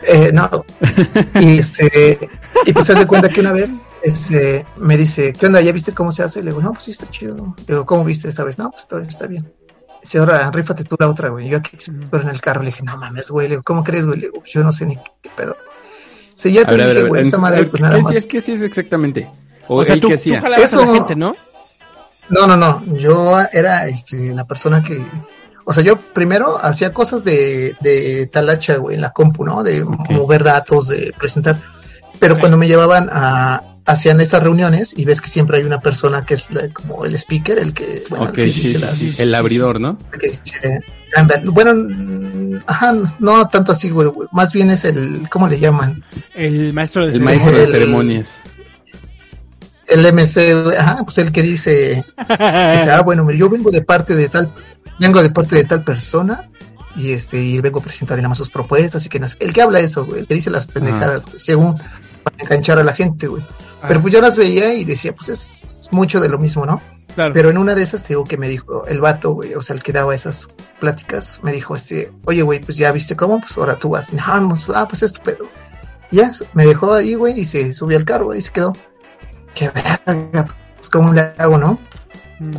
[0.04, 0.50] Eh, no.
[1.40, 2.30] Y este,
[2.66, 3.70] y pues se de cuenta que una vez,
[4.04, 5.62] este, me dice, ¿qué onda?
[5.62, 6.42] ¿Ya viste cómo se hace?
[6.44, 7.56] Le digo, no, pues sí está chido.
[7.60, 8.58] Le digo, ¿cómo viste esta vez?
[8.58, 9.52] No, pues está, está bien.
[10.02, 11.48] Dice, ahora, rífate tú la otra, güey.
[11.50, 11.78] Yo aquí
[12.10, 13.48] pero en el carro le dije, no mames, güey.
[13.48, 14.20] Le digo, ¿cómo crees, güey?
[14.20, 15.56] Le digo, yo no sé ni qué pedo.
[16.36, 18.10] Sí, ya A te ver, dije, güey, esta madre, pues nada ¿qué más.
[18.12, 18.26] hacías?
[18.26, 19.30] ¿Qué hacías exactamente?
[19.68, 20.42] O, O sea, tú, qué tú hacía?
[20.42, 21.36] jalabas a la gente, ¿no?
[22.30, 22.84] No, no, no.
[22.98, 25.06] Yo era este, la persona que.
[25.66, 29.62] O sea, yo primero hacía cosas de, de talacha, güey, en la compu, ¿no?
[29.62, 31.58] De mover datos, de presentar.
[32.20, 33.62] Pero cuando me llevaban a.
[33.86, 37.16] Hacían estas reuniones y ves que siempre hay una persona que es la- como el
[37.16, 38.04] speaker, el que.
[38.10, 39.98] Bueno, Ok, el que sí, dice sí, las- sí, el abridor, ¿no?
[40.20, 40.82] que dice,
[41.16, 46.04] anda, bueno, ajá, no tanto así, güey, güey, más bien es el, ¿cómo le llaman?
[46.36, 48.38] El maestro de El maestro de El- ceremonias.
[49.88, 54.16] El MC, güey, ajá, pues el que dice, dice, ah, bueno, yo vengo de parte
[54.16, 54.50] de tal,
[55.00, 56.50] vengo de parte de tal persona
[56.96, 59.52] y este, y vengo a presentar nada más sus propuestas y que no sé- el
[59.52, 62.94] que habla eso, güey, el que dice las pendejadas, güey, según para enganchar a la
[62.94, 63.44] gente, güey.
[63.88, 65.62] Pero pues yo las veía y decía, pues es
[65.92, 66.82] mucho de lo mismo, ¿no?
[67.16, 67.34] claro.
[67.34, 69.76] Pero en una de esas, te digo que me dijo el vato, güey, o sea,
[69.76, 70.48] el que daba esas
[70.80, 74.50] pláticas, me dijo, este, oye, güey, pues ya viste cómo, pues ahora tú vas, no,
[74.50, 75.48] pues, ah, pues es tu pedo.
[76.12, 78.74] Ya, me dejó ahí, güey, y se subió al carro, güey, y se quedó.
[79.56, 80.46] Qué verga,
[80.78, 81.80] pues cómo le hago, ¿no?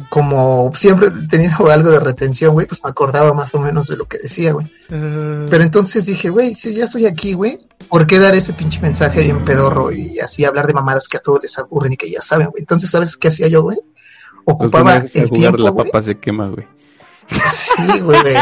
[0.08, 3.96] Como siempre he tenido algo de retención, güey, pues me acordaba más o menos de
[3.96, 4.66] lo que decía, güey.
[4.90, 7.58] eh, Pero entonces dije, güey, si ya estoy aquí, güey,
[7.88, 11.20] ¿por qué dar ese pinche mensaje bien pedorro y así hablar de mamadas que a
[11.20, 12.60] todos les aburren y que ya saben, güey?
[12.62, 13.78] Entonces, ¿sabes qué hacía yo, güey?
[14.44, 15.86] Ocupaba el jugar tiempo, la güey.
[15.86, 16.66] papa se quema, güey.
[17.30, 18.36] Sí, güey, güey.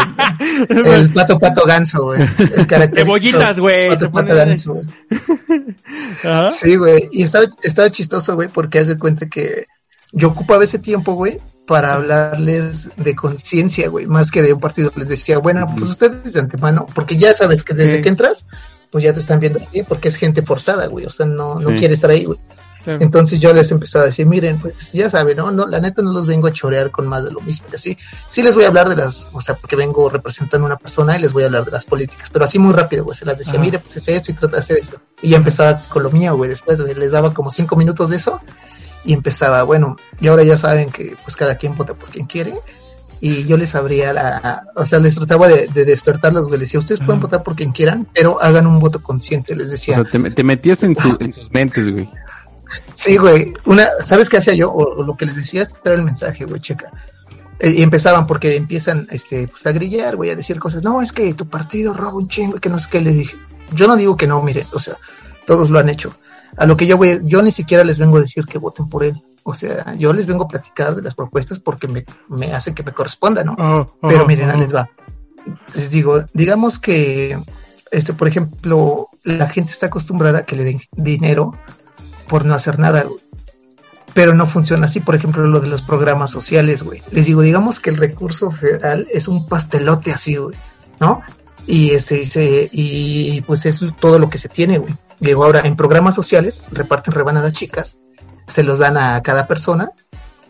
[0.86, 2.22] El pato pato ganso, güey.
[2.22, 3.88] El característico De bollitas, güey.
[3.90, 4.86] Pato pato ganso, güey.
[6.52, 7.08] Sí, güey.
[7.12, 9.66] Y estaba, estaba chistoso, güey, porque haz de cuenta que
[10.12, 14.92] yo ocupaba ese tiempo, güey, para hablarles de conciencia, güey, más que de un partido.
[14.96, 18.02] Les decía, bueno, pues ustedes de antemano, porque ya sabes que desde Sí.
[18.02, 18.44] que entras,
[18.90, 21.06] pues ya te están viendo así, porque es gente forzada, güey.
[21.06, 22.40] O sea, no, no quiere estar ahí, güey.
[22.82, 22.98] Claro.
[23.02, 25.50] Entonces yo les empezaba a decir, miren, pues ya saben, ¿no?
[25.50, 27.96] no La neta no los vengo a chorear con más de lo mismo, que así.
[28.30, 31.16] Sí les voy a hablar de las, o sea, porque vengo representando a una persona
[31.16, 33.16] y les voy a hablar de las políticas, pero así muy rápido, güey.
[33.16, 33.62] Se las decía, Ajá.
[33.62, 34.96] mire, pues es esto y trata de hacer eso.
[35.20, 36.48] Y ya empezaba con lo mío, güey.
[36.48, 38.40] Después, güey, les daba como cinco minutos de eso
[39.04, 42.54] y empezaba, bueno, y ahora ya saben que pues cada quien vota por quien quiere.
[43.22, 46.50] Y yo les abría la, o sea, les trataba de, de despertarlos.
[46.50, 49.70] Les decía, ustedes pueden votar por quien quieran, pero hagan un voto consciente, les O
[49.72, 49.94] decía.
[49.96, 52.08] sea, te, te metías en, su- en sus mentes, güey.
[52.94, 53.52] Sí, güey.
[53.66, 54.70] Una, ¿sabes qué hacía yo?
[54.70, 56.90] O, o lo que les decía es traer el mensaje, güey, checa.
[57.58, 60.82] Eh, y empezaban porque empiezan, este, pues a grillar, güey, a decir cosas.
[60.82, 63.02] No, es que tu partido roba un chingo que no sé qué.
[63.02, 63.36] Les dije,
[63.72, 64.96] yo no digo que no, miren, o sea,
[65.46, 66.14] todos lo han hecho.
[66.56, 69.04] A lo que yo voy, yo ni siquiera les vengo a decir que voten por
[69.04, 69.22] él.
[69.42, 72.82] O sea, yo les vengo a platicar de las propuestas porque me, me hace que
[72.82, 73.56] me corresponda, ¿no?
[73.58, 74.56] Ah, Pero ah, miren, ah.
[74.56, 74.90] les va.
[75.74, 77.38] Les digo, digamos que
[77.90, 81.54] este, por ejemplo, la gente está acostumbrada a que le den dinero
[82.28, 83.20] por no hacer nada, güey.
[84.14, 87.02] Pero no funciona así, por ejemplo, lo de los programas sociales, güey.
[87.10, 90.56] Les digo, digamos que el recurso federal es un pastelote así, güey,
[90.98, 91.22] ¿no?
[91.66, 94.94] Y este, dice, y pues es todo lo que se tiene, güey.
[95.20, 97.98] Digo, ahora, en programas sociales reparten rebanadas chicas,
[98.46, 99.92] se los dan a cada persona.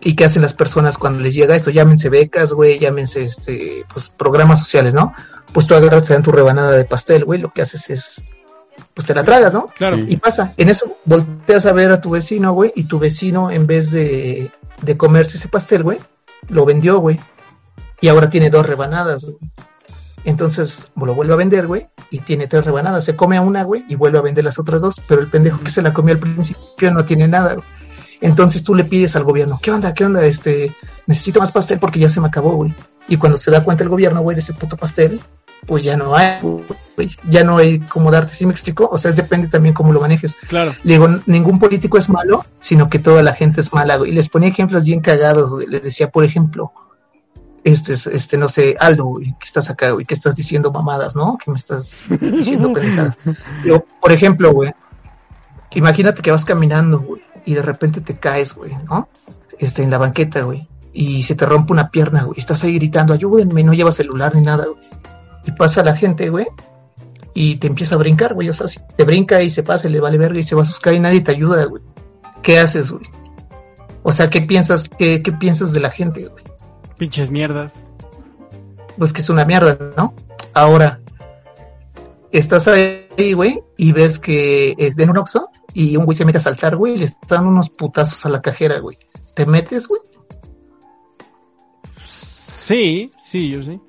[0.01, 1.71] ¿Y qué hacen las personas cuando les llega esto?
[1.71, 5.13] Llámense becas, güey, llámense, este, pues, programas sociales, ¿no?
[5.53, 8.23] Pues tú agarras, te dan tu rebanada de pastel, güey, lo que haces es,
[8.95, 9.67] pues te la tragas, ¿no?
[9.77, 9.99] Claro.
[9.99, 13.67] Y pasa, en eso volteas a ver a tu vecino, güey, y tu vecino, en
[13.67, 14.51] vez de,
[14.81, 15.99] de comerse ese pastel, güey,
[16.49, 17.21] lo vendió, güey.
[18.01, 19.37] Y ahora tiene dos rebanadas, güey.
[20.25, 23.05] Entonces lo vuelve a vender, güey, y tiene tres rebanadas.
[23.05, 25.61] Se come a una, güey, y vuelve a vender las otras dos, pero el pendejo
[25.61, 27.57] que se la comió al principio no tiene nada.
[28.21, 29.95] Entonces tú le pides al gobierno, ¿qué onda?
[29.95, 30.25] ¿Qué onda?
[30.25, 30.75] Este,
[31.07, 32.75] necesito más pastel porque ya se me acabó, güey.
[33.09, 35.21] Y cuando se da cuenta el gobierno, güey, de ese puto pastel,
[35.67, 37.11] pues ya no hay, güey.
[37.29, 38.89] Ya no hay cómo darte, ¿sí me explico?
[38.91, 40.37] O sea, depende también cómo lo manejes.
[40.49, 40.75] Claro.
[40.85, 44.11] Le digo, ningún político es malo, sino que toda la gente es mala, güey.
[44.11, 45.67] Y les ponía ejemplos bien cagados, güey.
[45.67, 46.73] Les decía, por ejemplo,
[47.65, 51.15] este, es- este, no sé, Aldo, güey, que estás acá, güey, que estás diciendo mamadas,
[51.17, 51.37] ¿no?
[51.43, 53.17] Que me estás diciendo pendejadas.
[53.65, 54.73] Yo, por ejemplo, güey,
[55.73, 59.09] imagínate que vas caminando, güey, y de repente te caes, güey, ¿no?
[59.59, 63.13] Este, en la banqueta, güey, y se te rompe una pierna, güey, estás ahí gritando,
[63.13, 64.89] ayúdenme, no llevas celular ni nada, güey.
[65.45, 66.47] Y pasa la gente, güey,
[67.35, 69.93] y te empieza a brincar, güey, o sea, si te brinca y se pasa, y
[69.93, 71.83] le vale verga y se va a buscar y nadie te ayuda, güey.
[72.43, 73.05] ¿Qué haces, güey?
[74.03, 76.43] O sea, ¿qué piensas, qué, qué piensas de la gente, güey?
[77.01, 77.81] Pinches mierdas.
[78.99, 80.13] pues que es una mierda, ¿no?
[80.53, 81.01] Ahora,
[82.31, 86.37] estás ahí, güey, y ves que es de un Oxxo y un güey se mete
[86.37, 88.99] a saltar, güey, y le están unos putazos a la cajera, güey.
[89.33, 90.03] ¿Te metes, güey?
[92.05, 93.81] Sí, sí, yo sí.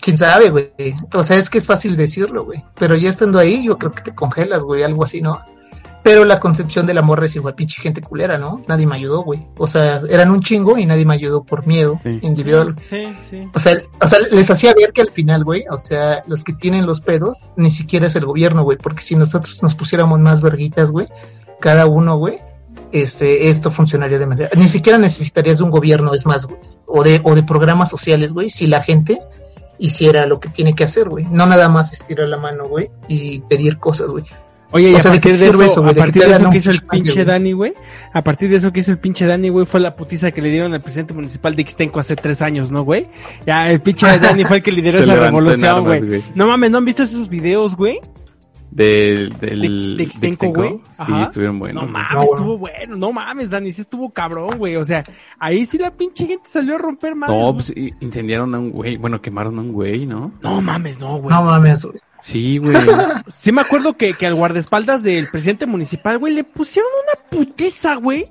[0.00, 0.72] ¿Quién sabe, güey?
[1.12, 2.64] O sea, es que es fácil decirlo, güey.
[2.78, 5.38] Pero ya estando ahí, yo creo que te congelas, güey, algo así, ¿no?
[6.08, 8.62] Pero la concepción de la morra es igual, pinche gente culera, ¿no?
[8.66, 9.46] Nadie me ayudó, güey.
[9.58, 12.18] O sea, eran un chingo y nadie me ayudó por miedo Sí.
[12.22, 12.74] individual.
[12.82, 13.46] Sí, sí.
[13.54, 16.54] O sea, o sea, les hacía ver que al final, güey, o sea, los que
[16.54, 20.40] tienen los pedos, ni siquiera es el gobierno, güey, porque si nosotros nos pusiéramos más
[20.40, 21.08] verguitas, güey,
[21.60, 22.38] cada uno, güey,
[22.90, 27.02] este, esto funcionaría de manera, ni siquiera necesitarías de un gobierno, es más, güey, o
[27.04, 29.20] de, o de programas sociales, güey, si la gente
[29.78, 33.40] hiciera lo que tiene que hacer, güey, no nada más estirar la mano, güey, y
[33.40, 34.24] pedir cosas, güey.
[34.70, 35.84] Oye, y O a sea, ¿de qué partir de eso, eso, güey?
[35.84, 37.24] a ¿De qué partir de eso que hizo el pinche?
[37.24, 37.74] Dani, güey,
[38.12, 40.50] a partir de eso que hizo el pinche Dani, güey, fue la putiza que le
[40.50, 43.06] dieron al presidente municipal de Ixtenco hace tres años, ¿no, güey?
[43.46, 46.22] Ya, el pinche Dani fue el que lideró esa revolución, güey.
[46.34, 47.98] No mames, ¿no han visto esos videos, güey?
[48.70, 50.70] Del, del, De- Ixtenco, güey.
[50.72, 51.22] Sí, Ajá.
[51.22, 51.84] estuvieron buenos.
[51.84, 54.76] No mames, No, estuvo bueno, no mames, Dani, sí estuvo cabrón, güey.
[54.76, 55.02] O sea,
[55.38, 57.38] ahí sí la pinche gente salió a romper madres.
[57.40, 58.98] No, pues incendiaron a un güey.
[58.98, 60.32] Bueno, quemaron a un güey, ¿no?
[60.42, 61.34] No mames, no, güey.
[61.34, 61.98] No mames, güey.
[62.20, 62.76] Sí, güey.
[63.38, 67.94] Sí me acuerdo que, que al guardaespaldas del presidente municipal, güey, le pusieron una putiza,
[67.96, 68.30] güey.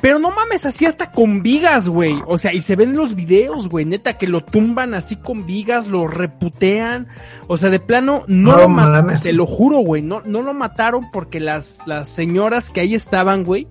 [0.00, 2.20] Pero no mames, así hasta con vigas, güey.
[2.26, 5.88] O sea, y se ven los videos, güey, neta, que lo tumban así con vigas,
[5.88, 7.08] lo reputean.
[7.46, 9.22] O sea, de plano, no, No lo mataron, mames.
[9.22, 13.44] te lo juro, güey, no, no lo mataron porque las, las señoras que ahí estaban,
[13.44, 13.66] güey.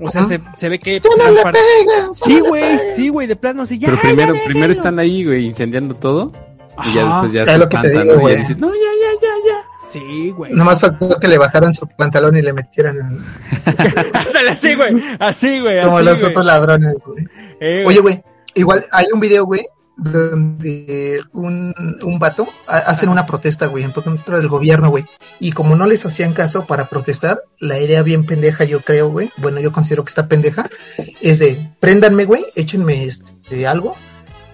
[0.00, 1.00] O sea, se, se ve que...
[1.00, 2.18] ¡Tú pues, no eran le pegas!
[2.24, 5.46] Sí, güey, sí, güey, de plano, así, ya, Pero primero, ya, primero están ahí, güey,
[5.46, 6.32] incendiando todo.
[6.84, 8.12] Y ya después ya Es se lo que te digo, ¿no?
[8.12, 8.36] Y ya güey.
[8.36, 9.88] dicen, no, ya, ya, ya, ya.
[9.88, 10.52] Sí, güey.
[10.52, 13.18] Nomás faltó que le bajaran su pantalón y le metieran
[14.50, 16.30] así, güey, así, güey, como así, los güey.
[16.30, 17.24] otros ladrones, güey.
[17.60, 18.22] Eh, Oye, güey,
[18.54, 19.66] igual hay un video, güey,
[19.96, 25.04] donde un, un vato ha- hacen una protesta, güey, en contra del gobierno, güey.
[25.40, 29.30] Y como no les hacían caso para protestar, la idea bien pendeja, yo creo, güey,
[29.38, 30.68] bueno, yo considero que está pendeja,
[31.20, 33.94] es de, préndanme, güey, échenme este, algo,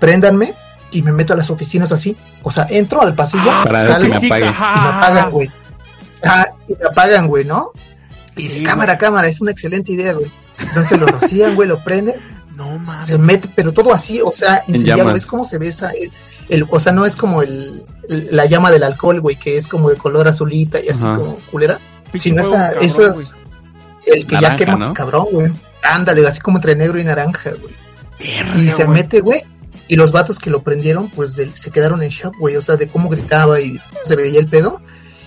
[0.00, 0.54] préndanme
[0.90, 2.16] y me meto a las oficinas así.
[2.42, 4.46] O sea, entro al pasillo, Para salgo que me sí, apague.
[4.48, 4.72] ajá.
[4.74, 5.50] y me apagan, güey.
[6.24, 7.70] Ah, y me apagan, güey, ¿no?
[8.36, 8.98] Y dice, Sí, cámara, güey.
[9.00, 10.30] cámara, es una excelente idea, güey.
[10.60, 12.16] Entonces lo rocían, güey, lo prenden
[12.56, 13.08] No mames.
[13.08, 15.14] se mete, pero todo así, o sea, incendiario, llamas.
[15.14, 16.10] ¿ves cómo se ve esa, el,
[16.48, 19.68] el- o sea, no es como el, el- la llama del alcohol, güey, que es
[19.68, 21.16] como de color azulita y así Ajá.
[21.16, 21.78] como culera,
[22.18, 23.24] sino esa, cabrón, eso güey.
[23.26, 23.34] es
[24.06, 24.94] el que Naranja, ya quema ¿no?
[24.94, 25.52] cabrón, güey.
[25.84, 27.74] Ándale, así como entre negro y naranja, güey.
[28.66, 28.98] Y se güey.
[29.02, 29.44] mete, güey,
[29.88, 32.76] y los vatos que lo prendieron, pues del- se quedaron en shock, güey, o sea,
[32.76, 34.80] de cómo gritaba y se veía el pedo.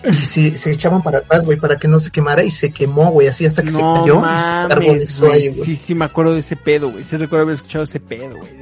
[0.03, 3.11] Y se, se echaban para atrás, güey, para que no se quemara y se quemó,
[3.11, 5.31] güey, así hasta que se cayó y se mames, güey.
[5.33, 5.63] ahí, güey.
[5.65, 7.03] Sí, sí, me acuerdo de ese pedo, güey.
[7.03, 8.61] Sí recuerdo haber escuchado ese pedo, güey.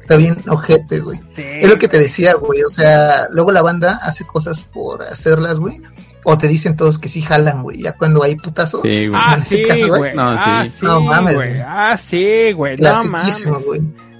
[0.00, 1.18] Está bien ojete, güey.
[1.32, 2.62] Sí, Es lo que te decía, güey.
[2.64, 5.80] O sea, luego la banda hace cosas por hacerlas, güey.
[6.24, 7.80] O te dicen todos que sí jalan, güey.
[7.82, 8.82] Ya cuando hay putazo.
[8.82, 9.20] Sí, güey.
[9.24, 10.14] Ah, sí, güey.
[10.14, 10.72] No, ah, sí.
[10.80, 11.60] sí, No mames, güey.
[11.64, 12.76] Ah, sí, güey.
[12.76, 13.42] No mames.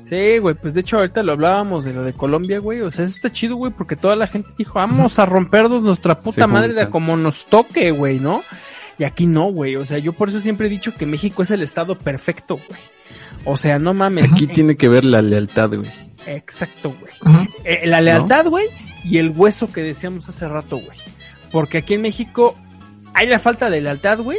[0.09, 2.80] Sí, güey, pues de hecho ahorita lo hablábamos de lo de Colombia, güey.
[2.80, 6.18] O sea, eso está chido, güey, porque toda la gente dijo, vamos a rompernos nuestra
[6.18, 8.43] puta madre de como nos toque, güey, ¿no?
[8.98, 9.76] Y aquí no, güey.
[9.76, 12.80] O sea, yo por eso siempre he dicho que México es el estado perfecto, güey.
[13.44, 14.32] O sea, no mames.
[14.32, 15.90] Aquí tiene que ver la lealtad, güey.
[16.26, 17.12] Exacto, güey.
[17.64, 18.66] Eh, la lealtad, güey,
[19.05, 20.98] y el hueso que decíamos hace rato, güey.
[21.51, 22.56] Porque aquí en México
[23.14, 24.39] hay la falta de lealtad, güey,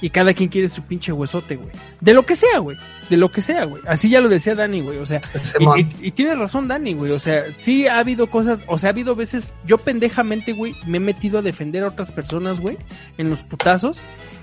[0.00, 1.70] y cada quien quiere su pinche huesote, güey.
[2.00, 2.76] De lo que sea, güey.
[3.10, 3.82] De lo que sea, güey.
[3.86, 4.98] Así ya lo decía Dani, güey.
[4.98, 5.78] O sea, y, Simón.
[5.80, 7.10] y- y tiene razón Dani, güey.
[7.12, 10.98] O sea, sí ha habido cosas, o sea, ha habido veces, yo pendejamente, güey, me
[10.98, 12.78] he metido a defender a otras personas, güey,
[13.16, 14.00] en los putazos.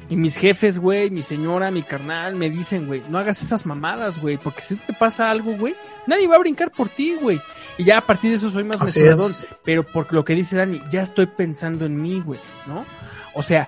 [0.08, 4.20] Y mis jefes, güey, mi señora, mi carnal, me dicen, güey, no hagas esas mamadas,
[4.20, 5.76] güey, porque si te pasa algo, güey,
[6.06, 7.42] nadie va a brincar por ti, güey.
[7.80, 9.32] Y ya a partir de eso soy más mesuradón.
[9.32, 9.44] es.
[9.64, 12.86] Pero por lo que dice Dani, ya estoy pensando en mí, güey, ¿no?
[13.34, 13.68] O sea,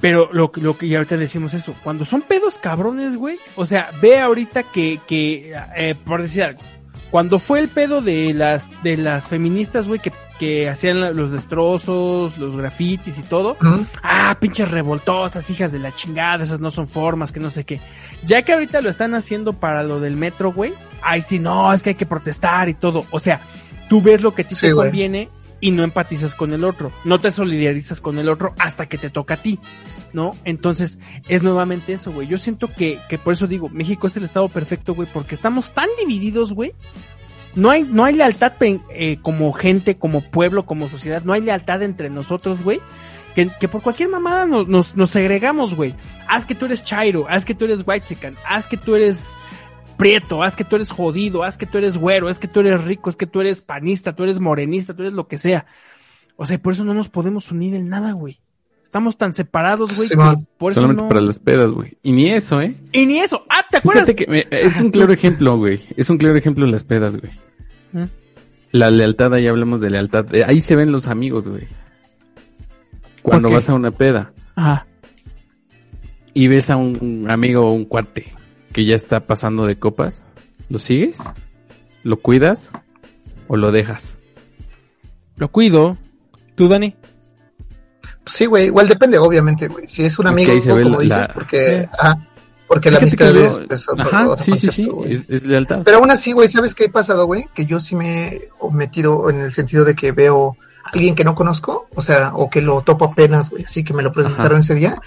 [0.00, 3.64] pero lo, que- lo que ya ahorita decimos eso, cuando son pedos cabrones, güey, o
[3.66, 6.60] sea, ve ahorita que, que eh, por decir algo,
[7.10, 12.38] cuando fue el pedo de las, de las feministas, güey, que, que hacían los destrozos,
[12.38, 13.56] los grafitis y todo,
[14.02, 17.80] ah, pinches revoltosas, hijas de la chingada, esas no son formas, que no sé qué.
[18.24, 20.72] Ya que ahorita lo están haciendo para lo del metro, güey,
[21.02, 23.04] ay, sí, no, es que hay que protestar y todo.
[23.10, 23.40] O sea,
[23.88, 24.86] tú ves lo que a ti Sí, te güey.
[24.88, 25.28] conviene
[25.60, 29.10] y no empatizas con el otro, no te solidarizas con el otro hasta que te
[29.10, 29.58] toca a ti,
[30.12, 30.34] ¿no?
[30.44, 32.26] Entonces, es nuevamente eso, güey.
[32.26, 35.72] Yo siento que, que por eso digo, México es el estado perfecto, güey, porque estamos
[35.72, 36.74] tan divididos, güey.
[37.54, 41.82] No hay, no hay lealtad eh, como gente, como pueblo, como sociedad, no hay lealtad
[41.82, 42.80] entre nosotros, güey.
[43.34, 45.94] Que, que por cualquier mamada nos, nos, nos segregamos, güey.
[46.28, 49.40] Haz que tú eres chairo, haz que tú eres whitezican, haz que tú eres
[50.00, 52.82] prieto, haz que tú eres jodido, haz que tú eres güero, haz que tú eres
[52.84, 55.66] rico, haz que tú eres panista, tú eres morenista, tú eres lo que sea.
[56.36, 58.40] O sea, por eso no nos podemos unir en nada, güey.
[58.82, 60.48] Estamos tan separados, güey, que Simón.
[60.58, 61.08] por eso Solamente no...
[61.10, 61.96] para las pedas, güey.
[62.02, 62.74] Y ni eso, ¿eh?
[62.92, 63.44] Y ni eso.
[63.48, 64.06] Ah, ¿te acuerdas?
[64.06, 65.80] Fíjate que me- es un claro ejemplo, güey.
[65.96, 67.32] Es un claro ejemplo de las pedas, güey.
[67.92, 68.08] ¿Mm?
[68.72, 70.34] La lealtad, ahí hablamos de lealtad.
[70.34, 71.68] Eh, Ahí se ven los amigos, güey.
[73.22, 74.86] Cuando vas a una peda Ajá.
[76.32, 78.32] y ves a un amigo o un cuate
[78.72, 80.24] que ya está pasando de copas,
[80.68, 81.22] ¿lo sigues?
[82.02, 82.70] ¿Lo cuidas?
[83.48, 84.16] ¿O lo dejas?
[85.36, 85.96] Lo cuido.
[86.54, 86.94] ¿Tú, Dani?
[88.26, 89.88] Sí, güey, igual depende, obviamente, güey.
[89.88, 92.28] Si es un Es que amigo, ahí se ve como la- dices, porque, ajá,
[92.68, 94.90] porque la amistad que es, es otro, Ajá, otro sí, sí, sí.
[95.06, 95.82] Es, es lealtad.
[95.84, 97.46] Pero aún así, güey, ¿sabes qué ha pasado, güey?
[97.54, 101.24] Que yo sí me he metido en el sentido de que veo a alguien que
[101.24, 104.52] no conozco, o sea, o que lo topo apenas, güey, así que me lo presentaron
[104.52, 104.60] Ajá.
[104.60, 105.00] ese día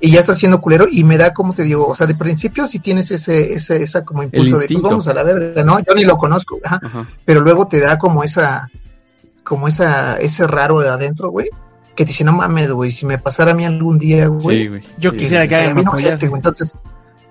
[0.00, 2.66] y ya está siendo culero y me da, como te digo, o sea, de principio
[2.66, 5.80] si tienes ese, ese, esa como impulso de, pues vamos a la verga, ¿no?
[5.80, 7.06] Yo ni lo conozco, ajá, Ajá.
[7.24, 8.68] pero luego te da como esa,
[9.42, 11.48] como esa, ese raro de adentro, güey,
[11.96, 14.68] que te dice, no mames, güey, si me pasara a mí algún día, güey, Sí,
[14.68, 14.82] güey.
[14.98, 15.86] Yo Sí, quisiera sí, que sí.
[15.88, 16.38] ojete, güey.
[16.38, 16.74] Entonces,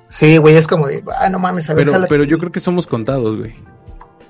[0.09, 2.07] sí, güey, es como de, ah, no mames, a ver, Pero, jala.
[2.07, 3.53] pero yo creo que somos contados, güey.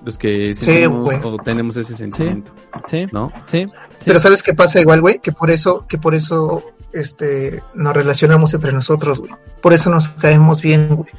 [0.06, 1.20] Los que Sí, sentimos güey.
[1.24, 2.52] o tenemos ese sentimiento,
[2.86, 3.32] Sí, ¿no?
[3.46, 3.66] sí.
[3.66, 3.72] sí.
[4.06, 5.18] Pero ¿sabes qué pasa igual, güey?
[5.20, 9.32] Que por eso, que por eso, este, nos relacionamos entre nosotros, güey.
[9.62, 11.10] Por eso nos caemos bien, güey.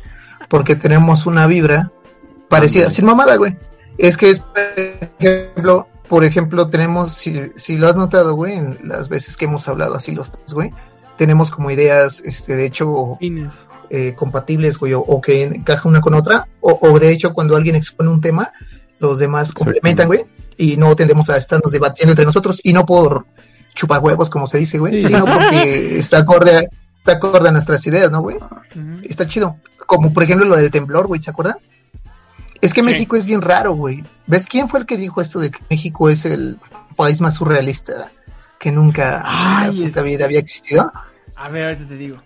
[0.49, 1.91] Porque tenemos una vibra
[2.49, 3.57] parecida, sin mamada, güey.
[3.99, 4.59] Es que es, por
[5.21, 9.69] ejemplo, por ejemplo, tenemos, si, si lo has notado, güey, en las veces que hemos
[9.69, 10.71] hablado así los tres, güey,
[11.17, 13.19] tenemos como ideas, este, de hecho,
[13.91, 17.57] eh, compatibles, güey, o, o que encaja una con otra, o, o de hecho cuando
[17.57, 18.53] alguien expone un tema,
[19.01, 20.25] los demás complementan, güey,
[20.57, 23.27] y no tendemos a estarnos debatiendo entre nosotros, y no por
[23.79, 25.07] chupar huevos, como se dice, güey, Sí.
[25.07, 26.61] sino porque está acorde, a-
[26.99, 28.37] está acorde a nuestras ideas, ¿no, güey?
[28.37, 29.01] Ujú.
[29.05, 29.57] Está chido.
[29.87, 31.57] Como por ejemplo lo del temblor, güey, ¿se acuerdan?
[32.61, 32.87] Es que Sí.
[32.87, 34.03] México es bien raro, güey.
[34.27, 36.59] ¿Ves quién fue el que dijo esto de que México es el
[36.97, 38.11] país más surrealista
[38.59, 40.91] que nunca Ay, en la vida había existido?
[41.37, 42.17] A ver, ahorita te digo.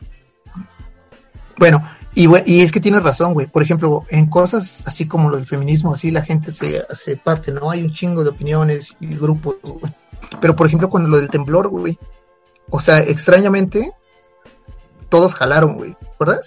[1.58, 3.46] Bueno, y es que tienes razón, güey.
[3.46, 7.52] Por ejemplo, en cosas así como lo del feminismo, así la gente se, se parte,
[7.52, 7.70] ¿no?
[7.70, 9.92] Hay un chingo de opiniones y grupos, güey.
[10.40, 11.98] Pero, por ejemplo, con lo del temblor, güey.
[12.70, 13.92] O sea, extrañamente,
[15.08, 16.40] todos jalaron, güey, ¿verdad?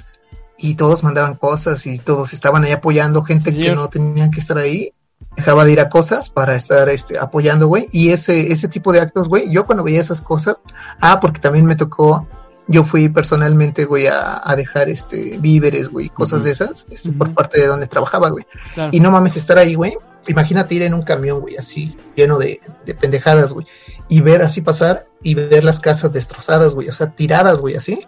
[0.57, 3.78] Y todos mandaban cosas y todos estaban ahí apoyando gente Sí, que señor.
[3.78, 4.91] no tenían que estar ahí.
[5.36, 7.90] Dejaba de ir a cosas para estar este, apoyando, güey.
[7.91, 10.57] Y ese, ese tipo de actos, güey, yo cuando veía esas cosas,
[11.02, 12.28] ah, porque también me tocó
[12.68, 17.32] yo fui personalmente, güey, a, a dejar este víveres, güey, cosas de esas, este, por
[17.34, 18.45] parte de donde trabajaba, güey.
[18.74, 18.90] Claro.
[18.91, 19.95] Y no mames, estar ahí, güey.
[20.27, 23.65] Imagínate ir en un camión, güey, así, lleno de, de pendejadas, güey.
[24.07, 27.99] Y ver así pasar y ver las casas destrozadas, güey, o sea, tiradas, güey, así.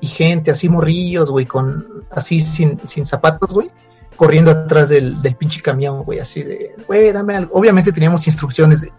[0.00, 3.70] Y gente así, morrillos, güey, con, así, sin, sin zapatos, güey,
[4.16, 7.54] corriendo atrás del, del pinche camión, güey, así de, güey, dame algo.
[7.54, 8.90] Obviamente teníamos instrucciones de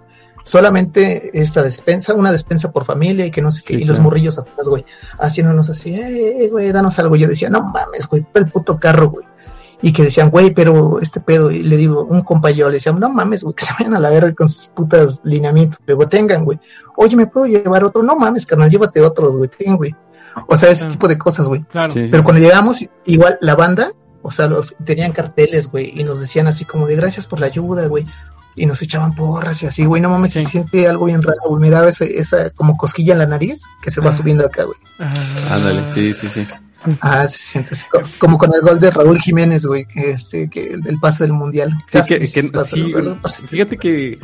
[0.43, 3.99] solamente esta despensa, una despensa por familia y que no sé qué, Sí, y los
[3.99, 4.85] morrillos atrás, güey,
[5.19, 7.15] haciéndonos así, eh, güey, danos algo.
[7.15, 9.25] Yo decía, no mames, güey, el puto carro, güey.
[9.85, 13.09] Y que decían, güey, pero este pedo, y le digo, un compañero le decía, no
[13.09, 16.57] mames, güey, que se vayan a la verga con sus putas lineamientos, luego tengan, güey,
[16.95, 18.01] oye, ¿me puedo llevar otro?
[18.01, 19.93] No mames, carnal, llévate otros, güey, ten, güey.
[20.47, 21.63] O sea, ese tipo de cosas, güey.
[21.69, 21.93] Claro.
[21.93, 22.07] Sí.
[22.09, 23.91] Pero cuando llegamos, igual la banda,
[24.21, 27.47] o sea, los tenían carteles, güey, y nos decían así como de gracias por la
[27.47, 28.05] ayuda, güey.
[28.55, 30.43] Y nos echaban porras y así, güey, no mames, Sí.
[30.45, 31.59] se siente algo bien raro, güey.
[31.61, 34.13] Me daba ese, esa como cosquilla en la nariz que se va Ah.
[34.13, 34.77] subiendo acá, güey.
[34.99, 35.13] Ah.
[35.51, 36.47] Ándale, sí, sí, sí.
[37.01, 40.49] Ah, se siente así, co- como con el gol de Raúl Jiménez, güey, que este,
[40.49, 41.71] que el pase del mundial.
[41.89, 42.49] Sí, que, que-
[43.47, 44.19] fíjate que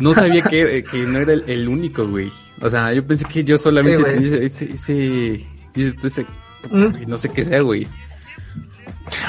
[0.00, 2.30] no sabía que, que no era el, el único, güey.
[2.60, 6.26] O sea, yo pensé que yo solamente Sí, tenía ese, ese, ese- dices tú ese,
[6.70, 7.04] Mm.
[7.06, 7.86] no sé qué sea, güey.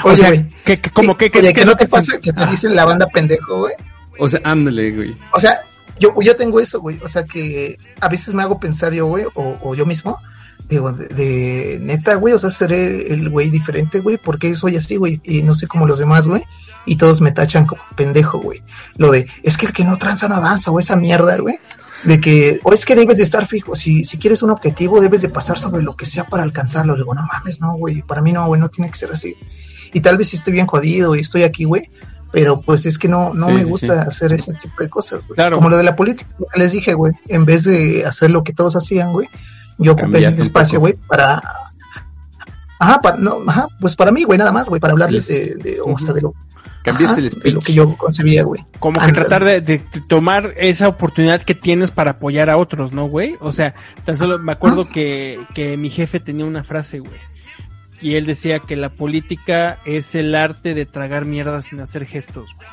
[0.04, 2.18] O Oye, sea, güey, que, que- como que, que, oye, que no te te pasa
[2.20, 3.74] que te dicen la banda pendejo, güey.
[4.18, 5.16] O sea, ándale, güey.
[5.32, 5.60] O sea,
[5.98, 6.98] yo, yo tengo eso, güey.
[7.02, 10.18] O sea, que a veces me hago pensar yo, güey, o, o yo mismo.
[10.70, 14.94] Digo, de, de neta, güey, o sea, seré el güey diferente, güey, porque soy así,
[14.94, 16.44] güey, y no soy como los demás, güey,
[16.86, 18.62] y todos me tachan como pendejo, güey.
[18.96, 21.58] Lo de, es que el que no tranza no avanza, güey, esa mierda, güey.
[22.04, 25.20] De que, o es que debes de estar fijo, si, si quieres un objetivo, debes
[25.22, 26.94] de pasar sobre lo que sea para alcanzarlo.
[26.94, 29.34] Digo, no mames, no, güey, para mí no, güey, no tiene que ser así.
[29.92, 31.90] Y tal vez si estoy bien jodido y estoy aquí, güey,
[32.30, 35.26] pero pues es que no, no Sí, me sí, gusta hacer ese tipo de cosas,
[35.26, 35.34] güey.
[35.34, 35.56] Claro.
[35.56, 38.76] Como lo de la política, les dije, güey, en vez de hacer lo que todos
[38.76, 39.28] hacían, güey,
[39.80, 41.42] yo ocupé ese un espacio, güey, para...
[42.78, 45.80] Ajá, para, no, ajá, pues para mí, güey, nada más, güey, para hablarles de, de,
[45.84, 46.32] o sea, de lo,
[46.82, 47.64] Cambiaste ajá, el de lo speech.
[47.66, 48.64] que yo concebía, güey.
[48.78, 49.20] como que Ándale.
[49.26, 53.34] tratar de, de- de tomar esa oportunidad que tienes para apoyar a otros, ¿no, güey?
[53.40, 53.74] O sea,
[54.06, 57.12] tan solo me acuerdo que, que mi jefe tenía una frase, güey.
[58.00, 62.46] Y él decía que la política es el arte de tragar mierda sin hacer gestos,
[62.56, 62.68] güey.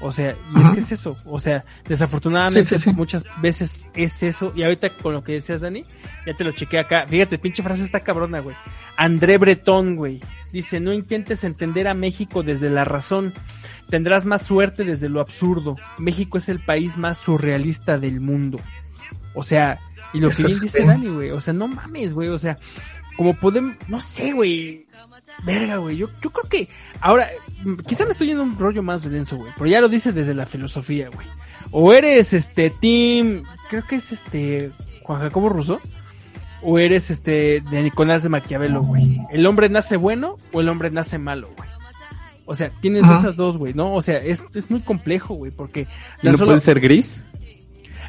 [0.00, 1.16] O sea, y es que es eso.
[1.24, 2.96] O sea, desafortunadamente Sí, sí, sí.
[2.96, 4.52] muchas veces es eso.
[4.54, 5.84] Y ahorita con lo que decías, Dani,
[6.26, 7.06] ya te lo chequé acá.
[7.08, 8.56] Fíjate, pinche frase está cabrona, güey.
[8.96, 10.20] André Breton, güey.
[10.52, 13.32] Dice, no intentes entender a México desde la razón.
[13.88, 15.76] Tendrás más suerte desde lo absurdo.
[15.98, 18.58] México es el país más surrealista del mundo.
[19.34, 19.78] O sea,
[20.12, 21.30] y lo que bien dice Dani, güey.
[21.30, 22.28] O sea, no mames, güey.
[22.28, 22.58] O sea,
[23.16, 24.83] como podemos, no sé, güey.
[25.42, 25.96] Verga, güey.
[25.96, 26.68] Yo, yo creo que
[27.00, 27.28] ahora,
[27.86, 29.50] quizá me estoy yendo a un rollo más denso, güey.
[29.56, 31.26] Pero ya lo dice desde la filosofía, güey.
[31.70, 34.70] O eres este team, creo que es este
[35.02, 35.80] Juan Jacobo Rousseau.
[36.62, 39.20] O eres este de Nicolás de Maquiavelo, güey.
[39.30, 41.68] ¿El hombre nace bueno o el hombre nace malo, güey?
[42.46, 43.18] O sea, tienes Ajá.
[43.18, 43.92] esas dos, güey, ¿no?
[43.92, 45.86] O sea, es, es muy complejo, güey, porque...
[46.22, 47.20] ¿Y no solo- puede ser gris?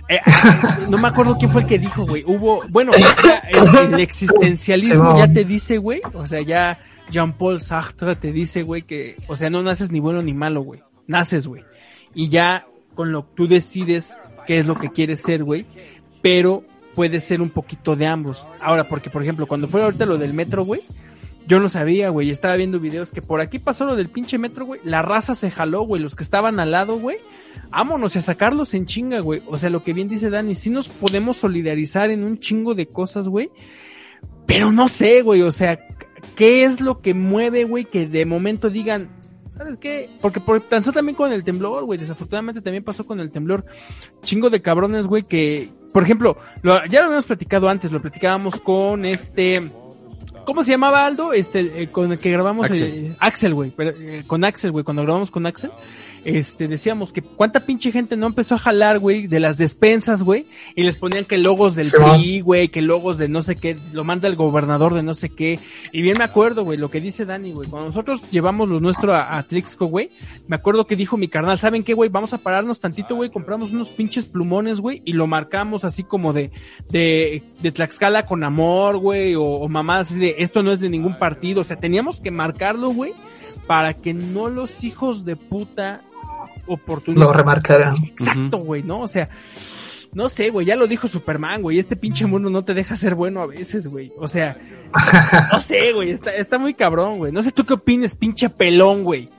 [0.09, 0.19] eh,
[0.89, 2.23] no me acuerdo quién fue el que dijo, güey.
[2.25, 6.01] Hubo, bueno, ya el, el existencialismo ya te dice, güey.
[6.13, 6.77] O sea, ya
[7.11, 10.81] Jean-Paul Sartre te dice, güey, que, o sea, no naces ni bueno ni malo, güey.
[11.07, 11.63] Naces, güey.
[12.13, 14.15] Y ya con lo tú decides
[14.47, 15.65] qué es lo que quieres ser, güey.
[16.21, 16.63] Pero
[16.95, 18.47] puede ser un poquito de ambos.
[18.61, 20.81] Ahora, porque, por ejemplo, cuando fue ahorita lo del metro, güey.
[21.47, 22.31] Yo no sabía, güey.
[22.31, 24.81] Estaba viendo videos que por aquí pasó lo del pinche metro, güey.
[24.83, 26.01] La raza se jaló, güey.
[26.01, 27.17] Los que estaban al lado, güey.
[27.69, 29.43] Vámonos a sacarlos en chinga, güey.
[29.45, 32.87] O sea, lo que bien dice Dani, sí nos podemos solidarizar en un chingo de
[32.87, 33.51] cosas, güey.
[34.47, 35.43] Pero no sé, güey.
[35.43, 35.77] O sea,
[36.35, 37.85] ¿qué es lo que mueve, güey?
[37.85, 39.09] Que de momento digan,
[39.55, 40.09] ¿sabes qué?
[40.21, 41.99] Porque por, pasó también con el temblor, güey.
[41.99, 43.63] Desafortunadamente también pasó con el temblor.
[44.21, 48.59] Chingo de cabrones, güey, que, por ejemplo, lo- ya lo habíamos platicado antes, lo platicábamos
[48.59, 49.71] con este.
[50.45, 51.33] ¿Cómo se llamaba Aldo?
[51.33, 52.83] Este, eh, con el que grabamos Axel.
[52.83, 55.71] eh, Axel, güey, pero, eh, con Axel, güey, cuando grabamos con Axel,
[56.23, 60.45] este, decíamos que cuánta pinche gente no empezó a jalar, güey, de las despensas, güey,
[60.75, 61.97] y les ponían que logos del Sí.
[61.97, 65.29] PRI, güey, que logos de no sé qué, lo manda el gobernador de no sé
[65.29, 65.59] qué,
[65.91, 69.13] y bien me acuerdo, güey, lo que dice Dani, güey, cuando nosotros llevamos lo nuestro
[69.13, 70.09] a, a Trixco, güey,
[70.47, 72.09] me acuerdo que dijo mi carnal, ¿saben qué, güey?
[72.09, 76.33] Vamos a pararnos tantito, güey, compramos unos pinches plumones, güey, y lo marcamos así como
[76.33, 76.51] de,
[76.89, 80.89] de, de Tlaxcala con amor, güey, o, o mamadas así de, esto no es de
[80.89, 83.13] ningún partido, o sea, teníamos que marcarlo, güey,
[83.67, 86.01] para que no los hijos de puta
[86.67, 87.27] oportunistas.
[87.27, 87.97] Lo remarcarán.
[88.03, 89.01] Exacto, güey, ¿no?
[89.01, 89.29] O sea,
[90.13, 93.15] no sé, güey, ya lo dijo Superman, güey, este pinche mundo no te deja ser
[93.15, 94.13] bueno a veces, güey.
[94.17, 94.57] O sea,
[95.51, 97.31] no sé, güey, está, está muy cabrón, güey.
[97.31, 99.29] No sé tú qué opines, pinche pelón, güey.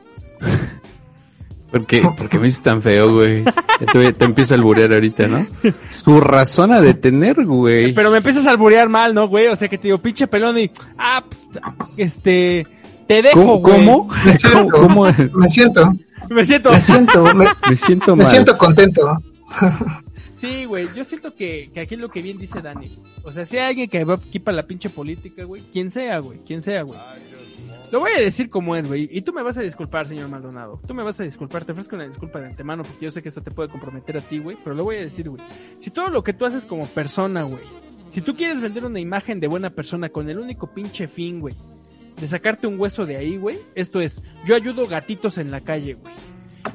[1.70, 3.44] ¿Por qué, ¿Por qué me dices tan feo, güey?
[3.93, 5.47] Te, te empiezo a alburear ahorita, ¿no?
[5.90, 7.93] Su razón a detener, güey.
[7.93, 9.48] Pero me empiezas a alburear mal, ¿no, güey?
[9.48, 11.24] O sea, que te digo, pinche pelón y, ah,
[11.97, 12.66] este,
[13.06, 14.05] te dejo, ¿Cómo?
[14.05, 14.14] güey.
[14.14, 14.14] ¿Cómo?
[14.24, 15.05] Me siento, ¿Cómo?
[15.05, 15.93] Me siento,
[16.30, 18.32] Me siento, me siento, me, Me siento me mal.
[18.32, 19.22] siento contento.
[20.36, 22.98] sí, güey, yo siento que, que aquí es lo que bien dice Dani.
[23.24, 26.18] O sea, si hay alguien que va aquí para la pinche política, güey, quien sea,
[26.20, 26.98] güey, quien sea, güey.
[27.92, 29.08] Lo voy a decir como es, güey.
[29.12, 30.80] Y tú me vas a disculpar, señor Maldonado.
[30.86, 31.64] Tú me vas a disculpar.
[31.64, 34.20] Te ofrezco una disculpa de antemano porque yo sé que esto te puede comprometer a
[34.20, 34.56] ti, güey.
[34.62, 35.42] Pero lo voy a decir, güey.
[35.78, 37.62] Si todo lo que tú haces como persona, güey.
[38.10, 41.54] Si tú quieres vender una imagen de buena persona con el único pinche fin, güey.
[42.20, 43.58] de sacarte un hueso de ahí, güey.
[43.74, 46.14] Esto es, yo ayudo gatitos en la calle, güey.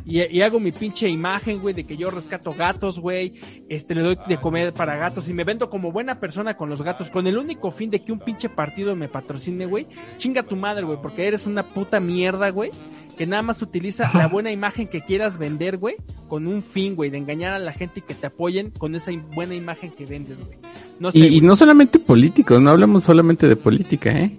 [0.05, 3.33] Y, y hago mi pinche imagen, güey, de que yo rescato gatos, güey.
[3.69, 6.81] Este, le doy de comer para gatos y me vendo como buena persona con los
[6.81, 9.87] gatos, con el único fin de que un pinche partido me patrocine, güey.
[10.17, 12.71] Chinga tu madre, güey, porque eres una puta mierda, güey.
[13.17, 15.95] Que nada más utiliza la buena imagen que quieras vender, güey,
[16.27, 19.11] con un fin, güey, de engañar a la gente y que te apoyen con esa
[19.33, 20.57] buena imagen que vendes, güey.
[20.99, 21.19] No sé.
[21.19, 24.37] Y, no solamente políticos, no hablamos solamente de política, ¿eh?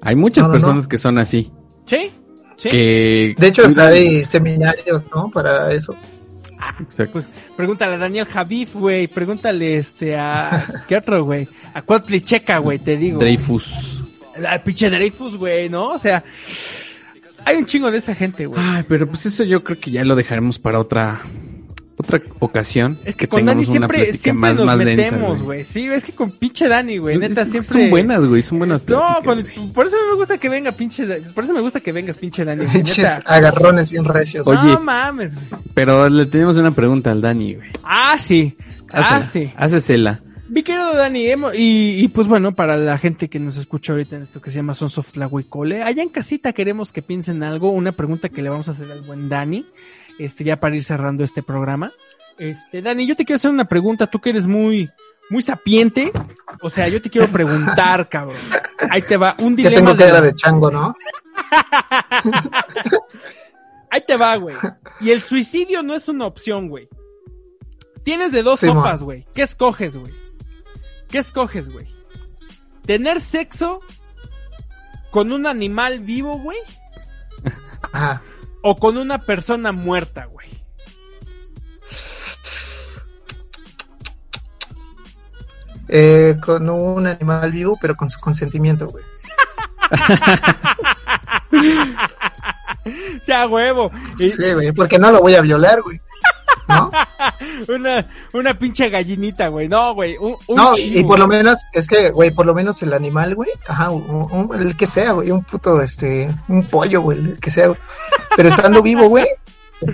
[0.00, 0.88] Hay muchas No, no, personas no.
[0.88, 1.52] que son así.
[1.86, 2.10] Sí,
[2.62, 2.70] sí.
[2.70, 5.30] Que De hecho, hasta hay seminarios, ¿no?
[5.30, 5.94] Para eso.
[6.80, 7.12] Exacto.
[7.14, 9.08] Pues pregúntale a Daniel Javif, güey.
[9.08, 10.66] Pregúntale este a.
[10.88, 11.48] ¿Qué otro, güey?
[11.74, 13.18] A Cuautli Checa, güey, te digo.
[13.18, 14.04] Dreyfus.
[14.46, 15.88] Al pinche Dreyfus, güey, ¿no?
[15.88, 16.22] O sea.
[17.44, 18.60] Hay un chingo de esa gente, güey.
[18.64, 21.20] Ay, pero pues eso yo creo que ya lo dejaremos para otra
[21.96, 22.98] otra ocasión.
[23.04, 25.64] Es que, con Dani siempre, siempre más- nos más metemos, güey.
[25.64, 27.18] Sí, es que con pinche Dani, güey.
[27.18, 27.80] Neta, es- siempre.
[27.82, 31.06] Son buenas, güey, son buenas No, con- por eso me gusta que venga pinche.
[31.34, 32.66] Por eso me gusta que vengas pinche Dani.
[32.66, 34.46] Pinches agarrones bien recios.
[34.46, 34.58] Oye.
[34.62, 35.62] No mames, güey.
[35.74, 37.68] Pero le tenemos una pregunta al Dani, güey.
[37.84, 38.56] Ah, sí.
[38.92, 39.52] Ah, Hácela, sí.
[39.56, 40.20] Hácesela.
[40.48, 44.22] Mi querido Dani, y, y pues bueno, para la gente que nos escucha ahorita en
[44.24, 47.92] esto que se llama Sons of Tlahuicole, allá en casita queremos que piensen algo, una
[47.92, 49.64] pregunta que le vamos a hacer al buen Dani,
[50.18, 51.92] este, ya para ir cerrando este programa.
[52.38, 54.90] Este, Dani, yo te quiero hacer una pregunta, tú que eres muy,
[55.30, 56.12] muy sapiente,
[56.62, 58.40] o sea, yo te quiero preguntar, cabrón.
[58.90, 60.94] Ahí te va, un Ya dilema tengo que de- de chango, ¿no?
[63.90, 64.56] Ahí te va, güey.
[65.00, 66.88] Y el suicidio no es una opción, güey.
[68.04, 69.26] Tienes de dos Sí, sopas, güey.
[69.34, 70.12] ¿Qué escoges, güey?
[71.10, 71.86] ¿Qué escoges, güey?
[72.86, 73.80] ¿Tener sexo
[75.10, 76.58] con un animal vivo, güey?
[77.92, 78.22] Ajá.
[78.62, 80.48] ¿O con una persona muerta, güey?
[85.88, 89.04] Eh, con un animal vivo, pero con su consentimiento, güey.
[93.22, 93.90] Sea, huevo.
[94.18, 96.00] Y Sí, güey, porque no lo voy a violar, güey.
[96.68, 96.90] ¿No?
[97.74, 99.68] una, una pinche gallinita, güey.
[99.68, 100.16] No, güey.
[100.18, 102.92] Un, un No, chivo, y por lo menos, es que, güey, por lo menos el
[102.92, 107.18] animal, güey, ajá, un- un- el que sea, güey, un puto, este, un pollo, güey,
[107.18, 107.78] el que sea, güey.
[108.36, 109.26] Pero estando vivo, güey,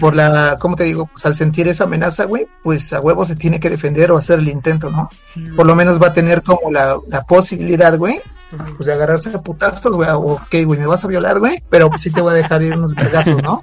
[0.00, 1.08] por la, ¿cómo te digo?
[1.12, 4.38] Pues al sentir esa amenaza, güey, pues a huevo se tiene que defender o hacer
[4.38, 5.08] el intento, ¿no?
[5.56, 8.20] Por lo menos va a tener como la, la posibilidad, güey,
[8.76, 11.88] pues de agarrarse a putazos, güey, o, ok, güey, me vas a violar, güey, pero
[11.90, 13.62] pues sí te voy a dejar ir unos vergazos, ¿no?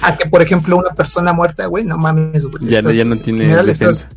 [0.00, 2.66] A que, por ejemplo, una persona muerta, güey, no mames, güey.
[2.66, 4.16] Ya, estás- ya no tiene general estás- defensa.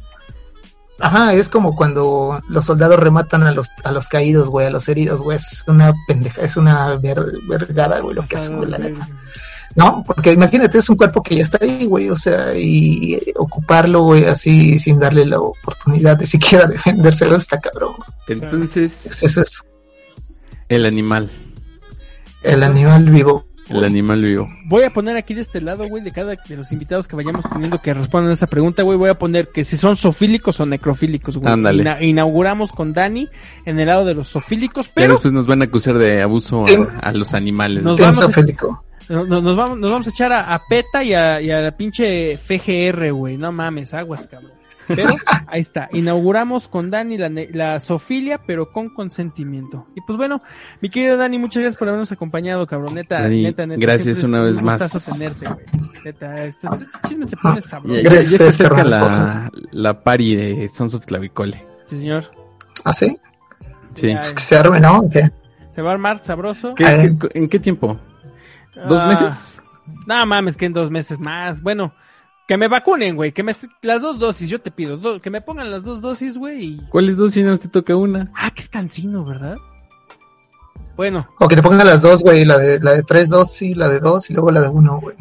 [0.97, 4.87] Ajá, es como cuando los soldados rematan a los, a los caídos, güey, a los
[4.87, 8.77] heridos, güey, es una pendeja, es una ver, vergada, güey, lo que hacen, güey, la
[8.77, 9.05] neta.
[9.75, 14.03] No, porque imagínate, es un cuerpo que ya está ahí, güey, o sea, y ocuparlo,
[14.03, 17.95] güey, así, sin darle la oportunidad de siquiera defendérselo, está cabrón.
[18.27, 19.61] Entonces, es, es
[20.69, 21.29] el animal.
[22.43, 23.45] el animal vivo.
[23.67, 24.47] El animal vivo.
[24.67, 27.45] Voy a poner aquí de este lado, güey, de cada de los invitados que vayamos
[27.51, 30.67] teniendo que respondan a esa pregunta, güey, voy a poner que si son sofílicos o
[30.67, 31.51] necrofílicos, güey.
[31.51, 31.81] Ándale.
[31.81, 33.27] Ina- inauguramos con Dani
[33.65, 36.63] en el lado de los sofílicos, Ya pero después nos van a acusar de abuso
[36.67, 36.75] Sí.
[36.75, 37.83] a, a los animales.
[37.83, 38.29] Nos a-
[39.09, 42.37] Nos, vamos, nos vamos a echar a, a PETA y a, y a la pinche
[42.37, 43.37] FGR, güey.
[43.37, 44.51] No mames, aguas, cabrón.
[44.87, 45.15] Pero
[45.47, 49.87] ahí está, inauguramos con Dani la, ne- la sofilia, pero con consentimiento.
[49.95, 50.41] Y pues bueno,
[50.81, 52.93] mi querido Dani, muchas gracias por habernos acompañado, cabrón.
[52.95, 53.81] Neta, Dani, neta, neta.
[53.81, 54.81] gracias siempre una es vez un más.
[54.81, 55.65] gustazo tenerte, güey.
[56.05, 57.99] Neta, este, este chisme se pone sabroso.
[58.01, 61.65] Ya, ya- se acerca la, la pari de Sons of Clavicole.
[61.85, 62.25] Sí, señor.
[62.83, 63.17] ¿Ah, sí?
[63.95, 64.09] Sí.
[64.09, 64.99] Ya, se arme, ¿no?
[64.99, 65.31] ¿O qué?
[65.71, 66.75] Se va a armar sabroso.
[66.75, 67.17] ¿Qué- Ay.
[67.19, 67.97] qué- ¿En qué tiempo?
[68.87, 69.59] ¿Dos Ah, meses?
[70.07, 71.61] No mames, que en dos meses más.
[71.61, 71.93] Bueno,
[72.47, 73.31] que me vacunen, güey.
[73.31, 74.97] Que me las dos dosis, yo te pido.
[74.97, 76.63] do- que me pongan las dos dosis, güey.
[76.63, 76.77] Y...
[76.89, 78.31] ¿Cuáles dos si no te toca una?
[78.35, 79.57] Ah, que es cansino, ¿verdad?
[80.95, 83.89] Bueno, O que te pongan las dos, güey, la de, la de tres dosis, la
[83.89, 85.15] de dos y luego la de uno, güey.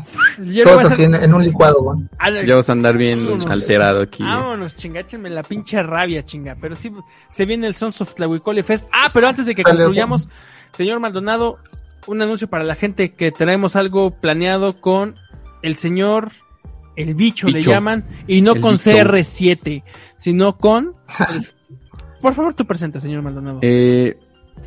[0.62, 1.98] Todos así en, en un licuado, güey.
[2.20, 3.46] Ah, Ya vas a andar bien Vámonos.
[3.46, 4.22] alterado aquí.
[4.22, 4.26] ¿eh?
[4.26, 6.56] Vámonos, chingáchenme la pinche rabia, chinga.
[6.60, 6.92] Pero sí,
[7.32, 8.86] se viene el Sons of Tlahuicole Fest.
[8.92, 10.28] Ah, pero antes de que concluyamos,
[10.76, 11.58] señor Maldonado,
[12.06, 15.14] un anuncio para la gente que traemos algo planeado con
[15.62, 16.30] el señor,
[16.96, 18.90] el bicho, le llaman, y no El con bicho.
[18.90, 19.82] CR7,
[20.16, 20.94] sino con...
[21.30, 21.46] el-
[22.20, 23.58] Por favor, tu presenta, señor Maldonado.
[23.62, 24.18] Eh,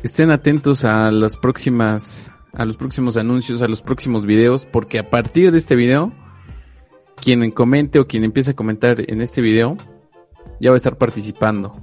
[0.02, 5.08] estén atentos a las próximas, a los próximos anuncios, a los próximos videos, porque a
[5.10, 6.12] partir de este video,
[7.20, 9.76] quien comente o quien empiece a comentar en este video,
[10.60, 11.80] ya va a estar participando.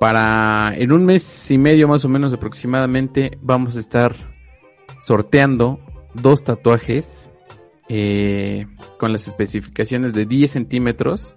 [0.00, 4.33] Para, en un mes y medio más o menos aproximadamente, vamos a estar
[5.04, 5.80] sorteando
[6.14, 7.30] dos tatuajes
[7.88, 8.66] eh,
[8.98, 11.34] con las especificaciones de 10 centímetros,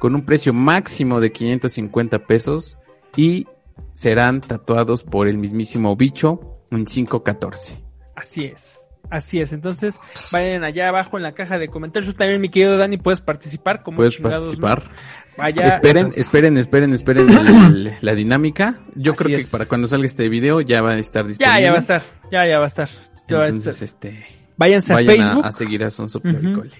[0.00, 2.76] con un precio máximo de 550 pesos
[3.16, 3.46] y
[3.92, 6.40] serán tatuados por el mismísimo bicho
[6.72, 7.80] en 514.
[8.16, 8.88] Así es.
[9.10, 10.00] Así es, entonces
[10.32, 12.14] vayan allá abajo en la caja de comentarios.
[12.16, 14.90] También, mi querido Dani, puedes participar como Puedes participar.
[15.36, 18.80] Vaya, Esperen, esperen, esperen, esperen el- la dinámica.
[18.94, 19.46] Yo Así creo es.
[19.46, 21.54] que para cuando salga este video ya va a estar disponible.
[21.60, 22.02] ya, ya va a estar,
[22.32, 22.88] ya, ya va a estar.
[23.28, 24.10] Ya va a Entonces, estar.
[24.10, 24.26] este,
[24.56, 26.32] Váyanse a vayan Facebook, a, a seguir a Sons of Ujú.
[26.38, 26.70] Clavicole.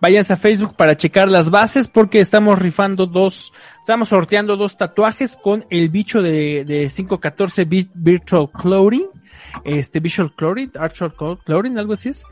[0.00, 5.36] Váyanse a Facebook para checar las bases porque estamos rifando dos, estamos sorteando dos tatuajes
[5.42, 9.06] con el bicho de, de 514 Vi- Virtual Clothing,
[9.64, 12.22] este Visual Clothing, Virtual Clothing, algo así es.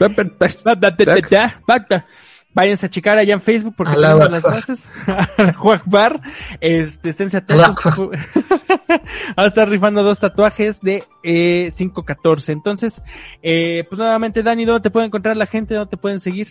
[2.54, 4.88] Váyanse a checar allá en Facebook porque Allahu tenemos las bases.
[5.56, 6.22] Juakbar,
[6.62, 7.76] este, esténse atentos.
[7.84, 8.10] Allahu
[9.38, 12.52] Va a estar rifando dos tatuajes de eh, 514.
[12.52, 13.02] Entonces,
[13.42, 15.74] eh, pues nuevamente, Dani, ¿dónde te puede encontrar la gente?
[15.74, 16.48] ¿Dónde te pueden seguir?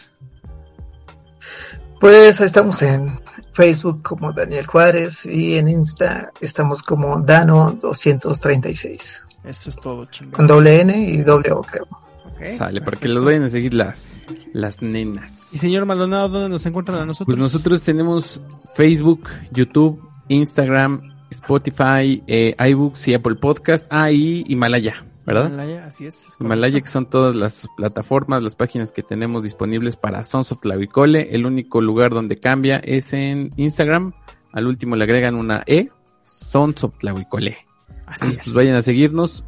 [2.00, 3.20] Pues estamos en
[3.54, 9.22] Facebook como Daniel Juárez y en Insta estamos como Dano236.
[9.44, 10.48] Eso es todo, Con chingón.
[10.48, 11.88] doble N y doble O, creo.
[12.58, 13.14] Sale, para que perfecto.
[13.14, 14.20] los vayan a seguir las,
[14.52, 15.54] las nenas.
[15.54, 17.28] Y señor Maldonado, ¿dónde nos encuentran a nosotros?
[17.28, 18.42] Pues nosotros tenemos
[18.76, 23.88] Facebook, YouTube, Instagram, Spotify, eh, iBooks y Apple Podcast.
[23.90, 25.48] Ah, y Himalaya, ¿verdad?
[25.52, 26.28] Himalaya, así es.
[26.28, 30.62] es Himalaya, que son todas las plataformas, las páginas que tenemos disponibles para Sons of
[30.62, 31.36] Clavicole.
[31.36, 34.14] El único lugar donde cambia es en Instagram.
[34.52, 35.90] Al último le agregan una E,
[36.24, 37.58] Sons of Clavicole.
[38.06, 38.46] Así Entonces, es.
[38.46, 39.44] pues vayan a seguirnos.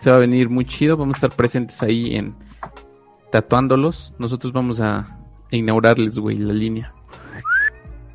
[0.00, 0.96] Se va a venir muy chido.
[0.96, 2.34] Vamos a estar presentes ahí en
[3.30, 4.14] tatuándolos.
[4.18, 5.18] Nosotros vamos a
[5.50, 6.92] inaugurarles, güey, la línea.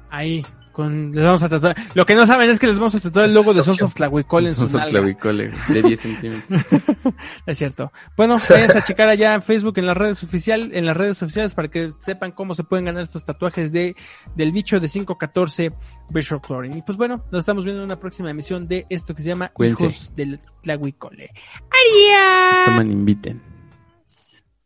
[0.10, 0.44] Ahí,
[0.80, 1.76] con, les vamos a tatuar.
[1.94, 3.94] Lo que no saben es que les vamos a tatuar el logo de Sons of
[4.00, 4.90] en sus Sons of.
[4.90, 6.62] Clavicole de 10 centímetros.
[7.46, 7.92] Es cierto.
[8.16, 11.54] Bueno, vayan a checar allá en Facebook, en las redes oficial, en las redes oficiales
[11.54, 13.96] para que sepan cómo se pueden ganar estos tatuajes de
[14.36, 15.74] del bicho de 514
[16.12, 16.78] Visual Chlorine.
[16.78, 19.50] Y pues bueno, nos estamos viendo en una próxima emisión de esto que se llama
[19.50, 19.84] Cuídense.
[19.84, 21.30] Hijos del Tlahuicole.
[21.60, 22.66] ¡Adiós!
[22.66, 23.42] Toman, inviten.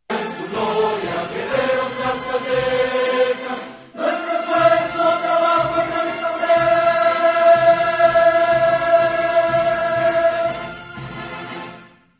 [0.08, 2.93] Gloria, guerreros, las calderas.